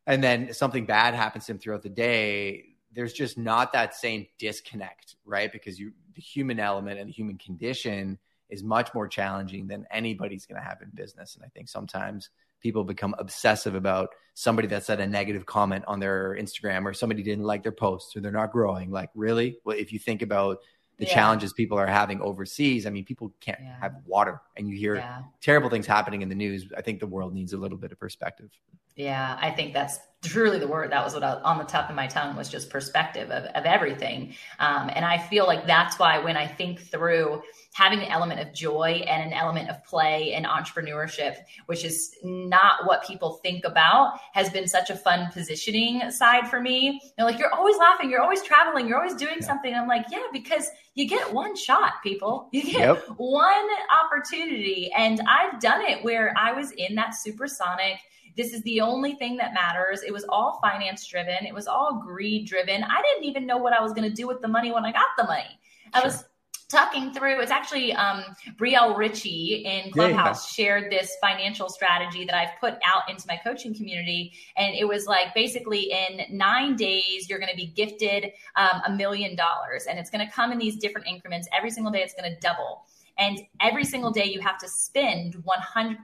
and 0.07 0.23
then 0.23 0.53
something 0.53 0.87
bad 0.87 1.15
happens 1.15 1.47
to 1.47 1.53
him 1.53 1.59
throughout 1.59 1.83
the 1.83 1.89
day 1.89 2.74
there's 2.95 3.13
just 3.13 3.37
not 3.37 3.73
that 3.73 3.95
same 3.95 4.27
disconnect, 4.39 5.17
right? 5.25 5.53
Because 5.53 5.79
you 5.79 5.93
the 6.15 6.23
human 6.23 6.61
element 6.61 6.99
and 6.99 7.09
the 7.09 7.13
human 7.13 7.39
condition 7.39 8.19
is 8.51 8.63
much 8.63 8.95
more 8.95 9.09
challenging 9.09 9.67
than 9.67 9.87
anybody's 9.91 10.47
going 10.47 10.61
to 10.61 10.67
have 10.67 10.81
in 10.83 10.91
business. 10.95 11.35
And 11.35 11.45
I 11.45 11.49
think 11.49 11.69
sometimes 11.69 12.31
people 12.61 12.85
become 12.85 13.15
obsessive 13.19 13.75
about 13.75 14.11
somebody 14.35 14.69
that 14.69 14.85
said 14.85 15.01
a 15.01 15.07
negative 15.07 15.45
comment 15.45 15.85
on 15.87 16.01
their 16.01 16.37
Instagram 16.39 16.85
or 16.85 16.95
somebody 16.95 17.23
didn't 17.23 17.45
like 17.45 17.63
their 17.63 17.73
posts 17.73 18.17
or 18.17 18.21
they're 18.21 18.33
not 18.33 18.53
growing. 18.53 18.91
Like, 18.91 19.11
really? 19.15 19.59
Well, 19.65 19.77
if 19.77 19.93
you 19.93 19.99
think 19.99 20.23
about 20.23 20.59
the 20.99 21.05
yeah. 21.05 21.15
challenges 21.15 21.53
people 21.53 21.79
are 21.79 21.87
having 21.87 22.21
overseas, 22.21 22.87
I 22.87 22.91
mean, 22.91 23.05
people 23.05 23.33
can't 23.41 23.59
yeah. 23.61 23.77
have 23.81 23.97
water 24.07 24.41
and 24.57 24.69
you 24.69 24.77
hear 24.77 24.97
yeah. 24.97 25.23
terrible 25.41 25.69
things 25.69 25.87
happening 25.87 26.23
in 26.23 26.29
the 26.29 26.35
news. 26.35 26.67
I 26.77 26.83
think 26.83 27.01
the 27.01 27.07
world 27.07 27.35
needs 27.35 27.53
a 27.53 27.59
little 27.59 27.79
bit 27.79 27.93
of 27.93 27.99
perspective. 27.99 28.51
Yeah, 28.97 29.37
I 29.41 29.51
think 29.51 29.73
that's 29.73 29.99
truly 30.25 30.59
the 30.59 30.67
word. 30.67 30.91
That 30.91 31.05
was 31.05 31.15
what 31.15 31.23
I, 31.23 31.35
on 31.43 31.59
the 31.59 31.65
top 31.65 31.91
of 31.91 31.97
my 31.97 32.07
tongue 32.07 32.35
was 32.37 32.49
just 32.49 32.71
perspective 32.71 33.31
of, 33.31 33.45
of 33.45 33.65
everything. 33.65 34.35
Um, 34.59 34.91
and 34.95 35.05
I 35.05 35.19
feel 35.19 35.47
like 35.47 35.67
that's 35.67 35.99
why 35.99 36.19
when 36.19 36.37
I 36.37 36.47
think 36.47 36.81
through 36.81 37.43
having 37.75 37.99
an 38.01 38.07
element 38.07 38.41
of 38.41 38.55
joy 38.55 39.05
and 39.07 39.23
an 39.23 39.33
element 39.33 39.69
of 39.69 39.85
play 39.85 40.33
and 40.33 40.47
entrepreneurship, 40.47 41.37
which 41.67 41.85
is 41.85 42.15
not 42.23 42.87
what 42.87 43.05
people 43.05 43.41
think 43.43 43.65
about, 43.65 44.19
has 44.33 44.49
been 44.49 44.67
such 44.67 44.91
a 44.91 44.97
fun 44.97 45.31
positioning 45.33 46.11
side 46.11 46.49
for 46.49 46.61
me. 46.61 47.01
They're 47.17 47.27
like, 47.27 47.39
you're 47.39 47.53
always 47.53 47.77
laughing, 47.77 48.11
you're 48.11 48.23
always 48.23 48.43
traveling, 48.43 48.89
you're 48.89 48.99
always 48.99 49.17
doing 49.17 49.39
yeah. 49.41 49.47
something. 49.47 49.75
I'm 49.75 49.89
like, 49.89 50.07
yeah, 50.11 50.23
because 50.33 50.69
you 50.95 51.09
get 51.09 51.33
one 51.33 51.57
shot, 51.57 51.95
people. 52.03 52.49
You 52.53 52.63
get 52.63 52.81
yep. 52.81 53.05
one 53.17 53.69
opportunity. 54.05 54.93
And 54.97 55.21
I've 55.29 55.61
done 55.61 55.83
it 55.83 56.03
where 56.05 56.33
I 56.39 56.53
was 56.53 56.71
in 56.71 56.95
that 56.95 57.17
supersonic 57.17 57.99
this 58.37 58.53
is 58.53 58.63
the 58.63 58.81
only 58.81 59.15
thing 59.15 59.37
that 59.37 59.55
matters. 59.55 60.03
It 60.03 60.13
was 60.13 60.25
all 60.29 60.59
finance 60.63 61.07
driven. 61.07 61.47
It 61.47 61.55
was 61.55 61.67
all 61.67 62.03
greed 62.05 62.47
driven. 62.47 62.83
I 62.83 63.03
didn't 63.03 63.25
even 63.25 63.47
know 63.47 63.59
what 63.59 63.73
I 63.73 63.81
was 63.81 63.93
going 63.93 64.09
to 64.09 64.15
do 64.15 64.27
with 64.27 64.41
the 64.41 64.49
money 64.49 64.73
when 64.73 64.85
I 64.85 64.93
got 64.93 65.07
the 65.17 65.25
money. 65.25 65.59
I 65.93 66.03
was 66.03 66.25
talking 66.69 67.13
through 67.13 67.41
it's 67.41 67.51
actually 67.51 67.93
um, 67.93 68.25
brielle 68.57 68.97
ritchie 68.97 69.63
in 69.65 69.93
clubhouse 69.93 70.59
yeah, 70.59 70.65
yeah. 70.65 70.81
shared 70.81 70.93
this 70.93 71.17
financial 71.21 71.69
strategy 71.69 72.25
that 72.25 72.35
i've 72.35 72.59
put 72.59 72.75
out 72.85 73.09
into 73.09 73.25
my 73.29 73.37
coaching 73.37 73.75
community 73.75 74.33
and 74.57 74.75
it 74.75 74.87
was 74.87 75.07
like 75.07 75.35
basically 75.35 75.93
in 75.93 76.21
nine 76.31 76.75
days 76.75 77.29
you're 77.29 77.39
going 77.39 77.51
to 77.51 77.57
be 77.57 77.67
gifted 77.67 78.33
um, 78.57 78.81
a 78.87 78.91
million 78.91 79.37
dollars 79.37 79.85
and 79.89 79.99
it's 79.99 80.11
going 80.11 80.27
to 80.27 80.33
come 80.33 80.53
in 80.53 80.59
these 80.59 80.77
different 80.77 81.07
increments 81.07 81.49
every 81.57 81.71
single 81.71 81.93
day 81.93 82.01
it's 82.01 82.15
going 82.15 82.31
to 82.31 82.41
double 82.41 82.87
and 83.17 83.41
every 83.61 83.85
single 83.85 84.11
day 84.11 84.25
you 84.25 84.41
have 84.41 84.59
to 84.59 84.69
spend 84.69 85.35
100% 85.35 85.99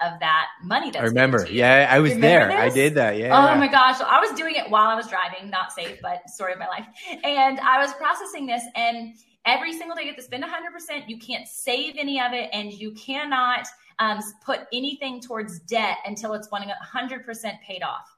of 0.00 0.20
that 0.20 0.46
money 0.62 0.90
that's 0.90 1.02
I 1.02 1.06
remember. 1.06 1.46
Yeah, 1.50 1.88
I 1.90 1.98
was 1.98 2.16
there. 2.18 2.48
This? 2.48 2.56
I 2.56 2.68
did 2.68 2.94
that. 2.94 3.16
Yeah. 3.16 3.36
Oh 3.36 3.56
my 3.58 3.66
gosh. 3.66 4.00
I 4.00 4.20
was 4.20 4.30
doing 4.38 4.54
it 4.54 4.70
while 4.70 4.88
I 4.88 4.94
was 4.94 5.08
driving, 5.08 5.50
not 5.50 5.72
safe, 5.72 5.98
but 6.00 6.28
story 6.30 6.52
of 6.52 6.60
my 6.60 6.68
life. 6.68 6.86
And 7.24 7.58
I 7.60 7.80
was 7.80 7.92
processing 7.94 8.46
this 8.46 8.62
and 8.76 9.14
every 9.44 9.72
single 9.72 9.96
day 9.96 10.02
you 10.02 10.08
have 10.08 10.16
to 10.16 10.22
spend 10.22 10.44
100%. 10.44 11.08
You 11.08 11.18
can't 11.18 11.48
save 11.48 11.96
any 11.98 12.20
of 12.20 12.32
it 12.32 12.48
and 12.52 12.72
you 12.72 12.92
cannot 12.92 13.66
um, 13.98 14.20
put 14.44 14.60
anything 14.72 15.20
towards 15.20 15.58
debt 15.60 15.98
until 16.06 16.34
it's 16.34 16.48
100% 16.48 17.60
paid 17.60 17.82
off. 17.82 18.16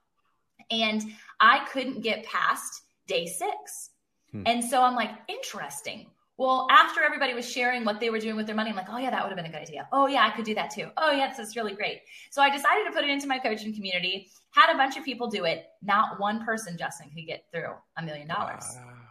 And 0.69 1.03
I 1.39 1.65
couldn't 1.71 2.01
get 2.01 2.25
past 2.25 2.83
day 3.07 3.25
six. 3.25 3.91
Hmm. 4.31 4.43
And 4.45 4.63
so 4.63 4.83
I'm 4.83 4.95
like, 4.95 5.11
interesting. 5.27 6.07
Well, 6.37 6.67
after 6.69 7.01
everybody 7.01 7.33
was 7.33 7.49
sharing 7.49 7.85
what 7.85 8.01
they 8.01 8.09
were 8.09 8.19
doing 8.19 8.35
with 8.35 8.45
their 8.45 8.55
money, 8.55 8.69
I'm 8.69 8.75
like, 8.75 8.89
oh, 8.89 8.97
yeah, 8.97 9.09
that 9.09 9.23
would 9.23 9.29
have 9.29 9.37
been 9.37 9.45
a 9.45 9.51
good 9.51 9.61
idea. 9.61 9.87
Oh, 9.93 10.07
yeah, 10.07 10.25
I 10.25 10.35
could 10.35 10.43
do 10.43 10.53
that 10.55 10.69
too. 10.69 10.89
Oh, 10.97 11.11
yeah, 11.11 11.29
this 11.29 11.39
is 11.39 11.55
really 11.55 11.73
great. 11.73 12.01
So 12.29 12.41
I 12.41 12.49
decided 12.49 12.83
to 12.85 12.91
put 12.91 13.05
it 13.05 13.09
into 13.09 13.25
my 13.25 13.39
coaching 13.39 13.73
community, 13.73 14.29
had 14.51 14.73
a 14.73 14.77
bunch 14.77 14.97
of 14.97 15.05
people 15.05 15.27
do 15.27 15.45
it. 15.45 15.67
Not 15.81 16.19
one 16.19 16.43
person, 16.43 16.77
Justin, 16.77 17.09
could 17.15 17.25
get 17.25 17.45
through 17.51 17.71
a 17.97 18.03
million 18.03 18.27
dollars. 18.27 18.65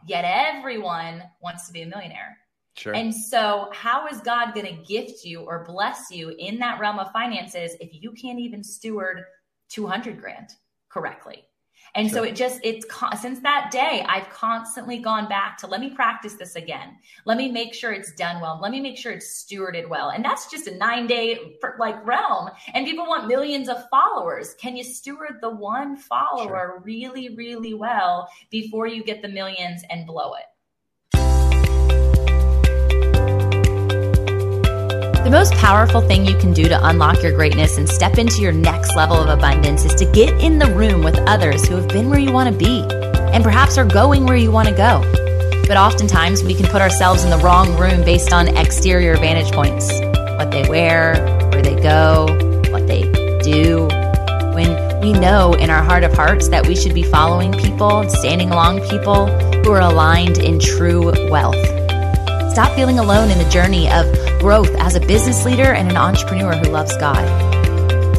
Yet 0.07 0.25
everyone 0.27 1.23
wants 1.43 1.67
to 1.67 1.73
be 1.73 1.81
a 1.81 1.87
millionaire. 1.87 2.37
Sure. 2.77 2.95
And 2.95 3.15
so, 3.15 3.71
how 3.73 4.07
is 4.09 4.19
God 4.21 4.53
going 4.53 4.67
to 4.67 4.83
gift 4.83 5.25
you 5.25 5.41
or 5.43 5.65
bless 5.65 6.11
you 6.11 6.31
in 6.39 6.59
that 6.59 6.81
realm 6.81 6.99
of 6.99 7.11
finances 7.13 7.77
if 7.81 7.91
you 7.93 8.13
can't 8.13 8.39
even 8.39 8.63
steward 8.63 9.25
200 9.71 10.21
grand 10.21 10.51
correctly? 10.91 11.45
And 11.95 12.09
sure. 12.09 12.19
so 12.19 12.25
it 12.25 12.35
just, 12.35 12.61
it's 12.65 12.87
since 13.21 13.41
that 13.41 13.71
day, 13.71 14.05
I've 14.09 14.29
constantly 14.31 14.99
gone 14.99 15.29
back 15.29 15.59
to 15.59 15.67
let 15.67 15.81
me 15.81 15.91
practice 15.91 16.35
this 16.35 16.57
again. 16.57 16.97
Let 17.25 17.37
me 17.37 17.51
make 17.51 17.73
sure 17.73 17.93
it's 17.93 18.13
done 18.13 18.41
well. 18.41 18.59
Let 18.61 18.73
me 18.73 18.81
make 18.81 18.97
sure 18.97 19.13
it's 19.13 19.45
stewarded 19.45 19.89
well. 19.89 20.11
And 20.11 20.25
that's 20.25 20.51
just 20.51 20.67
a 20.67 20.77
nine 20.77 21.07
day 21.07 21.57
like 21.79 22.05
realm. 22.05 22.51
And 22.75 22.87
people 22.87 23.07
want 23.07 23.29
millions 23.29 23.69
of 23.69 23.89
followers. 23.91 24.55
Can 24.55 24.77
you 24.77 24.83
steward 24.85 25.39
the 25.41 25.51
one 25.51 25.97
follower 25.97 26.49
sure. 26.49 26.83
really, 26.85 27.35
really 27.37 27.75
well 27.75 28.29
before 28.51 28.87
you 28.87 29.05
get 29.05 29.23
the 29.23 29.29
millions 29.29 29.83
and 29.89 30.07
blow 30.07 30.35
it? 30.35 30.45
The 35.25 35.31
most 35.31 35.55
powerful 35.55 36.03
thing 36.03 36.27
you 36.27 36.37
can 36.37 36.53
do 36.53 36.65
to 36.65 36.87
unlock 36.87 37.23
your 37.23 37.33
greatness 37.33 37.79
and 37.79 37.89
step 37.89 38.19
into 38.19 38.43
your 38.43 38.53
next 38.53 38.95
level 38.95 39.17
of 39.17 39.31
abundance 39.31 39.87
is 39.87 39.95
to 39.95 40.05
get 40.05 40.39
in 40.39 40.59
the 40.59 40.67
room 40.75 41.03
with 41.03 41.17
others 41.21 41.67
who 41.67 41.77
have 41.77 41.89
been 41.89 42.11
where 42.11 42.19
you 42.19 42.31
want 42.31 42.53
to 42.53 42.55
be 42.55 42.83
and 43.33 43.43
perhaps 43.43 43.79
are 43.79 43.87
going 43.87 44.27
where 44.27 44.37
you 44.37 44.53
want 44.53 44.69
to 44.69 44.75
go. 44.75 45.01
But 45.67 45.79
oftentimes 45.79 46.45
we 46.45 46.55
can 46.55 46.67
put 46.67 46.83
ourselves 46.83 47.25
in 47.25 47.31
the 47.31 47.39
wrong 47.39 47.75
room 47.79 48.05
based 48.05 48.35
on 48.35 48.55
exterior 48.55 49.17
vantage 49.17 49.51
points 49.51 49.91
what 50.37 50.51
they 50.51 50.69
wear, 50.69 51.15
where 51.53 51.63
they 51.63 51.81
go, 51.83 52.27
what 52.71 52.87
they 52.87 53.11
do. 53.41 53.89
When 54.53 55.01
we 55.01 55.15
know 55.15 55.55
in 55.55 55.71
our 55.71 55.83
heart 55.83 56.05
of 56.05 56.13
hearts 56.13 56.49
that 56.49 56.67
we 56.67 56.77
should 56.77 56.93
be 56.93 57.03
following 57.03 57.55
people 57.55 58.07
standing 58.11 58.51
along 58.51 58.87
people 58.91 59.29
who 59.63 59.71
are 59.71 59.81
aligned 59.81 60.37
in 60.37 60.59
true 60.59 61.15
wealth. 61.31 61.84
Stop 62.55 62.77
feeling 62.77 63.01
alone 63.01 63.33
in 63.33 63.39
the 63.39 63.51
journey 63.51 63.91
of 63.91 64.07
growth 64.39 64.71
as 64.77 64.95
a 64.95 65.01
business 65.01 65.45
leader 65.45 65.73
and 65.73 65.91
an 65.91 65.97
entrepreneur 65.97 66.55
who 66.55 66.71
loves 66.71 66.97
God. 66.99 67.27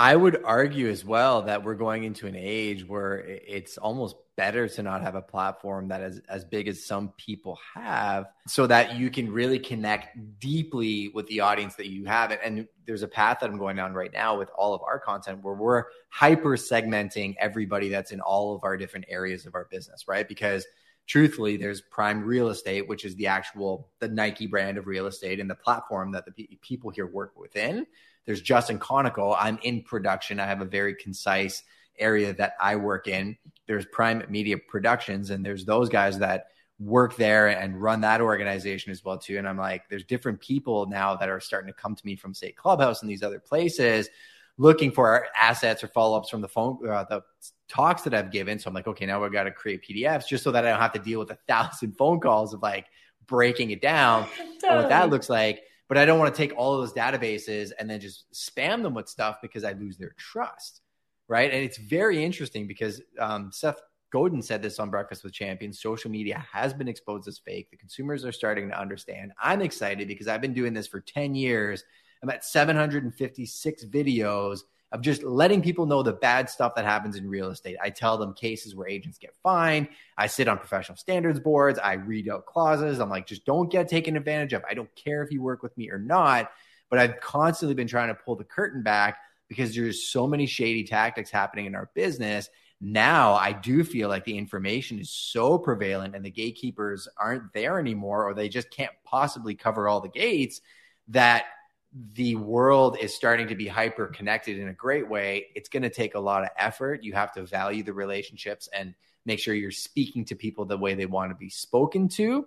I 0.00 0.16
would 0.16 0.42
argue 0.44 0.88
as 0.88 1.04
well 1.04 1.42
that 1.42 1.62
we're 1.62 1.74
going 1.74 2.04
into 2.04 2.26
an 2.26 2.34
age 2.34 2.88
where 2.88 3.18
it's 3.18 3.76
almost 3.76 4.16
better 4.34 4.66
to 4.66 4.82
not 4.82 5.02
have 5.02 5.14
a 5.14 5.20
platform 5.20 5.88
that 5.88 6.00
is 6.00 6.22
as 6.26 6.42
big 6.42 6.68
as 6.68 6.82
some 6.82 7.12
people 7.18 7.58
have 7.74 8.24
so 8.48 8.66
that 8.66 8.96
you 8.96 9.10
can 9.10 9.30
really 9.30 9.58
connect 9.58 10.16
deeply 10.40 11.08
with 11.08 11.26
the 11.26 11.40
audience 11.40 11.74
that 11.74 11.90
you 11.90 12.06
have. 12.06 12.32
And 12.42 12.66
there's 12.86 13.02
a 13.02 13.08
path 13.08 13.40
that 13.40 13.50
I'm 13.50 13.58
going 13.58 13.76
down 13.76 13.92
right 13.92 14.10
now 14.10 14.38
with 14.38 14.48
all 14.56 14.72
of 14.72 14.80
our 14.84 14.98
content 14.98 15.44
where 15.44 15.52
we're 15.52 15.84
hyper 16.08 16.56
segmenting 16.56 17.34
everybody 17.38 17.90
that's 17.90 18.10
in 18.10 18.22
all 18.22 18.54
of 18.54 18.64
our 18.64 18.78
different 18.78 19.04
areas 19.06 19.44
of 19.44 19.54
our 19.54 19.66
business, 19.70 20.08
right? 20.08 20.26
Because 20.26 20.64
truthfully 21.06 21.58
there's 21.58 21.82
prime 21.82 22.24
real 22.24 22.48
estate 22.48 22.88
which 22.88 23.04
is 23.04 23.16
the 23.16 23.26
actual 23.26 23.88
the 23.98 24.06
nike 24.06 24.46
brand 24.46 24.78
of 24.78 24.86
real 24.86 25.06
estate 25.06 25.40
and 25.40 25.50
the 25.50 25.54
platform 25.54 26.12
that 26.12 26.24
the 26.24 26.48
people 26.60 26.90
here 26.90 27.06
work 27.06 27.32
within 27.36 27.84
there's 28.26 28.40
Justin 28.40 28.78
Konikow. 28.78 29.36
I'm 29.38 29.58
in 29.62 29.82
production. 29.82 30.40
I 30.40 30.46
have 30.46 30.60
a 30.60 30.66
very 30.66 30.94
concise 30.94 31.62
area 31.98 32.32
that 32.34 32.54
I 32.60 32.76
work 32.76 33.08
in. 33.08 33.36
There's 33.66 33.86
Prime 33.86 34.24
Media 34.28 34.56
Productions, 34.58 35.30
and 35.30 35.44
there's 35.44 35.64
those 35.64 35.88
guys 35.88 36.18
that 36.18 36.46
work 36.80 37.14
there 37.16 37.48
and 37.48 37.80
run 37.80 38.00
that 38.00 38.20
organization 38.20 38.90
as 38.90 39.04
well 39.04 39.18
too. 39.18 39.36
And 39.36 39.46
I'm 39.46 39.58
like, 39.58 39.88
there's 39.90 40.04
different 40.04 40.40
people 40.40 40.86
now 40.86 41.14
that 41.16 41.28
are 41.28 41.40
starting 41.40 41.68
to 41.68 41.74
come 41.74 41.94
to 41.94 42.06
me 42.06 42.16
from 42.16 42.32
say 42.32 42.52
Clubhouse 42.52 43.02
and 43.02 43.10
these 43.10 43.22
other 43.22 43.38
places, 43.38 44.08
looking 44.56 44.90
for 44.90 45.26
assets 45.38 45.84
or 45.84 45.88
follow 45.88 46.16
ups 46.16 46.30
from 46.30 46.40
the 46.40 46.48
phone, 46.48 46.78
uh, 46.88 47.04
the 47.04 47.22
talks 47.68 48.02
that 48.02 48.14
I've 48.14 48.30
given. 48.30 48.58
So 48.58 48.68
I'm 48.68 48.74
like, 48.74 48.86
okay, 48.86 49.04
now 49.06 49.22
we've 49.22 49.32
got 49.32 49.44
to 49.44 49.50
create 49.50 49.84
PDFs 49.86 50.26
just 50.26 50.42
so 50.42 50.50
that 50.52 50.66
I 50.66 50.70
don't 50.70 50.80
have 50.80 50.92
to 50.92 50.98
deal 50.98 51.18
with 51.20 51.30
a 51.30 51.38
thousand 51.46 51.96
phone 51.98 52.18
calls 52.18 52.54
of 52.54 52.62
like 52.62 52.86
breaking 53.26 53.70
it 53.70 53.82
down. 53.82 54.24
totally. 54.38 54.56
And 54.62 54.76
what 54.76 54.88
that 54.88 55.10
looks 55.10 55.28
like 55.28 55.62
but 55.90 55.98
I 55.98 56.04
don't 56.04 56.20
want 56.20 56.32
to 56.32 56.38
take 56.40 56.56
all 56.56 56.72
of 56.72 56.80
those 56.80 56.92
databases 56.92 57.72
and 57.76 57.90
then 57.90 57.98
just 57.98 58.32
spam 58.32 58.84
them 58.84 58.94
with 58.94 59.08
stuff 59.08 59.38
because 59.42 59.64
I 59.64 59.72
lose 59.72 59.98
their 59.98 60.14
trust. 60.16 60.82
Right. 61.26 61.52
And 61.52 61.64
it's 61.64 61.78
very 61.78 62.24
interesting 62.24 62.68
because 62.68 63.02
um, 63.18 63.50
Seth 63.52 63.80
Godin 64.12 64.40
said 64.40 64.62
this 64.62 64.78
on 64.78 64.88
Breakfast 64.88 65.24
with 65.24 65.32
Champions. 65.32 65.82
Social 65.82 66.08
media 66.08 66.46
has 66.52 66.72
been 66.72 66.86
exposed 66.86 67.26
as 67.26 67.40
fake. 67.40 67.72
The 67.72 67.76
consumers 67.76 68.24
are 68.24 68.30
starting 68.30 68.68
to 68.68 68.80
understand. 68.80 69.32
I'm 69.42 69.62
excited 69.62 70.06
because 70.06 70.28
I've 70.28 70.40
been 70.40 70.54
doing 70.54 70.74
this 70.74 70.86
for 70.86 71.00
10 71.00 71.34
years. 71.34 71.82
I'm 72.22 72.30
at 72.30 72.44
756 72.44 73.84
videos 73.86 74.60
of 74.92 75.00
just 75.00 75.22
letting 75.22 75.62
people 75.62 75.86
know 75.86 76.02
the 76.02 76.12
bad 76.12 76.50
stuff 76.50 76.74
that 76.74 76.84
happens 76.84 77.16
in 77.16 77.28
real 77.28 77.50
estate. 77.50 77.76
I 77.82 77.90
tell 77.90 78.18
them 78.18 78.34
cases 78.34 78.74
where 78.74 78.88
agents 78.88 79.18
get 79.18 79.34
fined. 79.42 79.88
I 80.16 80.26
sit 80.26 80.48
on 80.48 80.58
professional 80.58 80.96
standards 80.96 81.38
boards. 81.38 81.78
I 81.78 81.94
read 81.94 82.28
out 82.28 82.46
clauses. 82.46 82.98
I'm 82.98 83.10
like, 83.10 83.26
just 83.26 83.44
don't 83.44 83.70
get 83.70 83.88
taken 83.88 84.16
advantage 84.16 84.52
of. 84.52 84.64
I 84.68 84.74
don't 84.74 84.92
care 84.96 85.22
if 85.22 85.30
you 85.30 85.42
work 85.42 85.62
with 85.62 85.76
me 85.78 85.90
or 85.90 85.98
not. 85.98 86.50
But 86.88 86.98
I've 86.98 87.20
constantly 87.20 87.74
been 87.74 87.86
trying 87.86 88.08
to 88.08 88.14
pull 88.14 88.34
the 88.34 88.44
curtain 88.44 88.82
back 88.82 89.18
because 89.48 89.74
there's 89.74 90.10
so 90.10 90.26
many 90.26 90.46
shady 90.46 90.84
tactics 90.84 91.30
happening 91.30 91.66
in 91.66 91.76
our 91.76 91.90
business. 91.94 92.48
Now 92.80 93.34
I 93.34 93.52
do 93.52 93.84
feel 93.84 94.08
like 94.08 94.24
the 94.24 94.38
information 94.38 94.98
is 94.98 95.10
so 95.10 95.58
prevalent 95.58 96.16
and 96.16 96.24
the 96.24 96.30
gatekeepers 96.30 97.08
aren't 97.16 97.52
there 97.52 97.78
anymore, 97.78 98.24
or 98.24 98.34
they 98.34 98.48
just 98.48 98.70
can't 98.70 98.92
possibly 99.04 99.54
cover 99.54 99.86
all 99.86 100.00
the 100.00 100.08
gates 100.08 100.60
that 101.08 101.44
the 101.92 102.36
world 102.36 102.96
is 103.00 103.14
starting 103.14 103.48
to 103.48 103.54
be 103.54 103.66
hyper 103.66 104.06
connected 104.06 104.58
in 104.58 104.68
a 104.68 104.72
great 104.72 105.08
way, 105.08 105.46
it's 105.54 105.68
going 105.68 105.82
to 105.82 105.90
take 105.90 106.14
a 106.14 106.20
lot 106.20 106.42
of 106.42 106.50
effort. 106.56 107.02
You 107.02 107.12
have 107.14 107.32
to 107.32 107.42
value 107.42 107.82
the 107.82 107.92
relationships 107.92 108.68
and 108.72 108.94
make 109.26 109.40
sure 109.40 109.54
you're 109.54 109.70
speaking 109.70 110.24
to 110.26 110.34
people 110.34 110.64
the 110.64 110.78
way 110.78 110.94
they 110.94 111.06
want 111.06 111.30
to 111.30 111.36
be 111.36 111.50
spoken 111.50 112.08
to. 112.08 112.46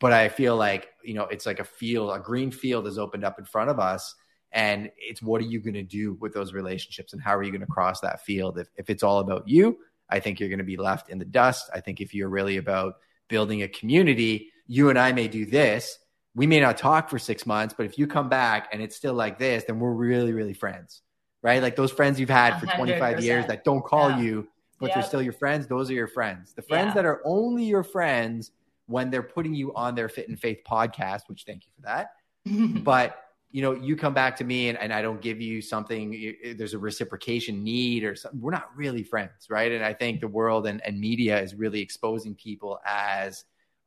But 0.00 0.12
I 0.12 0.28
feel 0.28 0.56
like, 0.56 0.88
you 1.02 1.14
know, 1.14 1.24
it's 1.24 1.46
like 1.46 1.60
a 1.60 1.64
field, 1.64 2.14
a 2.14 2.20
green 2.20 2.50
field 2.50 2.86
has 2.86 2.98
opened 2.98 3.24
up 3.24 3.38
in 3.38 3.44
front 3.44 3.70
of 3.70 3.78
us. 3.78 4.14
And 4.52 4.90
it's 4.96 5.20
what 5.20 5.40
are 5.40 5.46
you 5.46 5.60
going 5.60 5.74
to 5.74 5.82
do 5.82 6.16
with 6.20 6.32
those 6.32 6.52
relationships 6.52 7.12
and 7.12 7.22
how 7.22 7.36
are 7.36 7.42
you 7.42 7.50
going 7.50 7.60
to 7.60 7.66
cross 7.66 8.00
that 8.00 8.24
field? 8.24 8.58
If, 8.58 8.68
if 8.76 8.90
it's 8.90 9.02
all 9.02 9.18
about 9.18 9.48
you, 9.48 9.78
I 10.08 10.20
think 10.20 10.38
you're 10.38 10.48
going 10.48 10.58
to 10.58 10.64
be 10.64 10.76
left 10.76 11.10
in 11.10 11.18
the 11.18 11.24
dust. 11.24 11.70
I 11.74 11.80
think 11.80 12.00
if 12.00 12.14
you're 12.14 12.28
really 12.28 12.56
about 12.58 12.94
building 13.28 13.62
a 13.62 13.68
community, 13.68 14.52
you 14.66 14.90
and 14.90 14.98
I 14.98 15.12
may 15.12 15.26
do 15.26 15.44
this, 15.46 15.98
we 16.34 16.46
may 16.46 16.60
not 16.60 16.76
talk 16.76 17.08
for 17.08 17.18
six 17.18 17.46
months, 17.46 17.74
but 17.76 17.86
if 17.86 17.98
you 17.98 18.06
come 18.06 18.28
back 18.28 18.68
and 18.72 18.82
it's 18.82 18.96
still 18.96 19.14
like 19.14 19.38
this, 19.38 19.64
then 19.64 19.78
we're 19.78 19.92
really, 19.92 20.32
really 20.32 20.54
friends, 20.54 21.02
right? 21.42 21.62
Like 21.62 21.76
those 21.76 21.92
friends 21.92 22.18
you've 22.18 22.30
had 22.30 22.58
for 22.58 22.66
25 22.66 23.22
years 23.22 23.46
that 23.46 23.64
don't 23.64 23.84
call 23.84 24.10
yeah. 24.10 24.20
you, 24.20 24.48
but 24.80 24.86
yep. 24.86 24.96
they're 24.96 25.04
still 25.04 25.22
your 25.22 25.32
friends. 25.32 25.66
Those 25.66 25.90
are 25.90 25.94
your 25.94 26.08
friends. 26.08 26.52
The 26.52 26.62
friends 26.62 26.88
yeah. 26.88 26.94
that 26.94 27.04
are 27.04 27.20
only 27.24 27.64
your 27.64 27.84
friends 27.84 28.50
when 28.86 29.10
they're 29.10 29.22
putting 29.22 29.54
you 29.54 29.72
on 29.74 29.94
their 29.94 30.08
Fit 30.08 30.28
in 30.28 30.36
Faith 30.36 30.60
podcast, 30.68 31.22
which 31.28 31.44
thank 31.46 31.64
you 31.66 31.72
for 31.76 31.82
that. 31.82 32.10
but 32.82 33.20
you 33.52 33.62
know, 33.62 33.72
you 33.72 33.94
come 33.94 34.12
back 34.12 34.36
to 34.38 34.42
me 34.42 34.68
and, 34.68 34.76
and 34.78 34.92
I 34.92 35.00
don't 35.00 35.20
give 35.20 35.40
you 35.40 35.62
something, 35.62 36.34
there's 36.56 36.74
a 36.74 36.78
reciprocation 36.78 37.62
need 37.62 38.02
or 38.02 38.16
something. 38.16 38.40
We're 38.40 38.50
not 38.50 38.76
really 38.76 39.04
friends, 39.04 39.46
right? 39.48 39.70
And 39.70 39.84
I 39.84 39.94
think 39.94 40.20
the 40.20 40.26
world 40.26 40.66
and, 40.66 40.84
and 40.84 40.98
media 40.98 41.40
is 41.40 41.54
really 41.54 41.80
exposing 41.80 42.34
people 42.34 42.80
as 42.84 43.44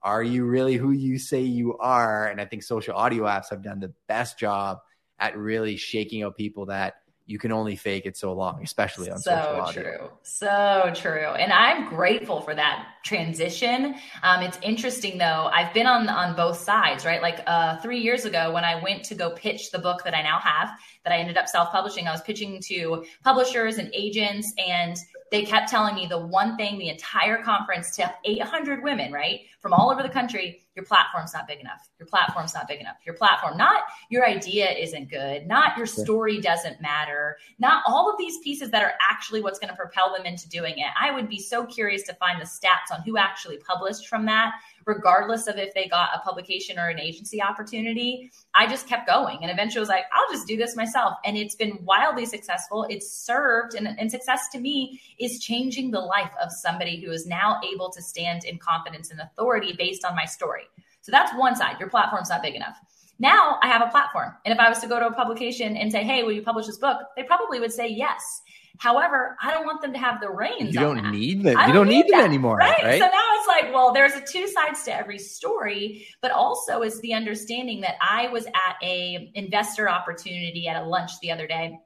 are 0.07 0.23
you 0.23 0.45
really 0.45 0.77
who 0.77 0.91
you 0.91 1.19
say 1.19 1.41
you 1.41 1.77
are? 1.79 2.27
And 2.27 2.39
I 2.39 2.45
think 2.45 2.63
social 2.63 2.95
audio 2.95 3.25
apps 3.25 3.49
have 3.49 3.61
done 3.61 3.81
the 3.81 3.93
best 4.07 4.39
job 4.39 4.79
at 5.19 5.37
really 5.37 5.75
shaking 5.75 6.23
out 6.23 6.37
people 6.37 6.67
that 6.67 6.93
you 7.25 7.37
can 7.37 7.51
only 7.51 7.75
fake 7.75 8.05
it 8.05 8.15
so 8.15 8.31
long, 8.31 8.63
especially 8.63 9.11
on 9.11 9.17
so 9.17 9.31
social 9.31 9.61
audio. 9.61 9.83
So 9.83 9.83
true, 9.83 10.09
so 10.23 10.91
true, 10.95 11.27
and 11.27 11.51
I'm 11.51 11.89
grateful 11.89 12.39
for 12.39 12.55
that 12.55 12.87
transition. 13.03 13.95
Um, 14.23 14.43
it's 14.43 14.57
interesting 14.61 15.17
though. 15.17 15.49
I've 15.51 15.73
been 15.73 15.87
on 15.87 16.07
on 16.07 16.37
both 16.37 16.57
sides, 16.57 17.05
right? 17.05 17.21
Like 17.21 17.41
uh, 17.45 17.79
three 17.79 17.99
years 17.99 18.23
ago, 18.23 18.53
when 18.53 18.63
I 18.63 18.81
went 18.81 19.03
to 19.05 19.15
go 19.15 19.31
pitch 19.31 19.71
the 19.71 19.79
book 19.79 20.05
that 20.05 20.15
I 20.15 20.21
now 20.21 20.39
have, 20.39 20.69
that 21.03 21.11
I 21.11 21.17
ended 21.17 21.35
up 21.35 21.49
self 21.49 21.69
publishing, 21.69 22.07
I 22.07 22.13
was 22.13 22.21
pitching 22.21 22.61
to 22.67 23.03
publishers 23.25 23.77
and 23.77 23.91
agents, 23.93 24.53
and 24.57 24.95
they 25.31 25.43
kept 25.43 25.69
telling 25.69 25.95
me 25.95 26.07
the 26.07 26.19
one 26.19 26.55
thing 26.57 26.77
the 26.77 26.89
entire 26.89 27.41
conference 27.43 27.95
to 27.97 28.13
800 28.23 28.83
women, 28.83 29.11
right, 29.11 29.41
from 29.59 29.73
all 29.73 29.91
over 29.91 30.01
the 30.01 30.09
country 30.09 30.61
your 30.77 30.85
platform's 30.85 31.33
not 31.33 31.47
big 31.47 31.59
enough. 31.59 31.89
Your 31.99 32.05
platform's 32.05 32.53
not 32.53 32.67
big 32.67 32.79
enough. 32.79 32.97
Your 33.03 33.15
platform, 33.15 33.57
not 33.57 33.85
your 34.11 34.27
idea 34.27 34.69
isn't 34.69 35.09
good, 35.09 35.47
not 35.47 35.75
your 35.75 35.87
story 35.87 36.39
doesn't 36.39 36.79
matter, 36.79 37.37
not 37.57 37.81
all 37.87 38.11
of 38.11 38.17
these 38.19 38.37
pieces 38.43 38.69
that 38.69 38.83
are 38.83 38.93
actually 39.09 39.41
what's 39.41 39.57
going 39.57 39.71
to 39.71 39.75
propel 39.75 40.13
them 40.15 40.27
into 40.27 40.47
doing 40.47 40.77
it. 40.77 40.87
I 41.01 41.09
would 41.09 41.27
be 41.27 41.39
so 41.39 41.65
curious 41.65 42.03
to 42.03 42.13
find 42.13 42.39
the 42.39 42.45
stats 42.45 42.95
on 42.95 43.01
who 43.01 43.17
actually 43.17 43.57
published 43.57 44.07
from 44.07 44.27
that 44.27 44.53
regardless 44.87 45.47
of 45.47 45.57
if 45.57 45.73
they 45.73 45.87
got 45.87 46.09
a 46.15 46.19
publication 46.19 46.79
or 46.79 46.87
an 46.87 46.99
agency 46.99 47.43
opportunity. 47.43 48.31
I 48.55 48.65
just 48.67 48.87
kept 48.87 49.05
going 49.05 49.39
and 49.41 49.51
eventually 49.51 49.81
was 49.81 49.89
like, 49.89 50.05
I'll 50.13 50.33
just 50.33 50.47
do 50.47 50.55
this 50.55 50.75
myself. 50.75 51.15
And 51.25 51.37
it's 51.37 51.55
been 51.55 51.77
wildly 51.83 52.25
successful. 52.25 52.87
It's 52.89 53.11
served 53.11 53.75
and, 53.75 53.87
and 53.99 54.09
success 54.09 54.47
to 54.53 54.59
me 54.59 55.01
is 55.19 55.39
changing 55.39 55.91
the 55.91 55.99
life 55.99 56.31
of 56.41 56.51
somebody 56.51 56.99
who 57.03 57.11
is 57.11 57.27
now 57.27 57.59
able 57.71 57.91
to 57.91 58.01
stand 58.01 58.45
in 58.45 58.57
confidence 58.57 59.11
and 59.11 59.19
authority 59.19 59.75
based 59.77 60.05
on 60.05 60.15
my 60.15 60.25
story. 60.25 60.63
So 61.01 61.11
that's 61.11 61.37
one 61.37 61.55
side. 61.55 61.79
Your 61.79 61.89
platform's 61.89 62.29
not 62.29 62.41
big 62.41 62.55
enough. 62.55 62.77
Now 63.19 63.57
I 63.61 63.67
have 63.67 63.81
a 63.81 63.89
platform. 63.89 64.33
And 64.45 64.53
if 64.53 64.59
I 64.59 64.69
was 64.69 64.79
to 64.79 64.87
go 64.87 64.99
to 64.99 65.07
a 65.07 65.13
publication 65.13 65.75
and 65.75 65.91
say, 65.91 66.03
hey, 66.03 66.23
will 66.23 66.31
you 66.31 66.43
publish 66.43 66.67
this 66.67 66.77
book? 66.77 66.99
They 67.15 67.23
probably 67.23 67.59
would 67.59 67.73
say 67.73 67.87
yes. 67.87 68.41
However, 68.79 69.37
I 69.41 69.51
don't 69.51 69.65
want 69.65 69.81
them 69.81 69.93
to 69.93 69.99
have 69.99 70.21
the 70.21 70.29
reins. 70.29 70.73
You 70.73 70.79
don't 70.79 71.11
need 71.11 71.43
them. 71.43 71.57
You 71.67 71.73
don't, 71.73 71.87
need, 71.87 72.05
need 72.05 72.13
them 72.13 72.23
anymore. 72.23 72.57
Right? 72.57 72.83
right? 72.83 72.99
So 72.99 73.05
now 73.05 73.23
it's 73.37 73.47
like, 73.47 73.73
well, 73.73 73.93
there's 73.93 74.13
a 74.13 74.21
two 74.21 74.47
sides 74.47 74.83
to 74.83 74.93
every 74.93 75.19
story, 75.19 76.07
but 76.21 76.31
also 76.31 76.81
it's 76.81 76.99
the 77.01 77.13
understanding 77.13 77.81
that 77.81 77.95
I 78.01 78.27
was 78.27 78.45
at 78.45 78.75
a 78.83 79.31
investor 79.35 79.89
opportunity 79.89 80.67
at 80.67 80.81
a 80.81 80.85
lunch 80.85 81.11
the 81.21 81.31
other 81.31 81.47
day. 81.47 81.79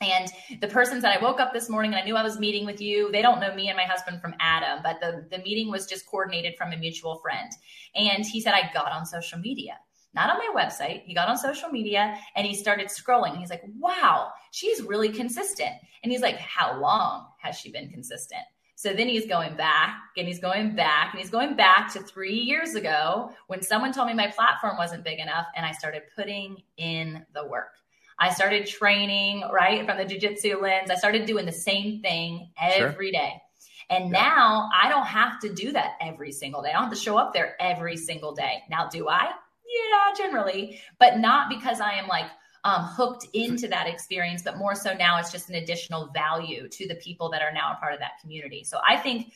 And 0.00 0.30
the 0.60 0.68
person 0.68 1.00
said, 1.00 1.16
I 1.16 1.22
woke 1.22 1.40
up 1.40 1.54
this 1.54 1.70
morning 1.70 1.92
and 1.92 2.00
I 2.00 2.04
knew 2.04 2.16
I 2.16 2.22
was 2.22 2.38
meeting 2.38 2.66
with 2.66 2.82
you. 2.82 3.10
They 3.12 3.22
don't 3.22 3.40
know 3.40 3.54
me 3.54 3.68
and 3.68 3.76
my 3.76 3.84
husband 3.84 4.20
from 4.20 4.34
Adam, 4.40 4.80
but 4.82 5.00
the, 5.00 5.26
the 5.30 5.42
meeting 5.42 5.70
was 5.70 5.86
just 5.86 6.06
coordinated 6.06 6.54
from 6.58 6.72
a 6.72 6.76
mutual 6.76 7.16
friend. 7.16 7.50
And 7.94 8.24
he 8.24 8.42
said, 8.42 8.52
I 8.52 8.70
got 8.74 8.92
on 8.92 9.06
social 9.06 9.38
media. 9.38 9.78
Not 10.16 10.30
on 10.30 10.38
my 10.38 10.60
website. 10.60 11.02
He 11.04 11.14
got 11.14 11.28
on 11.28 11.36
social 11.36 11.68
media 11.68 12.18
and 12.34 12.46
he 12.46 12.54
started 12.54 12.88
scrolling. 12.88 13.36
He's 13.36 13.50
like, 13.50 13.62
wow, 13.78 14.30
she's 14.50 14.82
really 14.82 15.10
consistent. 15.10 15.72
And 16.02 16.10
he's 16.10 16.22
like, 16.22 16.38
how 16.38 16.80
long 16.80 17.26
has 17.38 17.56
she 17.56 17.70
been 17.70 17.88
consistent? 17.90 18.42
So 18.74 18.92
then 18.92 19.08
he's 19.08 19.26
going 19.26 19.56
back 19.56 19.94
and 20.16 20.26
he's 20.26 20.38
going 20.38 20.74
back 20.74 21.12
and 21.12 21.20
he's 21.20 21.30
going 21.30 21.54
back 21.54 21.92
to 21.92 22.00
three 22.00 22.34
years 22.34 22.74
ago 22.74 23.30
when 23.46 23.62
someone 23.62 23.92
told 23.92 24.08
me 24.08 24.14
my 24.14 24.26
platform 24.26 24.76
wasn't 24.76 25.04
big 25.04 25.18
enough 25.18 25.46
and 25.54 25.64
I 25.64 25.72
started 25.72 26.02
putting 26.14 26.62
in 26.76 27.24
the 27.32 27.46
work. 27.46 27.72
I 28.18 28.32
started 28.32 28.66
training, 28.66 29.44
right, 29.52 29.84
from 29.84 29.98
the 29.98 30.04
jujitsu 30.04 30.60
lens. 30.60 30.90
I 30.90 30.94
started 30.94 31.26
doing 31.26 31.44
the 31.46 31.52
same 31.52 32.00
thing 32.00 32.50
every 32.60 33.10
sure. 33.10 33.12
day. 33.12 33.42
And 33.90 34.06
yeah. 34.06 34.20
now 34.22 34.70
I 34.74 34.88
don't 34.88 35.06
have 35.06 35.38
to 35.40 35.52
do 35.52 35.72
that 35.72 35.92
every 36.00 36.32
single 36.32 36.62
day. 36.62 36.70
I 36.70 36.72
don't 36.74 36.84
have 36.84 36.92
to 36.92 36.98
show 36.98 37.16
up 37.18 37.32
there 37.32 37.56
every 37.60 37.96
single 37.96 38.34
day. 38.34 38.62
Now, 38.70 38.88
do 38.88 39.08
I? 39.08 39.32
Yeah, 39.76 40.14
generally, 40.16 40.80
but 40.98 41.18
not 41.18 41.48
because 41.48 41.80
I 41.80 41.92
am 41.92 42.08
like 42.08 42.26
um, 42.64 42.82
hooked 42.82 43.26
into 43.32 43.68
that 43.68 43.86
experience, 43.86 44.42
but 44.42 44.58
more 44.58 44.74
so 44.74 44.92
now 44.94 45.18
it's 45.18 45.30
just 45.30 45.48
an 45.48 45.56
additional 45.56 46.10
value 46.14 46.68
to 46.68 46.88
the 46.88 46.96
people 46.96 47.28
that 47.30 47.42
are 47.42 47.52
now 47.52 47.72
a 47.72 47.76
part 47.76 47.92
of 47.92 48.00
that 48.00 48.12
community. 48.20 48.64
So 48.64 48.78
I 48.86 48.96
think 48.96 49.32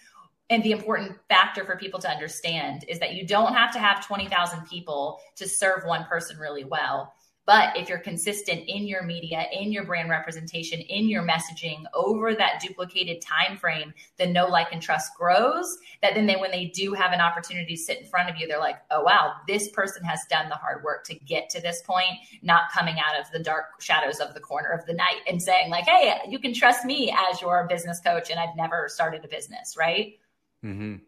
and 0.50 0.64
the 0.64 0.72
important 0.72 1.16
factor 1.28 1.64
for 1.64 1.76
people 1.76 2.00
to 2.00 2.10
understand 2.10 2.84
is 2.88 2.98
that 2.98 3.14
you 3.14 3.24
don't 3.24 3.54
have 3.54 3.72
to 3.72 3.78
have 3.78 4.04
20,000 4.04 4.66
people 4.66 5.20
to 5.36 5.48
serve 5.48 5.84
one 5.84 6.04
person 6.04 6.38
really 6.38 6.64
well. 6.64 7.14
But 7.50 7.76
if 7.76 7.88
you're 7.88 7.98
consistent 7.98 8.68
in 8.68 8.86
your 8.86 9.02
media, 9.02 9.46
in 9.50 9.72
your 9.72 9.82
brand 9.82 10.08
representation, 10.08 10.78
in 10.78 11.08
your 11.08 11.26
messaging 11.26 11.82
over 11.94 12.32
that 12.32 12.62
duplicated 12.64 13.20
time 13.20 13.58
frame, 13.58 13.92
the 14.18 14.26
know, 14.28 14.46
like, 14.46 14.68
and 14.70 14.80
trust 14.80 15.16
grows. 15.18 15.78
That 16.00 16.14
then 16.14 16.26
they, 16.26 16.36
when 16.36 16.52
they 16.52 16.66
do 16.66 16.92
have 16.92 17.10
an 17.10 17.20
opportunity 17.20 17.74
to 17.74 17.82
sit 17.82 18.02
in 18.02 18.06
front 18.06 18.30
of 18.30 18.36
you, 18.36 18.46
they're 18.46 18.60
like, 18.60 18.76
oh 18.92 19.02
wow, 19.02 19.32
this 19.48 19.68
person 19.70 20.04
has 20.04 20.20
done 20.30 20.48
the 20.48 20.54
hard 20.54 20.84
work 20.84 21.02
to 21.06 21.14
get 21.16 21.50
to 21.50 21.60
this 21.60 21.82
point, 21.82 22.18
not 22.40 22.70
coming 22.72 22.98
out 23.00 23.20
of 23.20 23.28
the 23.32 23.40
dark 23.40 23.82
shadows 23.82 24.20
of 24.20 24.32
the 24.32 24.38
corner 24.40 24.68
of 24.68 24.86
the 24.86 24.94
night 24.94 25.18
and 25.26 25.42
saying, 25.42 25.70
like, 25.70 25.88
hey, 25.88 26.20
you 26.28 26.38
can 26.38 26.54
trust 26.54 26.84
me 26.84 27.12
as 27.32 27.42
your 27.42 27.66
business 27.66 27.98
coach, 27.98 28.30
and 28.30 28.38
I've 28.38 28.54
never 28.54 28.88
started 28.88 29.24
a 29.24 29.28
business, 29.28 29.76
right? 29.76 30.20
Mm-hmm. 30.64 30.98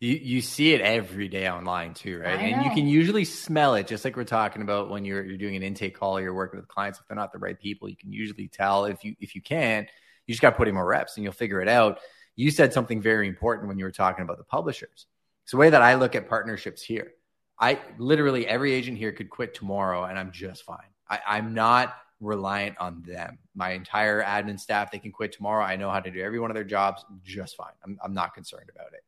You 0.00 0.14
you 0.14 0.40
see 0.40 0.72
it 0.72 0.80
every 0.80 1.28
day 1.28 1.48
online 1.48 1.92
too, 1.92 2.20
right? 2.20 2.40
And 2.40 2.64
you 2.64 2.70
can 2.70 2.86
usually 2.86 3.26
smell 3.26 3.74
it, 3.74 3.86
just 3.86 4.02
like 4.02 4.16
we're 4.16 4.24
talking 4.24 4.62
about 4.62 4.88
when 4.88 5.04
you're 5.04 5.22
you're 5.22 5.36
doing 5.36 5.56
an 5.56 5.62
intake 5.62 5.94
call 5.94 6.16
or 6.16 6.22
you're 6.22 6.34
working 6.34 6.58
with 6.58 6.68
clients. 6.68 6.98
If 6.98 7.06
they're 7.06 7.16
not 7.16 7.32
the 7.32 7.38
right 7.38 7.58
people, 7.58 7.86
you 7.88 7.96
can 7.96 8.10
usually 8.10 8.48
tell. 8.48 8.86
If 8.86 9.04
you 9.04 9.14
if 9.20 9.34
you 9.34 9.42
can, 9.42 9.86
you 10.26 10.32
just 10.32 10.40
got 10.40 10.50
to 10.50 10.56
put 10.56 10.68
in 10.68 10.74
more 10.74 10.86
reps, 10.86 11.16
and 11.16 11.24
you'll 11.24 11.34
figure 11.34 11.60
it 11.60 11.68
out. 11.68 12.00
You 12.34 12.50
said 12.50 12.72
something 12.72 13.02
very 13.02 13.28
important 13.28 13.68
when 13.68 13.78
you 13.78 13.84
were 13.84 13.90
talking 13.90 14.22
about 14.24 14.38
the 14.38 14.44
publishers. 14.44 15.06
It's 15.42 15.50
the 15.50 15.58
way 15.58 15.68
that 15.68 15.82
I 15.82 15.96
look 15.96 16.14
at 16.14 16.28
partnerships 16.28 16.82
here, 16.82 17.12
I 17.58 17.78
literally 17.98 18.46
every 18.46 18.72
agent 18.72 18.96
here 18.96 19.12
could 19.12 19.28
quit 19.28 19.52
tomorrow, 19.52 20.04
and 20.04 20.18
I'm 20.18 20.32
just 20.32 20.64
fine. 20.64 20.78
I, 21.10 21.18
I'm 21.26 21.52
not 21.52 21.94
reliant 22.20 22.76
on 22.78 23.02
them. 23.02 23.38
My 23.54 23.72
entire 23.72 24.22
admin 24.22 24.58
staff, 24.58 24.90
they 24.90 24.98
can 24.98 25.12
quit 25.12 25.32
tomorrow. 25.32 25.62
I 25.62 25.76
know 25.76 25.90
how 25.90 26.00
to 26.00 26.10
do 26.10 26.22
every 26.22 26.40
one 26.40 26.50
of 26.50 26.54
their 26.54 26.64
jobs 26.64 27.04
just 27.22 27.56
fine. 27.56 27.72
I'm, 27.84 27.98
I'm 28.02 28.14
not 28.14 28.34
concerned 28.34 28.70
about 28.74 28.94
it. 28.94 29.04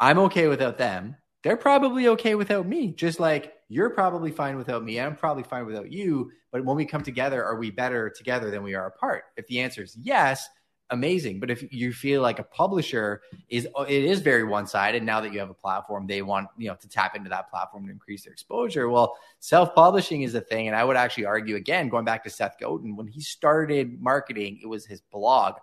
I'm 0.00 0.18
okay 0.20 0.48
without 0.48 0.78
them. 0.78 1.16
They're 1.42 1.56
probably 1.56 2.08
okay 2.08 2.34
without 2.34 2.66
me, 2.66 2.92
just 2.92 3.20
like 3.20 3.54
you're 3.68 3.90
probably 3.90 4.30
fine 4.30 4.56
without 4.56 4.82
me. 4.82 4.98
I'm 4.98 5.16
probably 5.16 5.42
fine 5.42 5.66
without 5.66 5.92
you. 5.92 6.32
But 6.50 6.64
when 6.64 6.76
we 6.76 6.84
come 6.84 7.02
together, 7.02 7.44
are 7.44 7.56
we 7.56 7.70
better 7.70 8.10
together 8.10 8.50
than 8.50 8.62
we 8.62 8.74
are 8.74 8.86
apart? 8.86 9.24
If 9.36 9.46
the 9.46 9.60
answer 9.60 9.82
is 9.82 9.96
yes, 9.96 10.48
amazing. 10.90 11.40
But 11.40 11.50
if 11.50 11.72
you 11.72 11.92
feel 11.92 12.20
like 12.20 12.38
a 12.38 12.42
publisher 12.42 13.22
is 13.48 13.66
it 13.88 14.04
is 14.04 14.20
very 14.20 14.44
one 14.44 14.66
sided. 14.66 15.02
Now 15.02 15.20
that 15.20 15.32
you 15.32 15.38
have 15.38 15.50
a 15.50 15.54
platform, 15.54 16.06
they 16.06 16.22
want 16.22 16.48
you 16.58 16.68
know 16.68 16.76
to 16.76 16.88
tap 16.88 17.16
into 17.16 17.30
that 17.30 17.50
platform 17.50 17.86
to 17.86 17.92
increase 17.92 18.24
their 18.24 18.32
exposure. 18.32 18.88
Well, 18.88 19.16
self 19.38 19.74
publishing 19.74 20.22
is 20.22 20.34
a 20.34 20.40
thing, 20.40 20.66
and 20.66 20.76
I 20.76 20.84
would 20.84 20.96
actually 20.96 21.26
argue 21.26 21.56
again, 21.56 21.88
going 21.88 22.04
back 22.04 22.24
to 22.24 22.30
Seth 22.30 22.56
Godin, 22.60 22.96
when 22.96 23.06
he 23.06 23.20
started 23.20 24.00
marketing, 24.00 24.60
it 24.62 24.66
was 24.66 24.84
his 24.84 25.00
blog. 25.00 25.54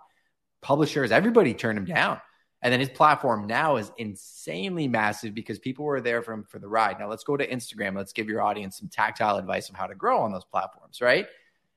Publishers, 0.60 1.12
everybody 1.12 1.54
turned 1.54 1.78
him 1.78 1.84
down. 1.84 2.20
And 2.62 2.72
then 2.72 2.80
his 2.80 2.88
platform 2.88 3.46
now 3.46 3.76
is 3.76 3.92
insanely 3.98 4.88
massive 4.88 5.32
because 5.32 5.58
people 5.58 5.84
were 5.84 6.00
there 6.00 6.22
for 6.22 6.32
him 6.32 6.42
for 6.42 6.58
the 6.58 6.66
ride. 6.66 6.98
Now 6.98 7.08
let's 7.08 7.22
go 7.22 7.36
to 7.36 7.46
Instagram. 7.46 7.96
Let's 7.96 8.12
give 8.12 8.28
your 8.28 8.42
audience 8.42 8.78
some 8.78 8.88
tactile 8.88 9.36
advice 9.36 9.68
of 9.68 9.76
how 9.76 9.86
to 9.86 9.94
grow 9.94 10.20
on 10.20 10.32
those 10.32 10.44
platforms, 10.44 11.00
right? 11.00 11.26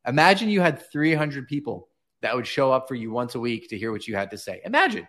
Imagine 0.08 0.50
you 0.50 0.62
had 0.62 0.82
300 0.92 1.48
people 1.48 1.88
that 2.22 2.36
would 2.36 2.48
show 2.48 2.72
up 2.72 2.88
for 2.88 2.96
you 2.96 3.12
once 3.12 3.36
a 3.36 3.40
week 3.40 3.70
to 3.70 3.78
hear 3.78 3.92
what 3.92 4.08
you 4.08 4.16
had 4.16 4.32
to 4.32 4.38
say. 4.38 4.62
Imagine 4.66 5.08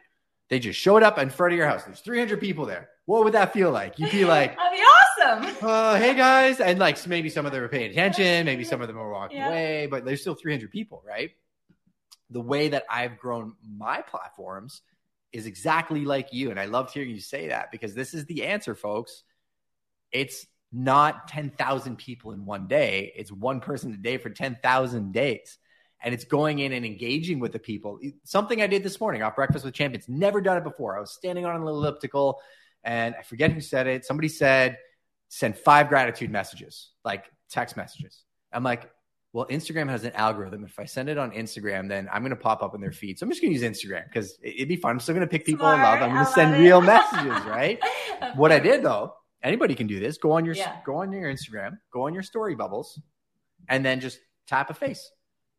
they 0.50 0.58
just 0.58 0.78
showed 0.78 1.02
up 1.02 1.18
in 1.18 1.30
front 1.30 1.54
of 1.54 1.58
your 1.58 1.66
house. 1.66 1.84
There's 1.84 2.00
300 2.00 2.38
people 2.38 2.66
there. 2.66 2.90
What 3.06 3.24
would 3.24 3.32
that 3.32 3.54
feel 3.54 3.70
like? 3.70 3.98
You'd 3.98 4.10
be 4.10 4.24
like, 4.26 4.56
that'd 4.56 4.78
be 4.78 4.82
awesome. 4.82 4.92
Uh, 5.62 5.94
hey 5.94 6.14
guys, 6.14 6.58
and 6.58 6.80
like 6.80 7.06
maybe 7.06 7.30
some 7.30 7.46
of 7.46 7.52
them 7.52 7.62
are 7.62 7.68
paying 7.68 7.92
attention, 7.92 8.44
maybe 8.44 8.64
some 8.64 8.82
of 8.82 8.88
them 8.88 8.98
are 8.98 9.10
walking 9.10 9.36
yeah. 9.36 9.48
away, 9.48 9.86
but 9.86 10.04
there's 10.04 10.20
still 10.20 10.34
300 10.34 10.70
people, 10.70 11.00
right? 11.06 11.30
The 12.30 12.40
way 12.40 12.68
that 12.68 12.82
I've 12.90 13.18
grown 13.18 13.54
my 13.64 14.02
platforms 14.02 14.82
is 15.32 15.46
exactly 15.46 16.04
like 16.04 16.32
you. 16.32 16.50
And 16.50 16.60
I 16.60 16.66
loved 16.66 16.92
hearing 16.92 17.10
you 17.10 17.20
say 17.20 17.48
that 17.48 17.70
because 17.70 17.94
this 17.94 18.14
is 18.14 18.26
the 18.26 18.44
answer, 18.44 18.74
folks. 18.74 19.22
It's 20.10 20.46
not 20.72 21.28
10,000 21.28 21.96
people 21.96 22.32
in 22.32 22.44
one 22.44 22.66
day, 22.66 23.12
it's 23.14 23.30
one 23.30 23.60
person 23.60 23.92
a 23.92 23.96
day 23.96 24.16
for 24.18 24.30
10,000 24.30 25.12
days. 25.12 25.58
And 26.04 26.12
it's 26.12 26.24
going 26.24 26.58
in 26.58 26.72
and 26.72 26.84
engaging 26.84 27.38
with 27.38 27.52
the 27.52 27.60
people. 27.60 28.00
Something 28.24 28.60
I 28.60 28.66
did 28.66 28.82
this 28.82 29.00
morning 29.00 29.22
off 29.22 29.36
Breakfast 29.36 29.64
with 29.64 29.74
Champions, 29.74 30.08
never 30.08 30.40
done 30.40 30.56
it 30.56 30.64
before. 30.64 30.96
I 30.96 31.00
was 31.00 31.12
standing 31.12 31.46
on 31.46 31.54
an 31.54 31.62
elliptical 31.62 32.40
and 32.82 33.14
I 33.16 33.22
forget 33.22 33.52
who 33.52 33.60
said 33.60 33.86
it. 33.86 34.04
Somebody 34.04 34.28
said, 34.28 34.78
send 35.28 35.56
five 35.56 35.88
gratitude 35.88 36.30
messages, 36.30 36.90
like 37.04 37.24
text 37.48 37.76
messages. 37.76 38.24
I'm 38.52 38.64
like, 38.64 38.90
well, 39.32 39.46
Instagram 39.46 39.88
has 39.88 40.04
an 40.04 40.12
algorithm. 40.12 40.64
If 40.64 40.78
I 40.78 40.84
send 40.84 41.08
it 41.08 41.16
on 41.16 41.30
Instagram, 41.30 41.88
then 41.88 42.08
I'm 42.12 42.22
going 42.22 42.30
to 42.30 42.36
pop 42.36 42.62
up 42.62 42.74
in 42.74 42.80
their 42.80 42.92
feed. 42.92 43.18
So 43.18 43.24
I'm 43.24 43.30
just 43.30 43.40
going 43.40 43.54
to 43.54 43.58
use 43.58 43.68
Instagram 43.68 44.04
because 44.04 44.38
it'd 44.42 44.68
be 44.68 44.76
fun. 44.76 44.90
I'm 44.92 45.00
still 45.00 45.14
going 45.14 45.26
to 45.26 45.30
pick 45.30 45.46
people 45.46 45.64
Smart. 45.64 45.80
I 45.80 45.92
love. 45.92 46.02
I'm 46.02 46.14
going 46.14 46.26
to 46.26 46.32
send 46.32 46.62
real 46.62 46.80
messages, 46.82 47.42
right? 47.46 47.80
what 48.34 48.52
I 48.52 48.58
did 48.58 48.82
though, 48.82 49.14
anybody 49.42 49.74
can 49.74 49.86
do 49.86 49.98
this. 49.98 50.18
Go 50.18 50.32
on 50.32 50.44
your 50.44 50.54
yeah. 50.54 50.80
go 50.84 50.96
on 50.96 51.12
your 51.12 51.32
Instagram, 51.32 51.78
go 51.92 52.06
on 52.06 52.12
your 52.12 52.22
story 52.22 52.54
bubbles, 52.54 53.00
and 53.68 53.84
then 53.84 54.00
just 54.00 54.18
tap 54.46 54.68
a 54.68 54.74
face. 54.74 55.10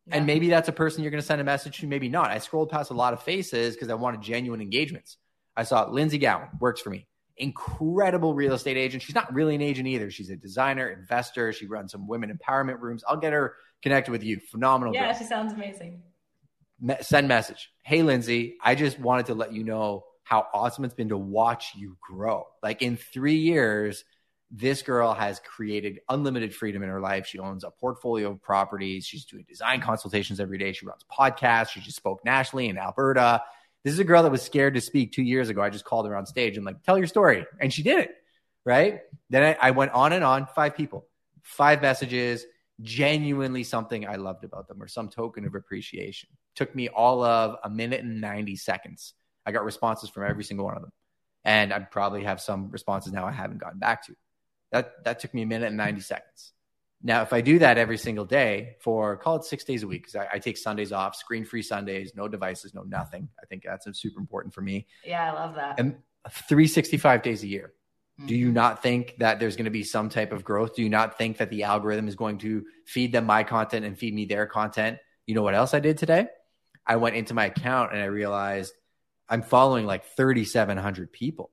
Yeah. 0.06 0.18
And 0.18 0.26
maybe 0.26 0.48
that's 0.48 0.68
a 0.68 0.72
person 0.72 1.02
you're 1.02 1.10
going 1.10 1.22
to 1.22 1.26
send 1.26 1.40
a 1.40 1.44
message 1.44 1.78
to, 1.80 1.86
maybe 1.86 2.08
not. 2.08 2.30
I 2.30 2.38
scrolled 2.38 2.70
past 2.70 2.90
a 2.90 2.94
lot 2.94 3.12
of 3.12 3.22
faces 3.22 3.74
because 3.74 3.88
I 3.88 3.94
wanted 3.94 4.20
genuine 4.20 4.60
engagements. 4.60 5.16
I 5.56 5.64
saw 5.64 5.88
Lindsay 5.88 6.18
Gowan 6.18 6.48
works 6.60 6.80
for 6.80 6.90
me 6.90 7.06
incredible 7.36 8.34
real 8.34 8.54
estate 8.54 8.76
agent. 8.76 9.02
She's 9.02 9.14
not 9.14 9.32
really 9.32 9.54
an 9.54 9.62
agent 9.62 9.88
either. 9.88 10.10
She's 10.10 10.30
a 10.30 10.36
designer, 10.36 10.88
investor. 10.88 11.52
She 11.52 11.66
runs 11.66 11.92
some 11.92 12.06
women 12.06 12.36
empowerment 12.36 12.80
rooms. 12.80 13.02
I'll 13.08 13.16
get 13.16 13.32
her 13.32 13.54
connected 13.82 14.12
with 14.12 14.22
you. 14.22 14.40
Phenomenal. 14.50 14.94
Yeah, 14.94 15.06
girl. 15.06 15.18
she 15.18 15.24
sounds 15.24 15.52
amazing. 15.52 16.02
Me- 16.80 16.96
send 17.00 17.28
message. 17.28 17.70
Hey, 17.82 18.02
Lindsay, 18.02 18.56
I 18.62 18.74
just 18.74 18.98
wanted 18.98 19.26
to 19.26 19.34
let 19.34 19.52
you 19.52 19.64
know 19.64 20.04
how 20.22 20.46
awesome 20.54 20.84
it's 20.84 20.94
been 20.94 21.10
to 21.10 21.18
watch 21.18 21.72
you 21.76 21.96
grow. 22.00 22.46
Like 22.62 22.82
in 22.82 22.96
three 22.96 23.36
years, 23.36 24.04
this 24.50 24.82
girl 24.82 25.12
has 25.12 25.40
created 25.40 26.00
unlimited 26.08 26.54
freedom 26.54 26.82
in 26.82 26.88
her 26.88 27.00
life. 27.00 27.26
She 27.26 27.38
owns 27.38 27.64
a 27.64 27.70
portfolio 27.70 28.30
of 28.30 28.42
properties. 28.42 29.04
She's 29.04 29.24
doing 29.24 29.44
design 29.48 29.80
consultations 29.80 30.40
every 30.40 30.58
day. 30.58 30.72
She 30.72 30.86
runs 30.86 31.04
podcasts. 31.10 31.70
She 31.70 31.80
just 31.80 31.96
spoke 31.96 32.24
nationally 32.24 32.68
in 32.68 32.78
Alberta. 32.78 33.42
This 33.84 33.92
is 33.92 33.98
a 33.98 34.04
girl 34.04 34.22
that 34.22 34.32
was 34.32 34.42
scared 34.42 34.74
to 34.74 34.80
speak 34.80 35.12
two 35.12 35.22
years 35.22 35.50
ago. 35.50 35.62
I 35.62 35.70
just 35.70 35.84
called 35.84 36.06
her 36.06 36.16
on 36.16 36.24
stage 36.26 36.56
and 36.56 36.64
like, 36.64 36.82
tell 36.82 36.96
your 36.96 37.06
story. 37.06 37.44
And 37.60 37.72
she 37.72 37.82
did 37.82 38.00
it. 38.00 38.14
Right. 38.64 39.00
Then 39.28 39.42
I, 39.42 39.68
I 39.68 39.70
went 39.72 39.92
on 39.92 40.14
and 40.14 40.24
on, 40.24 40.46
five 40.46 40.74
people, 40.74 41.06
five 41.42 41.82
messages, 41.82 42.46
genuinely 42.80 43.62
something 43.62 44.06
I 44.06 44.16
loved 44.16 44.42
about 44.44 44.68
them 44.68 44.82
or 44.82 44.88
some 44.88 45.10
token 45.10 45.46
of 45.46 45.54
appreciation. 45.54 46.30
Took 46.56 46.74
me 46.74 46.88
all 46.88 47.22
of 47.22 47.58
a 47.62 47.68
minute 47.68 48.00
and 48.00 48.22
90 48.22 48.56
seconds. 48.56 49.12
I 49.44 49.52
got 49.52 49.64
responses 49.64 50.08
from 50.08 50.24
every 50.24 50.44
single 50.44 50.64
one 50.64 50.76
of 50.76 50.82
them. 50.82 50.92
And 51.44 51.74
I 51.74 51.78
probably 51.80 52.24
have 52.24 52.40
some 52.40 52.70
responses 52.70 53.12
now 53.12 53.26
I 53.26 53.32
haven't 53.32 53.58
gotten 53.58 53.78
back 53.78 54.06
to. 54.06 54.14
That 54.72 55.04
that 55.04 55.20
took 55.20 55.34
me 55.34 55.42
a 55.42 55.46
minute 55.46 55.68
and 55.68 55.76
90 55.76 56.00
seconds. 56.00 56.52
Now, 57.06 57.20
if 57.20 57.34
I 57.34 57.42
do 57.42 57.58
that 57.58 57.76
every 57.76 57.98
single 57.98 58.24
day 58.24 58.76
for 58.80 59.18
call 59.18 59.36
it 59.36 59.44
six 59.44 59.62
days 59.62 59.82
a 59.82 59.86
week, 59.86 60.02
because 60.04 60.16
I, 60.16 60.28
I, 60.32 60.38
take 60.38 60.56
Sundays 60.56 60.90
off, 60.90 61.14
screen 61.14 61.44
free 61.44 61.60
Sundays, 61.60 62.14
no 62.16 62.28
devices, 62.28 62.72
no 62.72 62.82
nothing. 62.82 63.28
I 63.40 63.44
think 63.44 63.62
that's 63.62 63.86
super 64.00 64.18
important 64.18 64.54
for 64.54 64.62
me. 64.62 64.86
Yeah, 65.04 65.30
I 65.30 65.34
love 65.34 65.54
that. 65.56 65.78
And 65.78 65.96
365 66.30 67.22
days 67.22 67.42
a 67.42 67.46
year. 67.46 67.74
Mm-hmm. 68.18 68.26
Do 68.26 68.34
you 68.34 68.46
mm-hmm. 68.46 68.54
not 68.54 68.82
think 68.82 69.16
that 69.18 69.38
there's 69.38 69.54
going 69.54 69.66
to 69.66 69.70
be 69.70 69.84
some 69.84 70.08
type 70.08 70.32
of 70.32 70.44
growth? 70.44 70.76
Do 70.76 70.82
you 70.82 70.88
not 70.88 71.18
think 71.18 71.36
that 71.36 71.50
the 71.50 71.64
algorithm 71.64 72.08
is 72.08 72.14
going 72.14 72.38
to 72.38 72.64
feed 72.86 73.12
them 73.12 73.26
my 73.26 73.44
content 73.44 73.84
and 73.84 73.98
feed 73.98 74.14
me 74.14 74.24
their 74.24 74.46
content? 74.46 74.98
You 75.26 75.34
know 75.34 75.42
what 75.42 75.54
else 75.54 75.74
I 75.74 75.80
did 75.80 75.98
today? 75.98 76.28
I 76.86 76.96
went 76.96 77.16
into 77.16 77.34
my 77.34 77.46
account 77.46 77.92
and 77.92 78.00
I 78.00 78.06
realized 78.06 78.72
I'm 79.28 79.42
following 79.42 79.84
like 79.84 80.04
3,700 80.16 81.12
people. 81.12 81.50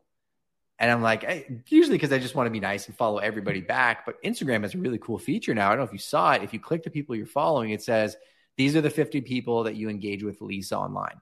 And 0.81 0.89
I'm 0.89 1.03
like, 1.03 1.23
hey, 1.23 1.61
usually 1.67 1.95
because 1.95 2.11
I 2.11 2.17
just 2.17 2.33
want 2.33 2.47
to 2.47 2.51
be 2.51 2.59
nice 2.59 2.87
and 2.87 2.97
follow 2.97 3.19
everybody 3.19 3.61
back. 3.61 4.03
But 4.03 4.21
Instagram 4.23 4.63
has 4.63 4.73
a 4.73 4.79
really 4.79 4.97
cool 4.97 5.19
feature 5.19 5.53
now. 5.53 5.67
I 5.67 5.69
don't 5.69 5.77
know 5.77 5.83
if 5.85 5.93
you 5.93 5.99
saw 5.99 6.31
it. 6.31 6.41
If 6.41 6.53
you 6.53 6.59
click 6.59 6.81
the 6.81 6.89
people 6.89 7.15
you're 7.15 7.27
following, 7.27 7.69
it 7.69 7.83
says, 7.83 8.17
these 8.57 8.75
are 8.75 8.81
the 8.81 8.89
50 8.89 9.21
people 9.21 9.65
that 9.65 9.75
you 9.75 9.89
engage 9.89 10.23
with 10.23 10.41
Lisa 10.41 10.75
online. 10.75 11.21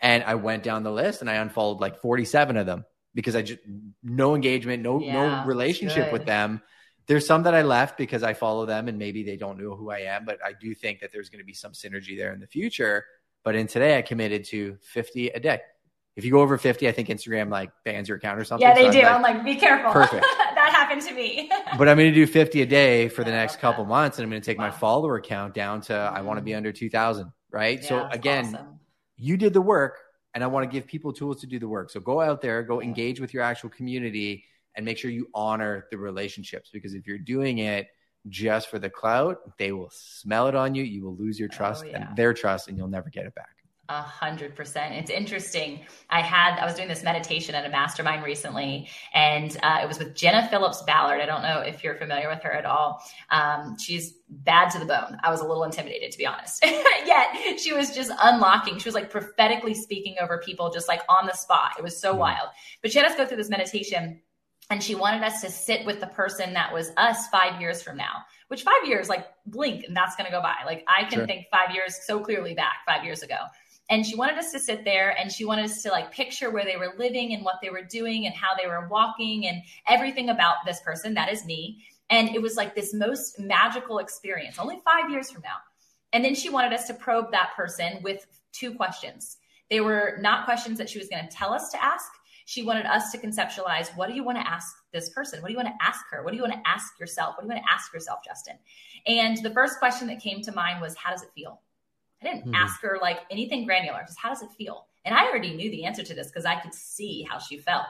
And 0.00 0.24
I 0.24 0.34
went 0.34 0.64
down 0.64 0.82
the 0.82 0.90
list 0.90 1.20
and 1.20 1.30
I 1.30 1.34
unfollowed 1.34 1.80
like 1.80 2.00
47 2.00 2.56
of 2.56 2.66
them 2.66 2.84
because 3.14 3.36
I 3.36 3.42
just 3.42 3.60
no 4.02 4.34
engagement, 4.34 4.82
no 4.82 4.98
yeah, 4.98 5.12
no 5.12 5.46
relationship 5.46 6.12
with 6.12 6.26
them. 6.26 6.60
there's 7.06 7.24
some 7.24 7.44
that 7.44 7.54
I 7.54 7.62
left 7.62 7.96
because 7.96 8.24
I 8.24 8.34
follow 8.34 8.66
them 8.66 8.88
and 8.88 8.98
maybe 8.98 9.22
they 9.22 9.36
don't 9.36 9.60
know 9.60 9.76
who 9.76 9.92
I 9.92 10.00
am, 10.00 10.24
but 10.24 10.40
I 10.44 10.54
do 10.60 10.74
think 10.74 10.98
that 11.00 11.12
there's 11.12 11.28
going 11.28 11.38
to 11.38 11.46
be 11.46 11.54
some 11.54 11.70
synergy 11.70 12.18
there 12.18 12.32
in 12.32 12.40
the 12.40 12.48
future. 12.48 13.04
But 13.44 13.54
in 13.54 13.68
today, 13.68 13.96
I 13.96 14.02
committed 14.02 14.44
to 14.46 14.76
50 14.82 15.28
a 15.28 15.38
day. 15.38 15.60
If 16.14 16.24
you 16.26 16.30
go 16.30 16.40
over 16.40 16.58
50, 16.58 16.88
I 16.88 16.92
think 16.92 17.08
Instagram 17.08 17.50
like 17.50 17.70
bans 17.84 18.08
your 18.08 18.18
account 18.18 18.38
or 18.38 18.44
something. 18.44 18.66
Yeah, 18.66 18.74
they 18.74 18.86
so 18.86 18.92
do. 18.92 19.00
I'm 19.00 19.22
like, 19.22 19.36
I'm 19.36 19.36
like, 19.38 19.44
be 19.46 19.56
careful. 19.56 19.92
Perfect. 19.92 20.22
that 20.54 20.70
happened 20.70 21.00
to 21.02 21.14
me. 21.14 21.50
but 21.78 21.88
I'm 21.88 21.96
going 21.96 22.10
to 22.10 22.14
do 22.14 22.26
50 22.26 22.62
a 22.62 22.66
day 22.66 23.08
for 23.08 23.24
the 23.24 23.30
next 23.30 23.60
couple 23.60 23.84
months, 23.86 24.18
and 24.18 24.24
I'm 24.24 24.30
going 24.30 24.42
to 24.42 24.44
take 24.44 24.58
wow. 24.58 24.66
my 24.66 24.70
follower 24.70 25.20
count 25.20 25.54
down 25.54 25.80
to. 25.82 25.94
I 25.94 26.20
want 26.20 26.38
to 26.38 26.42
be 26.42 26.50
mm. 26.50 26.58
under 26.58 26.72
2,000. 26.72 27.32
Right. 27.50 27.80
Yeah, 27.82 27.88
so 27.88 28.08
again, 28.10 28.54
awesome. 28.54 28.78
you 29.16 29.36
did 29.36 29.54
the 29.54 29.62
work, 29.62 29.98
and 30.34 30.44
I 30.44 30.46
want 30.48 30.70
to 30.70 30.72
give 30.72 30.86
people 30.86 31.12
tools 31.12 31.40
to 31.40 31.46
do 31.46 31.58
the 31.58 31.68
work. 31.68 31.90
So 31.90 32.00
go 32.00 32.20
out 32.20 32.42
there, 32.42 32.62
go 32.62 32.82
engage 32.82 33.20
with 33.20 33.32
your 33.32 33.42
actual 33.42 33.70
community, 33.70 34.44
and 34.76 34.84
make 34.84 34.98
sure 34.98 35.10
you 35.10 35.28
honor 35.34 35.86
the 35.90 35.98
relationships 35.98 36.70
because 36.72 36.94
if 36.94 37.06
you're 37.06 37.18
doing 37.18 37.58
it 37.58 37.88
just 38.28 38.68
for 38.68 38.78
the 38.78 38.88
clout, 38.88 39.38
they 39.58 39.72
will 39.72 39.90
smell 39.92 40.46
it 40.46 40.54
on 40.54 40.74
you. 40.74 40.82
You 40.82 41.02
will 41.02 41.16
lose 41.16 41.38
your 41.38 41.48
oh, 41.52 41.56
trust 41.56 41.84
oh, 41.84 41.88
yeah. 41.88 42.08
and 42.08 42.16
their 42.16 42.34
trust, 42.34 42.68
and 42.68 42.76
you'll 42.76 42.88
never 42.88 43.10
get 43.10 43.26
it 43.26 43.34
back. 43.34 43.61
A 43.92 44.00
hundred 44.00 44.56
percent. 44.56 44.94
It's 44.94 45.10
interesting. 45.10 45.80
I 46.08 46.22
had 46.22 46.58
I 46.58 46.64
was 46.64 46.74
doing 46.74 46.88
this 46.88 47.02
meditation 47.02 47.54
at 47.54 47.66
a 47.66 47.68
mastermind 47.68 48.24
recently, 48.24 48.88
and 49.12 49.54
uh, 49.62 49.80
it 49.82 49.86
was 49.86 49.98
with 49.98 50.14
Jenna 50.14 50.48
Phillips 50.48 50.82
Ballard. 50.86 51.20
I 51.20 51.26
don't 51.26 51.42
know 51.42 51.60
if 51.60 51.84
you're 51.84 51.96
familiar 51.96 52.26
with 52.30 52.42
her 52.42 52.52
at 52.52 52.64
all. 52.64 53.02
Um, 53.30 53.76
she's 53.78 54.14
bad 54.30 54.70
to 54.70 54.78
the 54.78 54.86
bone. 54.86 55.18
I 55.22 55.30
was 55.30 55.42
a 55.42 55.46
little 55.46 55.64
intimidated, 55.64 56.10
to 56.10 56.16
be 56.16 56.24
honest. 56.24 56.64
Yet 57.06 57.60
she 57.60 57.74
was 57.74 57.94
just 57.94 58.10
unlocking. 58.22 58.78
She 58.78 58.88
was 58.88 58.94
like 58.94 59.10
prophetically 59.10 59.74
speaking 59.74 60.16
over 60.22 60.38
people, 60.38 60.70
just 60.70 60.88
like 60.88 61.02
on 61.10 61.26
the 61.26 61.34
spot. 61.34 61.72
It 61.78 61.82
was 61.82 62.00
so 62.00 62.12
mm-hmm. 62.12 62.20
wild. 62.20 62.48
But 62.80 62.92
she 62.92 62.98
had 62.98 63.06
us 63.06 63.14
go 63.14 63.26
through 63.26 63.36
this 63.36 63.50
meditation 63.50 64.22
and 64.70 64.82
she 64.82 64.94
wanted 64.94 65.22
us 65.22 65.42
to 65.42 65.50
sit 65.50 65.84
with 65.84 66.00
the 66.00 66.06
person 66.06 66.54
that 66.54 66.72
was 66.72 66.92
us 66.96 67.28
five 67.28 67.60
years 67.60 67.82
from 67.82 67.96
now 67.98 68.24
which 68.48 68.62
five 68.62 68.86
years 68.86 69.08
like 69.08 69.26
blink 69.46 69.84
and 69.84 69.96
that's 69.96 70.16
going 70.16 70.26
to 70.26 70.30
go 70.30 70.40
by 70.40 70.54
like 70.64 70.84
i 70.88 71.02
can 71.02 71.20
sure. 71.20 71.26
think 71.26 71.46
five 71.50 71.74
years 71.74 71.98
so 72.06 72.20
clearly 72.20 72.54
back 72.54 72.76
five 72.86 73.04
years 73.04 73.22
ago 73.22 73.36
and 73.92 74.06
she 74.06 74.16
wanted 74.16 74.38
us 74.38 74.50
to 74.50 74.58
sit 74.58 74.86
there 74.86 75.10
and 75.20 75.30
she 75.30 75.44
wanted 75.44 75.66
us 75.66 75.82
to 75.82 75.90
like 75.90 76.10
picture 76.10 76.50
where 76.50 76.64
they 76.64 76.78
were 76.78 76.94
living 76.96 77.34
and 77.34 77.44
what 77.44 77.56
they 77.60 77.68
were 77.68 77.82
doing 77.82 78.24
and 78.24 78.34
how 78.34 78.52
they 78.58 78.66
were 78.66 78.88
walking 78.88 79.46
and 79.46 79.62
everything 79.86 80.30
about 80.30 80.56
this 80.64 80.80
person 80.80 81.12
that 81.12 81.30
is 81.30 81.44
me 81.44 81.84
and 82.08 82.30
it 82.30 82.40
was 82.40 82.56
like 82.56 82.74
this 82.74 82.94
most 82.94 83.38
magical 83.38 83.98
experience 83.98 84.58
only 84.58 84.80
five 84.82 85.10
years 85.10 85.30
from 85.30 85.42
now 85.42 85.56
and 86.14 86.24
then 86.24 86.34
she 86.34 86.48
wanted 86.48 86.72
us 86.72 86.86
to 86.86 86.94
probe 86.94 87.30
that 87.30 87.50
person 87.54 87.98
with 88.02 88.26
two 88.52 88.74
questions 88.74 89.36
they 89.70 89.82
were 89.82 90.16
not 90.20 90.46
questions 90.46 90.78
that 90.78 90.88
she 90.88 90.98
was 90.98 91.08
going 91.08 91.28
to 91.28 91.36
tell 91.36 91.52
us 91.52 91.70
to 91.70 91.84
ask 91.84 92.10
she 92.46 92.64
wanted 92.64 92.86
us 92.86 93.12
to 93.12 93.18
conceptualize 93.18 93.94
what 93.96 94.08
do 94.08 94.14
you 94.14 94.24
want 94.24 94.36
to 94.36 94.46
ask 94.46 94.74
this 94.92 95.10
person? 95.10 95.40
What 95.40 95.48
do 95.48 95.52
you 95.52 95.58
want 95.58 95.68
to 95.68 95.86
ask 95.86 96.00
her? 96.10 96.24
What 96.24 96.32
do 96.32 96.36
you 96.36 96.42
want 96.42 96.54
to 96.54 96.68
ask 96.68 96.98
yourself? 96.98 97.36
What 97.36 97.42
do 97.42 97.46
you 97.46 97.54
want 97.54 97.64
to 97.64 97.72
ask 97.72 97.94
yourself, 97.94 98.18
Justin? 98.24 98.56
And 99.06 99.38
the 99.38 99.50
first 99.50 99.78
question 99.78 100.08
that 100.08 100.20
came 100.20 100.42
to 100.42 100.52
mind 100.52 100.80
was, 100.80 100.96
how 100.96 101.12
does 101.12 101.22
it 101.22 101.30
feel? 101.34 101.60
I 102.22 102.26
didn't 102.26 102.46
mm-hmm. 102.46 102.54
ask 102.54 102.80
her 102.82 102.98
like 103.00 103.20
anything 103.30 103.64
granular, 103.64 104.00
just 104.06 104.18
how 104.18 104.28
does 104.28 104.42
it 104.42 104.50
feel? 104.56 104.86
And 105.04 105.14
I 105.14 105.26
already 105.26 105.54
knew 105.54 105.70
the 105.70 105.84
answer 105.84 106.02
to 106.02 106.14
this 106.14 106.28
because 106.28 106.44
I 106.44 106.56
could 106.56 106.74
see 106.74 107.26
how 107.28 107.38
she 107.38 107.58
felt. 107.58 107.88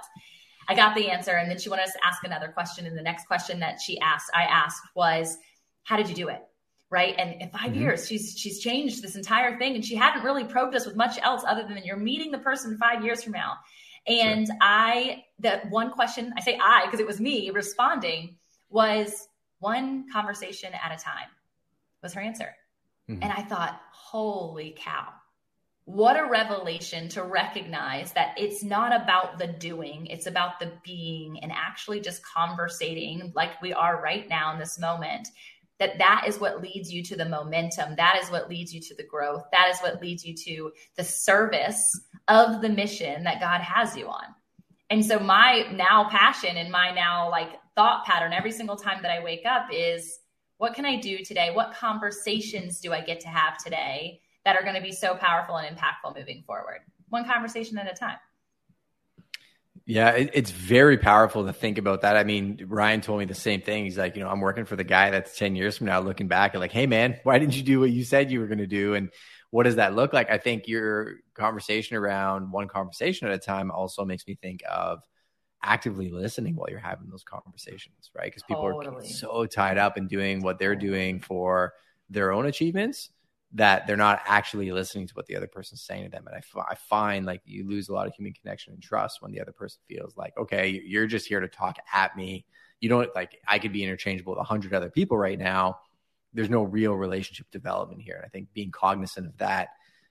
I 0.68 0.74
got 0.74 0.94
the 0.94 1.10
answer, 1.10 1.32
and 1.32 1.50
then 1.50 1.58
she 1.58 1.68
wanted 1.68 1.84
us 1.84 1.92
to 1.92 2.06
ask 2.06 2.24
another 2.24 2.48
question. 2.48 2.86
And 2.86 2.96
the 2.96 3.02
next 3.02 3.26
question 3.26 3.60
that 3.60 3.80
she 3.80 3.98
asked, 3.98 4.30
I 4.34 4.44
asked 4.44 4.82
was, 4.94 5.36
How 5.82 5.96
did 5.96 6.08
you 6.08 6.14
do 6.14 6.28
it? 6.28 6.42
Right. 6.88 7.14
And 7.18 7.40
in 7.40 7.48
5 7.50 7.60
mm-hmm. 7.60 7.80
years, 7.80 8.06
she's 8.06 8.38
she's 8.38 8.60
changed 8.60 9.02
this 9.02 9.16
entire 9.16 9.58
thing. 9.58 9.74
And 9.74 9.84
she 9.84 9.94
hadn't 9.94 10.24
really 10.24 10.44
probed 10.44 10.74
us 10.74 10.86
with 10.86 10.94
much 10.94 11.18
else 11.22 11.42
other 11.46 11.62
than 11.62 11.82
you're 11.84 11.96
meeting 11.96 12.30
the 12.30 12.38
person 12.38 12.76
five 12.78 13.02
years 13.02 13.22
from 13.22 13.32
now. 13.32 13.56
And 14.06 14.46
sure. 14.46 14.56
I, 14.60 15.24
that 15.38 15.70
one 15.70 15.90
question, 15.90 16.32
I 16.36 16.40
say 16.40 16.58
I 16.60 16.84
because 16.86 17.00
it 17.00 17.06
was 17.06 17.20
me 17.20 17.50
responding, 17.50 18.36
was 18.68 19.28
one 19.60 20.06
conversation 20.12 20.72
at 20.74 20.92
a 20.92 21.02
time, 21.02 21.28
was 22.02 22.12
her 22.14 22.20
answer. 22.20 22.54
Mm-hmm. 23.10 23.22
And 23.22 23.32
I 23.32 23.42
thought, 23.42 23.80
holy 23.90 24.76
cow. 24.78 25.08
What 25.84 26.16
a 26.16 26.28
revelation 26.28 27.08
to 27.10 27.24
recognize 27.24 28.12
that 28.12 28.34
it's 28.38 28.62
not 28.62 28.94
about 28.94 29.38
the 29.38 29.48
doing, 29.48 30.06
it's 30.06 30.26
about 30.26 30.60
the 30.60 30.72
being 30.84 31.40
and 31.42 31.50
actually 31.50 32.00
just 32.00 32.22
conversating 32.24 33.32
like 33.34 33.60
we 33.60 33.72
are 33.72 34.00
right 34.00 34.28
now 34.28 34.52
in 34.52 34.60
this 34.60 34.78
moment 34.78 35.28
that 35.80 35.98
that 35.98 36.26
is 36.28 36.38
what 36.38 36.62
leads 36.62 36.92
you 36.92 37.02
to 37.02 37.16
the 37.16 37.24
momentum 37.24 37.96
that 37.96 38.16
is 38.22 38.30
what 38.30 38.48
leads 38.48 38.72
you 38.72 38.80
to 38.80 38.94
the 38.94 39.02
growth 39.02 39.42
that 39.50 39.68
is 39.68 39.80
what 39.80 40.00
leads 40.00 40.24
you 40.24 40.32
to 40.32 40.70
the 40.96 41.02
service 41.02 41.90
of 42.28 42.62
the 42.62 42.68
mission 42.68 43.24
that 43.24 43.40
God 43.40 43.60
has 43.60 43.96
you 43.96 44.06
on. 44.06 44.24
And 44.90 45.04
so 45.04 45.18
my 45.18 45.66
now 45.72 46.08
passion 46.08 46.56
and 46.56 46.70
my 46.70 46.90
now 46.92 47.30
like 47.30 47.48
thought 47.74 48.04
pattern 48.04 48.32
every 48.32 48.52
single 48.52 48.76
time 48.76 49.02
that 49.02 49.10
I 49.10 49.22
wake 49.22 49.46
up 49.46 49.68
is 49.72 50.18
what 50.62 50.74
can 50.74 50.86
I 50.86 50.94
do 50.94 51.24
today? 51.24 51.50
What 51.52 51.74
conversations 51.74 52.78
do 52.78 52.92
I 52.92 53.00
get 53.00 53.18
to 53.22 53.28
have 53.28 53.58
today 53.58 54.20
that 54.44 54.54
are 54.54 54.62
going 54.62 54.76
to 54.76 54.80
be 54.80 54.92
so 54.92 55.16
powerful 55.16 55.56
and 55.56 55.76
impactful 55.76 56.16
moving 56.16 56.44
forward? 56.46 56.82
One 57.08 57.24
conversation 57.24 57.78
at 57.78 57.90
a 57.90 57.96
time. 57.96 58.18
Yeah, 59.86 60.10
it, 60.10 60.30
it's 60.34 60.52
very 60.52 60.98
powerful 60.98 61.46
to 61.46 61.52
think 61.52 61.78
about 61.78 62.02
that. 62.02 62.16
I 62.16 62.22
mean, 62.22 62.64
Ryan 62.68 63.00
told 63.00 63.18
me 63.18 63.24
the 63.24 63.34
same 63.34 63.60
thing. 63.60 63.82
He's 63.82 63.98
like, 63.98 64.14
you 64.14 64.22
know, 64.22 64.28
I'm 64.28 64.40
working 64.40 64.64
for 64.64 64.76
the 64.76 64.84
guy 64.84 65.10
that's 65.10 65.36
10 65.36 65.56
years 65.56 65.78
from 65.78 65.88
now 65.88 65.98
looking 65.98 66.28
back 66.28 66.54
and 66.54 66.60
like, 66.60 66.70
hey, 66.70 66.86
man, 66.86 67.18
why 67.24 67.40
didn't 67.40 67.56
you 67.56 67.64
do 67.64 67.80
what 67.80 67.90
you 67.90 68.04
said 68.04 68.30
you 68.30 68.38
were 68.38 68.46
going 68.46 68.58
to 68.58 68.68
do? 68.68 68.94
And 68.94 69.10
what 69.50 69.64
does 69.64 69.74
that 69.76 69.96
look 69.96 70.12
like? 70.12 70.30
I 70.30 70.38
think 70.38 70.68
your 70.68 71.16
conversation 71.34 71.96
around 71.96 72.52
one 72.52 72.68
conversation 72.68 73.26
at 73.26 73.34
a 73.34 73.38
time 73.38 73.72
also 73.72 74.04
makes 74.04 74.28
me 74.28 74.38
think 74.40 74.62
of 74.70 75.02
actively 75.62 76.10
listening 76.10 76.56
while 76.56 76.68
you're 76.68 76.78
having 76.78 77.08
those 77.08 77.24
conversations, 77.24 78.10
right? 78.16 78.26
Because 78.26 78.42
people 78.42 78.70
totally. 78.70 79.06
are 79.06 79.08
so 79.08 79.46
tied 79.46 79.78
up 79.78 79.96
in 79.96 80.06
doing 80.06 80.42
what 80.42 80.58
they're 80.58 80.76
doing 80.76 81.20
for 81.20 81.74
their 82.10 82.32
own 82.32 82.46
achievements 82.46 83.10
that 83.54 83.86
they're 83.86 83.96
not 83.96 84.22
actually 84.26 84.72
listening 84.72 85.06
to 85.06 85.14
what 85.14 85.26
the 85.26 85.36
other 85.36 85.46
person's 85.46 85.82
saying 85.82 86.04
to 86.04 86.10
them. 86.10 86.24
And 86.26 86.34
I, 86.34 86.38
f- 86.38 86.66
I 86.70 86.74
find 86.74 87.26
like 87.26 87.42
you 87.44 87.68
lose 87.68 87.88
a 87.88 87.92
lot 87.92 88.06
of 88.06 88.14
human 88.14 88.32
connection 88.32 88.72
and 88.72 88.82
trust 88.82 89.20
when 89.20 89.30
the 89.30 89.40
other 89.40 89.52
person 89.52 89.80
feels 89.88 90.16
like, 90.16 90.32
okay, 90.38 90.68
you're 90.84 91.06
just 91.06 91.26
here 91.26 91.40
to 91.40 91.48
talk 91.48 91.76
at 91.92 92.16
me. 92.16 92.46
You 92.80 92.88
don't 92.88 93.14
like, 93.14 93.38
I 93.46 93.58
could 93.58 93.72
be 93.72 93.84
interchangeable 93.84 94.32
with 94.32 94.40
a 94.40 94.44
hundred 94.44 94.72
other 94.72 94.90
people 94.90 95.18
right 95.18 95.38
now 95.38 95.76
there's 96.34 96.50
no 96.50 96.62
real 96.62 96.94
relationship 96.94 97.46
development 97.50 98.00
here. 98.00 98.16
And 98.16 98.24
I 98.24 98.28
think 98.28 98.48
being 98.52 98.70
cognizant 98.70 99.26
of 99.26 99.36
that 99.38 99.68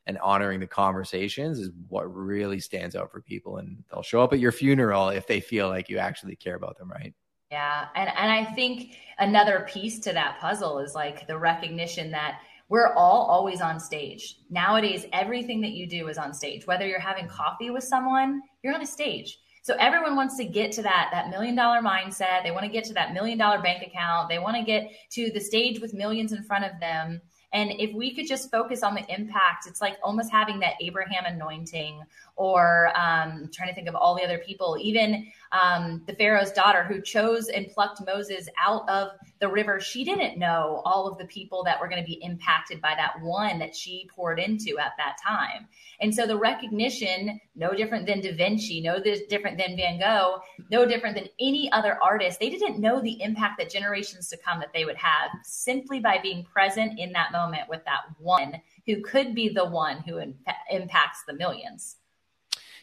and 0.07 0.17
honoring 0.19 0.59
the 0.59 0.67
conversations 0.67 1.59
is 1.59 1.69
what 1.87 2.13
really 2.13 2.59
stands 2.59 2.95
out 2.95 3.11
for 3.11 3.21
people. 3.21 3.57
And 3.57 3.83
they'll 3.91 4.01
show 4.01 4.21
up 4.21 4.33
at 4.33 4.39
your 4.39 4.51
funeral 4.51 5.09
if 5.09 5.27
they 5.27 5.39
feel 5.39 5.69
like 5.69 5.89
you 5.89 5.97
actually 5.97 6.35
care 6.35 6.55
about 6.55 6.77
them, 6.77 6.89
right? 6.89 7.13
Yeah. 7.51 7.87
And, 7.95 8.09
and 8.09 8.31
I 8.31 8.45
think 8.53 8.95
another 9.19 9.67
piece 9.69 9.99
to 9.99 10.13
that 10.13 10.39
puzzle 10.39 10.79
is 10.79 10.95
like 10.95 11.27
the 11.27 11.37
recognition 11.37 12.09
that 12.11 12.39
we're 12.69 12.93
all 12.93 13.25
always 13.25 13.59
on 13.59 13.81
stage. 13.81 14.37
Nowadays, 14.49 15.05
everything 15.11 15.59
that 15.59 15.71
you 15.71 15.85
do 15.85 16.07
is 16.07 16.17
on 16.17 16.33
stage. 16.33 16.65
Whether 16.65 16.87
you're 16.87 17.01
having 17.01 17.27
coffee 17.27 17.69
with 17.69 17.83
someone, 17.83 18.41
you're 18.63 18.73
on 18.73 18.81
a 18.81 18.87
stage. 18.87 19.37
So 19.63 19.75
everyone 19.77 20.15
wants 20.15 20.37
to 20.37 20.45
get 20.45 20.71
to 20.73 20.81
that 20.83 21.09
that 21.11 21.29
million 21.29 21.53
dollar 21.53 21.81
mindset. 21.81 22.43
They 22.43 22.51
want 22.51 22.63
to 22.63 22.71
get 22.71 22.85
to 22.85 22.93
that 22.93 23.13
million 23.13 23.37
dollar 23.37 23.61
bank 23.61 23.85
account. 23.85 24.29
They 24.29 24.39
want 24.39 24.55
to 24.55 24.63
get 24.63 24.89
to 25.11 25.29
the 25.31 25.39
stage 25.39 25.81
with 25.81 25.93
millions 25.93 26.31
in 26.31 26.43
front 26.43 26.63
of 26.63 26.71
them. 26.79 27.21
And 27.53 27.71
if 27.79 27.93
we 27.93 28.13
could 28.13 28.27
just 28.27 28.49
focus 28.49 28.81
on 28.81 28.95
the 28.95 29.05
impact, 29.13 29.67
it's 29.67 29.81
like 29.81 29.97
almost 30.03 30.31
having 30.31 30.59
that 30.61 30.75
Abraham 30.79 31.25
anointing, 31.25 32.01
or 32.35 32.91
um, 32.97 33.49
trying 33.53 33.69
to 33.69 33.75
think 33.75 33.87
of 33.87 33.95
all 33.95 34.15
the 34.15 34.23
other 34.23 34.39
people, 34.39 34.77
even 34.79 35.27
um, 35.51 36.01
the 36.07 36.13
Pharaoh's 36.13 36.51
daughter 36.51 36.83
who 36.83 37.01
chose 37.01 37.49
and 37.49 37.67
plucked 37.67 38.01
Moses 38.05 38.47
out 38.63 38.87
of 38.89 39.09
the 39.39 39.47
river. 39.47 39.79
She 39.79 40.03
didn't 40.03 40.39
know 40.39 40.81
all 40.85 41.07
of 41.07 41.17
the 41.17 41.25
people 41.25 41.63
that 41.65 41.79
were 41.79 41.87
going 41.87 42.01
to 42.01 42.07
be 42.07 42.23
impacted 42.23 42.81
by 42.81 42.93
that 42.95 43.21
one 43.21 43.59
that 43.59 43.75
she 43.75 44.09
poured 44.15 44.39
into 44.39 44.77
at 44.79 44.93
that 44.97 45.17
time. 45.25 45.67
And 45.99 46.13
so 46.13 46.25
the 46.25 46.37
recognition, 46.37 47.39
no 47.55 47.73
different 47.73 48.07
than 48.07 48.21
Da 48.21 48.33
Vinci, 48.33 48.81
no 48.81 48.99
different 49.01 49.57
than 49.57 49.75
Van 49.75 49.99
Gogh, 49.99 50.41
no 50.69 50.85
different 50.85 51.15
than 51.15 51.27
any 51.39 51.71
other 51.71 52.01
artist, 52.01 52.39
they 52.39 52.49
didn't 52.49 52.79
know 52.79 53.01
the 53.01 53.21
impact 53.21 53.59
that 53.59 53.69
generations 53.69 54.29
to 54.29 54.37
come 54.37 54.59
that 54.59 54.73
they 54.73 54.85
would 54.85 54.97
have 54.97 55.29
simply 55.43 55.99
by 55.99 56.17
being 56.21 56.43
present 56.43 56.99
in 56.99 57.11
that 57.11 57.31
moment 57.31 57.69
with 57.69 57.83
that 57.85 58.01
one 58.19 58.61
who 58.85 59.01
could 59.01 59.35
be 59.35 59.49
the 59.49 59.65
one 59.65 59.97
who 60.01 60.17
in- 60.17 60.35
impacts 60.69 61.23
the 61.27 61.33
millions. 61.33 61.97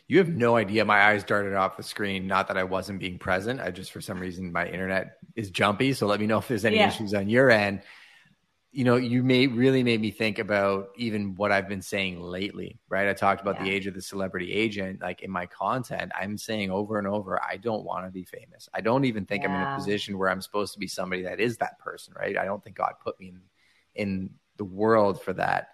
You 0.08 0.18
have 0.18 0.30
no 0.30 0.56
idea. 0.56 0.86
My 0.86 1.02
eyes 1.02 1.22
darted 1.22 1.54
off 1.54 1.76
the 1.76 1.82
screen. 1.82 2.26
Not 2.26 2.48
that 2.48 2.56
I 2.56 2.64
wasn't 2.64 2.98
being 2.98 3.18
present. 3.18 3.60
I 3.60 3.70
just, 3.70 3.92
for 3.92 4.00
some 4.00 4.18
reason, 4.18 4.50
my 4.50 4.66
internet 4.66 5.18
is 5.36 5.50
jumpy. 5.50 5.92
So 5.92 6.06
let 6.06 6.18
me 6.18 6.26
know 6.26 6.38
if 6.38 6.48
there's 6.48 6.64
any 6.64 6.76
yeah. 6.76 6.88
issues 6.88 7.12
on 7.12 7.28
your 7.28 7.50
end. 7.50 7.82
You 8.72 8.84
know, 8.84 8.96
you 8.96 9.22
may 9.22 9.46
really 9.46 9.82
made 9.82 10.00
me 10.00 10.10
think 10.10 10.38
about 10.38 10.90
even 10.96 11.34
what 11.34 11.52
I've 11.52 11.68
been 11.68 11.82
saying 11.82 12.20
lately, 12.20 12.78
right? 12.88 13.08
I 13.08 13.12
talked 13.12 13.42
about 13.42 13.56
yeah. 13.56 13.64
the 13.64 13.70
age 13.70 13.86
of 13.86 13.94
the 13.94 14.00
celebrity 14.00 14.52
agent. 14.52 15.02
Like 15.02 15.22
in 15.22 15.30
my 15.30 15.44
content, 15.46 16.12
I'm 16.18 16.38
saying 16.38 16.70
over 16.70 16.98
and 16.98 17.06
over, 17.06 17.42
I 17.42 17.56
don't 17.58 17.84
want 17.84 18.06
to 18.06 18.10
be 18.10 18.24
famous. 18.24 18.68
I 18.72 18.80
don't 18.80 19.04
even 19.04 19.26
think 19.26 19.42
yeah. 19.42 19.50
I'm 19.50 19.56
in 19.56 19.72
a 19.72 19.76
position 19.76 20.16
where 20.16 20.30
I'm 20.30 20.40
supposed 20.40 20.72
to 20.72 20.78
be 20.78 20.86
somebody 20.86 21.22
that 21.22 21.38
is 21.38 21.58
that 21.58 21.78
person, 21.80 22.14
right? 22.18 22.36
I 22.36 22.44
don't 22.46 22.64
think 22.64 22.76
God 22.76 22.94
put 23.02 23.18
me 23.20 23.28
in 23.28 23.40
in 23.94 24.30
the 24.56 24.64
world 24.64 25.20
for 25.20 25.32
that. 25.34 25.68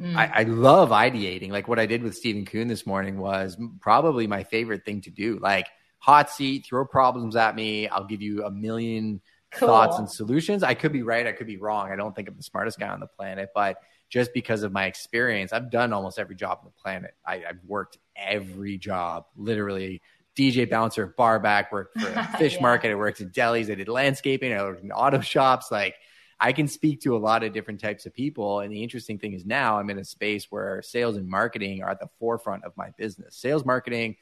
Mm. 0.00 0.16
I, 0.16 0.26
I, 0.34 0.42
love 0.44 0.90
ideating. 0.90 1.50
Like 1.50 1.68
what 1.68 1.78
I 1.78 1.84
did 1.84 2.02
with 2.02 2.16
Stephen 2.16 2.46
Kuhn 2.46 2.68
this 2.68 2.86
morning 2.86 3.18
was 3.18 3.58
probably 3.80 4.26
my 4.26 4.44
favorite 4.44 4.84
thing 4.84 5.02
to 5.02 5.10
do. 5.10 5.38
Like 5.38 5.66
hot 5.98 6.30
seat, 6.30 6.64
throw 6.66 6.86
problems 6.86 7.36
at 7.36 7.54
me. 7.54 7.86
I'll 7.86 8.06
give 8.06 8.22
you 8.22 8.44
a 8.46 8.50
million 8.50 9.20
cool. 9.52 9.68
thoughts 9.68 9.98
and 9.98 10.10
solutions. 10.10 10.62
I 10.62 10.74
could 10.74 10.92
be 10.92 11.02
right, 11.02 11.26
I 11.26 11.32
could 11.32 11.46
be 11.46 11.58
wrong. 11.58 11.90
I 11.90 11.96
don't 11.96 12.16
think 12.16 12.28
I'm 12.28 12.36
the 12.36 12.42
smartest 12.42 12.78
guy 12.78 12.88
on 12.88 13.00
the 13.00 13.06
planet, 13.06 13.50
but 13.54 13.76
just 14.08 14.32
because 14.32 14.62
of 14.62 14.72
my 14.72 14.86
experience, 14.86 15.52
I've 15.52 15.70
done 15.70 15.92
almost 15.92 16.18
every 16.18 16.34
job 16.34 16.58
on 16.60 16.64
the 16.64 16.82
planet. 16.82 17.14
I, 17.24 17.38
have 17.46 17.58
worked 17.66 17.98
every 18.16 18.78
job, 18.78 19.26
literally. 19.36 20.02
DJ 20.36 20.68
bouncer, 20.68 21.08
bar 21.18 21.38
back, 21.38 21.70
worked 21.70 22.00
for 22.00 22.08
a 22.08 22.24
fish 22.38 22.54
yeah. 22.54 22.62
market. 22.62 22.90
I 22.90 22.94
worked 22.94 23.20
in 23.20 23.30
delis. 23.30 23.70
I 23.70 23.74
did 23.74 23.88
landscaping. 23.88 24.52
I 24.52 24.62
worked 24.62 24.82
in 24.82 24.90
auto 24.90 25.20
shops. 25.20 25.70
Like 25.70 25.96
I 26.42 26.52
can 26.52 26.68
speak 26.68 27.02
to 27.02 27.14
a 27.14 27.18
lot 27.18 27.42
of 27.42 27.52
different 27.52 27.80
types 27.80 28.06
of 28.06 28.14
people. 28.14 28.60
And 28.60 28.72
the 28.72 28.82
interesting 28.82 29.18
thing 29.18 29.34
is 29.34 29.44
now 29.44 29.78
I'm 29.78 29.90
in 29.90 29.98
a 29.98 30.04
space 30.04 30.46
where 30.48 30.80
sales 30.80 31.16
and 31.16 31.28
marketing 31.28 31.82
are 31.82 31.90
at 31.90 32.00
the 32.00 32.08
forefront 32.18 32.64
of 32.64 32.74
my 32.76 32.90
business. 32.96 33.36
Sales, 33.36 33.64
marketing, 33.66 34.16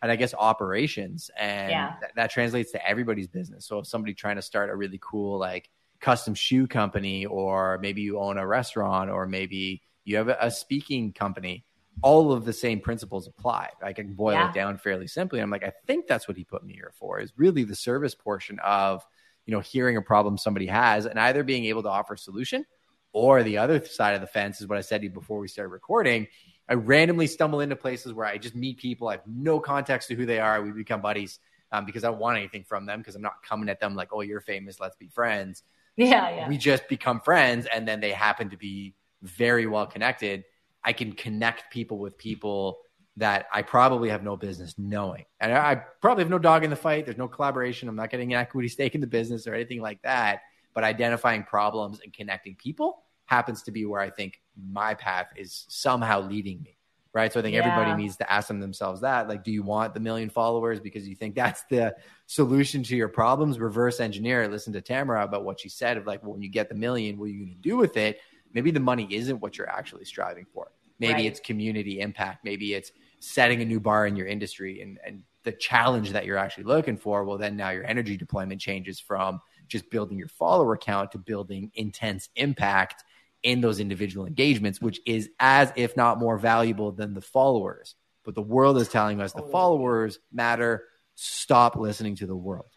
and 0.00 0.10
I 0.10 0.16
guess 0.16 0.32
operations. 0.32 1.30
And 1.38 1.70
yeah. 1.70 1.94
th- 2.00 2.12
that 2.16 2.30
translates 2.30 2.72
to 2.72 2.88
everybody's 2.88 3.28
business. 3.28 3.66
So 3.66 3.80
if 3.80 3.86
somebody 3.86 4.14
trying 4.14 4.36
to 4.36 4.42
start 4.42 4.70
a 4.70 4.76
really 4.76 4.98
cool, 5.02 5.38
like 5.38 5.68
custom 6.00 6.34
shoe 6.34 6.66
company, 6.66 7.26
or 7.26 7.78
maybe 7.82 8.00
you 8.00 8.18
own 8.18 8.38
a 8.38 8.46
restaurant, 8.46 9.10
or 9.10 9.26
maybe 9.26 9.82
you 10.04 10.16
have 10.16 10.28
a, 10.28 10.50
speaking 10.50 11.12
company, 11.12 11.66
all 12.00 12.32
of 12.32 12.46
the 12.46 12.52
same 12.52 12.80
principles 12.80 13.26
apply. 13.26 13.70
I 13.82 13.92
can 13.92 14.14
boil 14.14 14.34
yeah. 14.34 14.48
it 14.48 14.54
down 14.54 14.78
fairly 14.78 15.06
simply. 15.06 15.40
I'm 15.40 15.50
like, 15.50 15.64
I 15.64 15.72
think 15.86 16.06
that's 16.06 16.28
what 16.28 16.36
he 16.36 16.44
put 16.44 16.64
me 16.64 16.72
here 16.72 16.92
for 16.94 17.20
is 17.20 17.32
really 17.36 17.64
the 17.64 17.74
service 17.74 18.14
portion 18.14 18.58
of, 18.60 19.04
you 19.48 19.54
know, 19.54 19.60
hearing 19.60 19.96
a 19.96 20.02
problem 20.02 20.38
somebody 20.38 20.66
has 20.66 21.06
and 21.06 21.18
either 21.18 21.42
being 21.42 21.64
able 21.64 21.82
to 21.82 21.88
offer 21.88 22.14
a 22.14 22.18
solution 22.18 22.64
or 23.12 23.42
the 23.42 23.58
other 23.58 23.84
side 23.84 24.14
of 24.14 24.20
the 24.20 24.26
fence 24.28 24.60
is 24.60 24.68
what 24.68 24.78
I 24.78 24.82
said 24.82 25.00
to 25.00 25.06
you 25.06 25.10
before 25.10 25.40
we 25.40 25.48
started 25.48 25.70
recording 25.70 26.28
I 26.68 26.74
randomly 26.74 27.26
stumble 27.26 27.60
into 27.60 27.76
places 27.76 28.12
where 28.12 28.26
I 28.26 28.36
just 28.36 28.54
meet 28.54 28.76
people. 28.76 29.08
I 29.08 29.12
have 29.12 29.26
no 29.26 29.58
context 29.58 30.08
to 30.08 30.14
who 30.14 30.26
they 30.26 30.38
are. 30.38 30.62
We 30.62 30.70
become 30.70 31.00
buddies 31.00 31.38
um, 31.72 31.86
because 31.86 32.04
I 32.04 32.10
don't 32.10 32.20
want 32.20 32.36
anything 32.36 32.64
from 32.64 32.84
them 32.84 33.00
because 33.00 33.14
I'm 33.14 33.22
not 33.22 33.42
coming 33.42 33.68
at 33.70 33.80
them 33.80 33.94
like, 33.94 34.08
oh, 34.12 34.20
you're 34.20 34.40
famous. 34.40 34.78
Let's 34.78 34.96
be 34.96 35.08
friends. 35.08 35.62
Yeah, 36.00 36.30
yeah. 36.30 36.48
We 36.48 36.58
just 36.58 36.86
become 36.86 37.20
friends. 37.20 37.66
And 37.74 37.88
then 37.88 37.98
they 37.98 38.12
happen 38.12 38.50
to 38.50 38.56
be 38.56 38.94
very 39.22 39.66
well 39.66 39.84
connected. 39.84 40.44
I 40.84 40.92
can 40.92 41.10
connect 41.10 41.72
people 41.72 41.98
with 41.98 42.16
people 42.16 42.78
that 43.18 43.46
I 43.52 43.62
probably 43.62 44.08
have 44.10 44.22
no 44.22 44.36
business 44.36 44.74
knowing. 44.78 45.24
And 45.40 45.52
I, 45.52 45.74
probably 46.00 46.22
have 46.22 46.30
no 46.30 46.38
dog 46.38 46.64
in 46.64 46.70
the 46.70 46.76
fight. 46.76 47.04
There's 47.04 47.18
no 47.18 47.28
collaboration. 47.28 47.88
I'm 47.88 47.96
not 47.96 48.10
getting 48.10 48.32
an 48.32 48.40
equity 48.40 48.68
stake 48.68 48.94
in 48.94 49.00
the 49.00 49.06
business 49.06 49.46
or 49.46 49.54
anything 49.54 49.80
like 49.80 50.00
that. 50.02 50.42
But 50.74 50.84
identifying 50.84 51.42
problems 51.42 52.00
and 52.02 52.12
connecting 52.12 52.54
people 52.54 53.02
happens 53.26 53.62
to 53.62 53.72
be 53.72 53.84
where 53.84 54.00
I 54.00 54.10
think 54.10 54.40
my 54.70 54.94
path 54.94 55.28
is 55.36 55.66
somehow 55.68 56.20
leading 56.20 56.62
me. 56.62 56.76
Right. 57.14 57.32
So 57.32 57.40
I 57.40 57.42
think 57.42 57.54
yeah. 57.54 57.64
everybody 57.64 58.00
needs 58.00 58.16
to 58.18 58.30
ask 58.30 58.46
them 58.46 58.60
themselves 58.60 59.00
that. 59.00 59.28
Like, 59.28 59.42
do 59.42 59.50
you 59.50 59.62
want 59.62 59.94
the 59.94 60.00
million 60.00 60.30
followers 60.30 60.78
because 60.78 61.08
you 61.08 61.16
think 61.16 61.34
that's 61.34 61.64
the 61.70 61.96
solution 62.26 62.82
to 62.84 62.94
your 62.94 63.08
problems? 63.08 63.58
Reverse 63.58 63.98
engineer. 63.98 64.46
Listen 64.46 64.72
to 64.74 64.80
Tamara 64.80 65.24
about 65.24 65.44
what 65.44 65.58
she 65.58 65.68
said 65.68 65.96
of 65.96 66.06
like, 66.06 66.22
well, 66.22 66.32
when 66.32 66.42
you 66.42 66.50
get 66.50 66.68
the 66.68 66.74
million, 66.76 67.18
what 67.18 67.24
are 67.24 67.28
you 67.28 67.38
going 67.38 67.56
to 67.56 67.68
do 67.68 67.76
with 67.76 67.96
it? 67.96 68.20
Maybe 68.52 68.70
the 68.70 68.78
money 68.78 69.08
isn't 69.10 69.40
what 69.40 69.58
you're 69.58 69.70
actually 69.70 70.04
striving 70.04 70.46
for. 70.52 70.70
Maybe 71.00 71.14
right. 71.14 71.24
it's 71.26 71.40
community 71.40 72.00
impact. 72.00 72.44
Maybe 72.44 72.74
it's 72.74 72.92
setting 73.20 73.62
a 73.62 73.64
new 73.64 73.80
bar 73.80 74.06
in 74.06 74.16
your 74.16 74.26
industry 74.26 74.80
and, 74.80 74.98
and 75.04 75.22
the 75.44 75.52
challenge 75.52 76.10
that 76.12 76.26
you're 76.26 76.36
actually 76.36 76.64
looking 76.64 76.96
for. 76.96 77.24
Well, 77.24 77.38
then 77.38 77.56
now 77.56 77.70
your 77.70 77.84
energy 77.84 78.16
deployment 78.16 78.60
changes 78.60 79.00
from 79.00 79.40
just 79.66 79.90
building 79.90 80.18
your 80.18 80.28
follower 80.28 80.76
count 80.76 81.12
to 81.12 81.18
building 81.18 81.70
intense 81.74 82.28
impact 82.36 83.04
in 83.42 83.60
those 83.60 83.80
individual 83.80 84.26
engagements, 84.26 84.80
which 84.80 85.00
is 85.06 85.30
as 85.38 85.72
if 85.76 85.96
not 85.96 86.18
more 86.18 86.38
valuable 86.38 86.92
than 86.92 87.14
the 87.14 87.20
followers. 87.20 87.94
But 88.24 88.34
the 88.34 88.42
world 88.42 88.78
is 88.78 88.88
telling 88.88 89.20
us 89.20 89.32
the 89.32 89.42
oh. 89.42 89.50
followers 89.50 90.18
matter. 90.32 90.84
Stop 91.14 91.76
listening 91.76 92.16
to 92.16 92.26
the 92.26 92.36
world. 92.36 92.68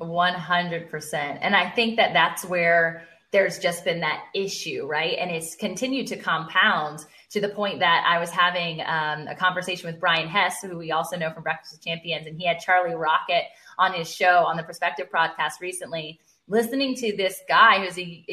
100%. 0.00 1.38
And 1.40 1.54
I 1.54 1.70
think 1.70 1.96
that 1.96 2.12
that's 2.12 2.44
where 2.44 3.06
there's 3.30 3.58
just 3.58 3.84
been 3.84 4.00
that 4.00 4.24
issue, 4.34 4.86
right? 4.86 5.16
And 5.18 5.30
it's 5.30 5.56
continued 5.56 6.08
to 6.08 6.16
compound 6.16 7.00
to 7.30 7.40
the 7.40 7.48
point 7.48 7.80
that 7.80 8.04
I 8.06 8.18
was 8.18 8.30
having 8.30 8.80
um, 8.80 9.26
a 9.28 9.34
conversation 9.34 9.90
with 9.90 10.00
Brian 10.00 10.28
Hess, 10.28 10.62
who 10.62 10.76
we 10.78 10.92
also 10.92 11.16
know 11.16 11.30
from 11.30 11.42
Breakfast 11.42 11.74
with 11.74 11.84
Champions, 11.84 12.26
and 12.26 12.38
he 12.38 12.46
had 12.46 12.58
Charlie 12.60 12.94
Rocket 12.94 13.44
on 13.78 13.92
his 13.92 14.12
show 14.12 14.44
on 14.44 14.56
the 14.56 14.62
Perspective 14.62 15.08
podcast 15.12 15.60
recently 15.60 16.20
listening 16.46 16.94
to 16.94 17.16
this 17.16 17.40
guy 17.48 17.84
who's 17.84 17.98
a, 17.98 18.24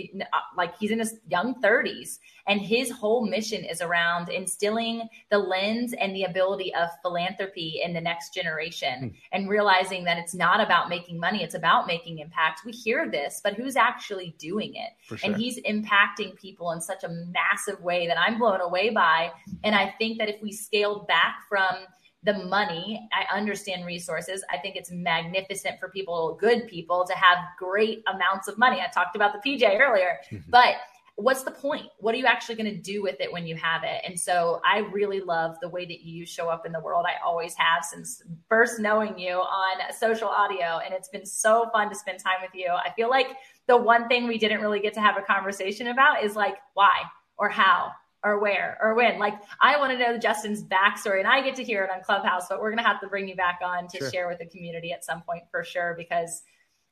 like 0.57 0.77
he's 0.77 0.91
in 0.91 0.99
his 0.99 1.17
young 1.29 1.55
30s 1.61 2.19
and 2.47 2.61
his 2.61 2.91
whole 2.91 3.25
mission 3.25 3.63
is 3.63 3.81
around 3.81 4.29
instilling 4.29 5.07
the 5.29 5.37
lens 5.37 5.93
and 5.93 6.15
the 6.15 6.23
ability 6.23 6.73
of 6.75 6.89
philanthropy 7.01 7.81
in 7.83 7.93
the 7.93 8.01
next 8.01 8.33
generation 8.33 9.11
mm. 9.11 9.13
and 9.31 9.49
realizing 9.49 10.03
that 10.03 10.17
it's 10.17 10.33
not 10.33 10.59
about 10.59 10.89
making 10.89 11.19
money 11.19 11.43
it's 11.43 11.55
about 11.55 11.87
making 11.87 12.19
impact 12.19 12.61
we 12.65 12.71
hear 12.71 13.09
this 13.09 13.41
but 13.43 13.53
who's 13.53 13.75
actually 13.75 14.35
doing 14.37 14.75
it 14.75 14.91
sure. 15.01 15.17
and 15.23 15.35
he's 15.35 15.59
impacting 15.61 16.35
people 16.35 16.71
in 16.71 16.81
such 16.81 17.03
a 17.03 17.09
massive 17.09 17.81
way 17.81 18.07
that 18.07 18.19
i'm 18.19 18.37
blown 18.37 18.61
away 18.61 18.89
by 18.89 19.31
and 19.63 19.75
i 19.75 19.93
think 19.97 20.17
that 20.17 20.29
if 20.29 20.41
we 20.41 20.51
scaled 20.51 21.07
back 21.07 21.41
from 21.47 21.75
the 22.23 22.33
money. 22.33 23.09
I 23.11 23.35
understand 23.35 23.85
resources. 23.85 24.43
I 24.51 24.57
think 24.57 24.75
it's 24.75 24.91
magnificent 24.91 25.79
for 25.79 25.89
people, 25.89 26.37
good 26.39 26.67
people, 26.67 27.05
to 27.07 27.13
have 27.13 27.37
great 27.57 28.03
amounts 28.07 28.47
of 28.47 28.57
money. 28.57 28.79
I 28.79 28.91
talked 28.91 29.15
about 29.15 29.33
the 29.33 29.39
PJ 29.39 29.79
earlier, 29.79 30.19
mm-hmm. 30.31 30.49
but 30.49 30.75
what's 31.21 31.43
the 31.43 31.51
point? 31.51 31.87
What 31.99 32.15
are 32.15 32.17
you 32.17 32.25
actually 32.25 32.55
going 32.55 32.73
to 32.73 32.81
do 32.81 33.01
with 33.01 33.19
it 33.19 33.31
when 33.31 33.45
you 33.45 33.55
have 33.55 33.83
it? 33.83 34.01
And 34.05 34.19
so 34.19 34.61
I 34.65 34.79
really 34.79 35.19
love 35.19 35.55
the 35.61 35.69
way 35.69 35.85
that 35.85 36.01
you 36.01 36.25
show 36.25 36.49
up 36.49 36.65
in 36.65 36.71
the 36.71 36.79
world. 36.79 37.05
I 37.07 37.23
always 37.25 37.53
have 37.55 37.83
since 37.83 38.23
first 38.49 38.79
knowing 38.79 39.17
you 39.17 39.35
on 39.35 39.93
social 39.97 40.27
audio. 40.27 40.79
And 40.83 40.93
it's 40.93 41.09
been 41.09 41.25
so 41.25 41.69
fun 41.71 41.89
to 41.89 41.95
spend 41.95 42.19
time 42.19 42.37
with 42.41 42.51
you. 42.53 42.69
I 42.69 42.91
feel 42.95 43.09
like 43.09 43.27
the 43.67 43.77
one 43.77 44.07
thing 44.07 44.27
we 44.27 44.37
didn't 44.37 44.61
really 44.61 44.79
get 44.79 44.93
to 44.95 45.01
have 45.01 45.17
a 45.17 45.21
conversation 45.21 45.87
about 45.87 46.23
is 46.23 46.35
like 46.35 46.55
why 46.73 47.01
or 47.37 47.49
how 47.49 47.91
or 48.23 48.39
where 48.39 48.77
or 48.81 48.93
when. 48.93 49.19
Like 49.19 49.35
I 49.59 49.77
want 49.77 49.91
to 49.93 49.97
know 49.97 50.17
Justin's 50.17 50.63
backstory 50.63 51.19
and 51.19 51.27
I 51.27 51.41
get 51.41 51.55
to 51.55 51.63
hear 51.63 51.83
it 51.83 51.89
on 51.89 52.03
Clubhouse, 52.03 52.47
but 52.49 52.59
we're 52.59 52.71
going 52.71 52.83
to 52.83 52.87
have 52.87 53.01
to 53.01 53.07
bring 53.07 53.27
you 53.27 53.35
back 53.35 53.59
on 53.63 53.87
to 53.87 53.97
sure. 53.97 54.11
share 54.11 54.27
with 54.27 54.39
the 54.39 54.45
community 54.45 54.91
at 54.91 55.03
some 55.03 55.21
point 55.21 55.43
for 55.51 55.63
sure, 55.63 55.95
because 55.97 56.43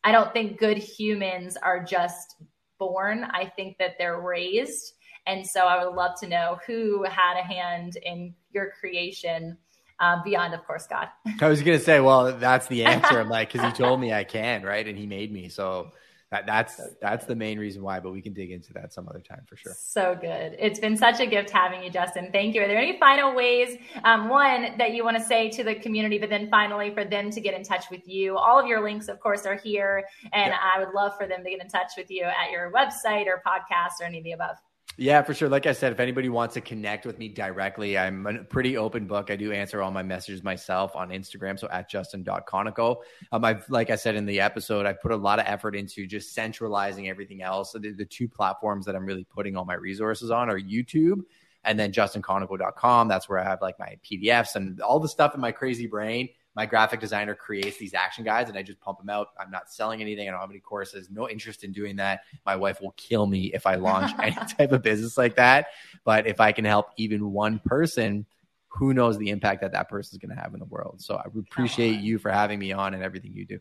I 0.03 0.11
don't 0.11 0.31
think 0.33 0.59
good 0.59 0.77
humans 0.77 1.57
are 1.57 1.83
just 1.83 2.35
born. 2.79 3.25
I 3.25 3.45
think 3.45 3.77
that 3.77 3.97
they're 3.97 4.21
raised. 4.21 4.93
And 5.27 5.45
so 5.45 5.65
I 5.65 5.85
would 5.85 5.95
love 5.95 6.19
to 6.21 6.27
know 6.27 6.57
who 6.65 7.03
had 7.03 7.39
a 7.39 7.43
hand 7.43 7.97
in 8.01 8.33
your 8.51 8.71
creation. 8.79 9.57
Uh, 9.99 10.23
beyond, 10.23 10.53
of 10.53 10.65
course, 10.65 10.87
God. 10.87 11.09
I 11.41 11.49
was 11.49 11.61
gonna 11.61 11.77
say, 11.77 11.99
well, 11.99 12.37
that's 12.37 12.67
the 12.67 12.85
answer. 12.85 13.19
I'm 13.19 13.27
like, 13.27 13.51
because 13.51 13.65
he 13.67 13.73
told 13.73 13.99
me 13.99 14.13
I 14.13 14.23
can, 14.23 14.63
right? 14.63 14.87
And 14.87 14.97
he 14.97 15.05
made 15.05 15.31
me. 15.31 15.49
So 15.49 15.91
that, 16.31 16.45
that's 16.45 16.79
that's 17.01 17.25
the 17.25 17.35
main 17.35 17.57
reason 17.57 17.81
why, 17.81 17.99
but 17.99 18.11
we 18.11 18.21
can 18.21 18.33
dig 18.33 18.51
into 18.51 18.71
that 18.73 18.93
some 18.93 19.07
other 19.07 19.19
time 19.19 19.41
for 19.47 19.55
sure. 19.55 19.73
So 19.75 20.15
good. 20.19 20.55
It's 20.59 20.79
been 20.79 20.95
such 20.95 21.19
a 21.19 21.25
gift 21.25 21.49
having 21.49 21.83
you, 21.83 21.89
Justin. 21.89 22.29
Thank 22.31 22.53
you. 22.53 22.61
Are 22.61 22.67
there 22.67 22.77
any 22.77 22.99
final 22.99 23.33
ways, 23.33 23.77
um, 24.03 24.29
one 24.29 24.77
that 24.77 24.93
you 24.93 25.03
want 25.03 25.17
to 25.17 25.23
say 25.23 25.49
to 25.49 25.63
the 25.63 25.73
community, 25.73 26.19
but 26.19 26.29
then 26.29 26.47
finally 26.49 26.93
for 26.93 27.03
them 27.03 27.31
to 27.31 27.41
get 27.41 27.55
in 27.55 27.63
touch 27.63 27.85
with 27.89 28.07
you? 28.07 28.37
All 28.37 28.59
of 28.59 28.67
your 28.67 28.83
links, 28.83 29.07
of 29.07 29.19
course, 29.19 29.47
are 29.47 29.55
here, 29.55 30.05
and 30.31 30.51
yeah. 30.51 30.57
I 30.75 30.79
would 30.79 30.93
love 30.93 31.13
for 31.17 31.25
them 31.25 31.43
to 31.43 31.49
get 31.49 31.61
in 31.61 31.67
touch 31.67 31.93
with 31.97 32.11
you 32.11 32.23
at 32.23 32.51
your 32.51 32.71
website 32.71 33.25
or 33.25 33.41
podcast 33.45 33.99
or 33.99 34.05
any 34.05 34.19
of 34.19 34.23
the 34.23 34.33
above. 34.33 34.57
Yeah, 35.01 35.21
for 35.21 35.33
sure. 35.33 35.47
Like 35.47 35.65
I 35.65 35.71
said, 35.71 35.93
if 35.93 36.01
anybody 36.01 36.27
wants 36.27 36.55
to 36.55 36.61
connect 36.61 37.05
with 37.05 37.17
me 37.19 37.29
directly, 37.29 37.97
I'm 37.97 38.27
a 38.27 38.43
pretty 38.43 38.75
open 38.75 39.07
book. 39.07 39.31
I 39.31 39.37
do 39.37 39.53
answer 39.53 39.81
all 39.81 39.91
my 39.91 40.03
messages 40.03 40.43
myself 40.43 40.93
on 40.93 41.07
Instagram. 41.11 41.57
So 41.57 41.69
at 41.69 41.89
justin.konikow. 41.89 42.97
Um, 43.31 43.45
I've, 43.45 43.69
like 43.69 43.91
I 43.91 43.95
said 43.95 44.15
in 44.15 44.25
the 44.25 44.41
episode, 44.41 44.85
I 44.85 44.91
put 44.91 45.13
a 45.13 45.15
lot 45.15 45.39
of 45.39 45.45
effort 45.47 45.73
into 45.73 46.05
just 46.05 46.33
centralizing 46.33 47.07
everything 47.07 47.41
else. 47.41 47.71
So 47.71 47.79
the, 47.79 47.93
the 47.93 48.03
two 48.03 48.27
platforms 48.27 48.85
that 48.87 48.95
I'm 48.95 49.05
really 49.05 49.23
putting 49.23 49.55
all 49.55 49.63
my 49.63 49.75
resources 49.75 50.31
on 50.31 50.49
are 50.49 50.59
YouTube 50.59 51.21
and 51.63 51.79
then 51.79 51.93
justinkonikow.com. 51.93 53.07
That's 53.07 53.29
where 53.29 53.39
I 53.39 53.45
have 53.45 53.61
like 53.61 53.79
my 53.79 53.97
PDFs 54.03 54.57
and 54.57 54.81
all 54.81 54.99
the 54.99 55.07
stuff 55.07 55.33
in 55.33 55.39
my 55.39 55.53
crazy 55.53 55.87
brain 55.87 56.27
my 56.59 56.65
graphic 56.65 56.99
designer 56.99 57.33
creates 57.33 57.77
these 57.77 57.93
action 57.93 58.25
guides 58.25 58.49
and 58.49 58.59
I 58.59 58.63
just 58.63 58.81
pump 58.81 58.99
them 58.99 59.07
out. 59.07 59.29
I'm 59.39 59.49
not 59.49 59.71
selling 59.71 60.01
anything. 60.01 60.27
I 60.27 60.31
don't 60.31 60.41
have 60.41 60.49
any 60.49 60.59
courses, 60.59 61.09
no 61.09 61.29
interest 61.29 61.63
in 61.63 61.71
doing 61.71 61.95
that. 61.95 62.23
My 62.45 62.57
wife 62.57 62.81
will 62.81 62.91
kill 62.97 63.27
me 63.27 63.45
if 63.53 63.65
I 63.65 63.75
launch 63.75 64.11
any 64.21 64.35
type 64.35 64.73
of 64.73 64.81
business 64.81 65.17
like 65.17 65.37
that. 65.37 65.67
But 66.03 66.27
if 66.27 66.41
I 66.41 66.51
can 66.51 66.65
help 66.65 66.87
even 66.97 67.31
one 67.31 67.59
person, 67.59 68.25
who 68.67 68.93
knows 68.93 69.17
the 69.17 69.29
impact 69.29 69.61
that 69.61 69.71
that 69.71 69.87
person 69.87 70.15
is 70.15 70.17
going 70.17 70.35
to 70.35 70.41
have 70.43 70.53
in 70.53 70.59
the 70.59 70.65
world. 70.65 70.95
So 70.99 71.15
I 71.15 71.23
appreciate 71.27 72.01
you 72.01 72.17
for 72.17 72.29
having 72.29 72.59
me 72.59 72.73
on 72.73 72.93
and 72.93 73.01
everything 73.01 73.31
you 73.33 73.45
do. 73.45 73.59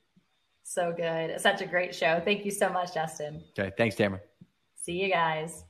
So 0.65 0.93
good. 0.93 1.41
Such 1.41 1.61
a 1.61 1.67
great 1.67 1.95
show. 1.95 2.21
Thank 2.25 2.45
you 2.45 2.51
so 2.51 2.69
much, 2.69 2.95
Justin. 2.95 3.45
Okay. 3.57 3.71
Thanks, 3.79 3.95
Tamara. 3.95 4.23
See 4.75 4.95
you 4.95 5.09
guys. 5.09 5.63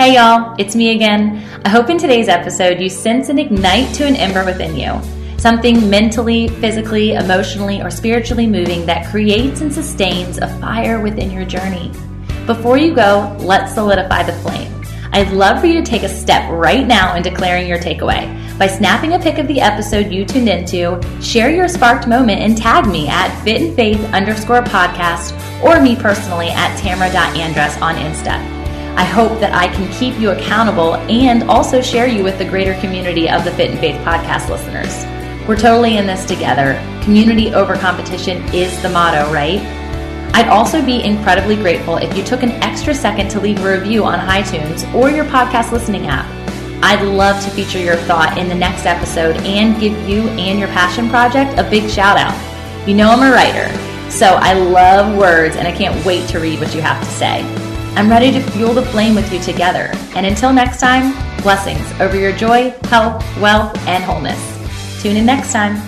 Hey 0.00 0.14
y'all, 0.14 0.54
it's 0.58 0.74
me 0.74 0.94
again. 0.94 1.46
I 1.62 1.68
hope 1.68 1.90
in 1.90 1.98
today's 1.98 2.30
episode 2.30 2.80
you 2.80 2.88
sense 2.88 3.28
an 3.28 3.38
ignite 3.38 3.94
to 3.96 4.06
an 4.06 4.16
ember 4.16 4.46
within 4.46 4.74
you. 4.74 4.98
Something 5.38 5.90
mentally, 5.90 6.48
physically, 6.48 7.12
emotionally, 7.12 7.82
or 7.82 7.90
spiritually 7.90 8.46
moving 8.46 8.86
that 8.86 9.10
creates 9.10 9.60
and 9.60 9.70
sustains 9.70 10.38
a 10.38 10.48
fire 10.58 11.02
within 11.02 11.30
your 11.30 11.44
journey. 11.44 11.92
Before 12.46 12.78
you 12.78 12.94
go, 12.94 13.36
let's 13.40 13.74
solidify 13.74 14.22
the 14.22 14.32
flame. 14.40 14.72
I'd 15.12 15.32
love 15.32 15.60
for 15.60 15.66
you 15.66 15.74
to 15.74 15.84
take 15.84 16.02
a 16.02 16.08
step 16.08 16.50
right 16.50 16.86
now 16.86 17.14
in 17.14 17.22
declaring 17.22 17.68
your 17.68 17.78
takeaway. 17.78 18.58
by 18.58 18.68
snapping 18.68 19.12
a 19.12 19.18
pic 19.18 19.36
of 19.36 19.48
the 19.48 19.60
episode 19.60 20.10
you 20.10 20.24
tuned 20.24 20.48
into, 20.48 20.98
share 21.20 21.50
your 21.50 21.68
sparked 21.68 22.08
moment, 22.08 22.40
and 22.40 22.56
tag 22.56 22.86
me 22.86 23.06
at 23.08 23.38
fit 23.44 23.60
in 23.60 23.76
faith 23.76 24.02
underscore 24.14 24.62
podcast 24.62 25.34
or 25.62 25.78
me 25.78 25.94
personally 25.94 26.48
at 26.48 26.74
tamara.andress 26.78 27.82
on 27.82 27.96
Insta. 27.96 28.59
I 28.96 29.04
hope 29.04 29.40
that 29.40 29.54
I 29.54 29.68
can 29.68 29.90
keep 29.92 30.18
you 30.20 30.30
accountable 30.30 30.96
and 30.96 31.44
also 31.44 31.80
share 31.80 32.06
you 32.06 32.22
with 32.22 32.38
the 32.38 32.44
greater 32.44 32.78
community 32.80 33.28
of 33.28 33.44
the 33.44 33.52
Fit 33.52 33.70
in 33.70 33.78
Faith 33.78 33.96
podcast 34.04 34.48
listeners. 34.48 35.04
We're 35.48 35.56
totally 35.56 35.96
in 35.96 36.06
this 36.06 36.24
together. 36.24 36.74
Community 37.02 37.52
over 37.54 37.76
competition 37.76 38.42
is 38.54 38.80
the 38.82 38.88
motto, 38.88 39.32
right? 39.32 39.60
I'd 40.32 40.48
also 40.48 40.84
be 40.84 41.02
incredibly 41.02 41.56
grateful 41.56 41.96
if 41.96 42.16
you 42.16 42.22
took 42.22 42.42
an 42.42 42.52
extra 42.62 42.94
second 42.94 43.30
to 43.30 43.40
leave 43.40 43.58
a 43.64 43.78
review 43.78 44.04
on 44.04 44.18
iTunes 44.28 44.92
or 44.94 45.10
your 45.10 45.24
podcast 45.24 45.72
listening 45.72 46.06
app. 46.06 46.26
I'd 46.82 47.02
love 47.02 47.42
to 47.44 47.50
feature 47.50 47.78
your 47.78 47.96
thought 47.96 48.38
in 48.38 48.48
the 48.48 48.54
next 48.54 48.86
episode 48.86 49.36
and 49.38 49.78
give 49.80 49.92
you 50.08 50.28
and 50.30 50.58
your 50.58 50.68
passion 50.68 51.08
project 51.10 51.58
a 51.58 51.68
big 51.68 51.90
shout 51.90 52.16
out. 52.16 52.34
You 52.88 52.94
know 52.94 53.10
I'm 53.10 53.22
a 53.22 53.32
writer, 53.32 53.68
so 54.10 54.26
I 54.26 54.54
love 54.54 55.16
words 55.18 55.56
and 55.56 55.66
I 55.68 55.72
can't 55.72 56.04
wait 56.06 56.28
to 56.30 56.38
read 56.38 56.60
what 56.60 56.74
you 56.74 56.80
have 56.80 57.02
to 57.02 57.10
say. 57.10 57.69
I'm 57.96 58.08
ready 58.08 58.30
to 58.32 58.40
fuel 58.52 58.72
the 58.72 58.84
flame 58.86 59.14
with 59.14 59.32
you 59.32 59.40
together. 59.40 59.90
And 60.14 60.24
until 60.24 60.52
next 60.52 60.80
time, 60.80 61.12
blessings 61.42 61.84
over 62.00 62.18
your 62.18 62.32
joy, 62.32 62.70
health, 62.84 63.24
wealth, 63.38 63.76
and 63.86 64.04
wholeness. 64.04 65.02
Tune 65.02 65.16
in 65.16 65.26
next 65.26 65.52
time. 65.52 65.80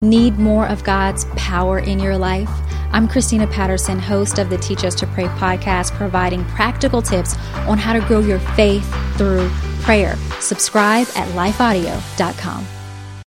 Need 0.00 0.38
more 0.38 0.66
of 0.66 0.82
God's 0.82 1.26
power 1.36 1.78
in 1.78 1.98
your 1.98 2.18
life? 2.18 2.50
I'm 2.92 3.08
Christina 3.08 3.46
Patterson, 3.46 3.98
host 3.98 4.38
of 4.38 4.50
the 4.50 4.58
Teach 4.58 4.84
Us 4.84 4.94
to 4.96 5.06
Pray 5.06 5.24
podcast, 5.24 5.92
providing 5.92 6.44
practical 6.46 7.00
tips 7.00 7.36
on 7.68 7.78
how 7.78 7.92
to 7.94 8.00
grow 8.00 8.20
your 8.20 8.40
faith 8.40 8.84
through 9.16 9.48
prayer. 9.82 10.16
Subscribe 10.40 11.06
at 11.16 11.28
lifeaudio.com. 11.28 12.81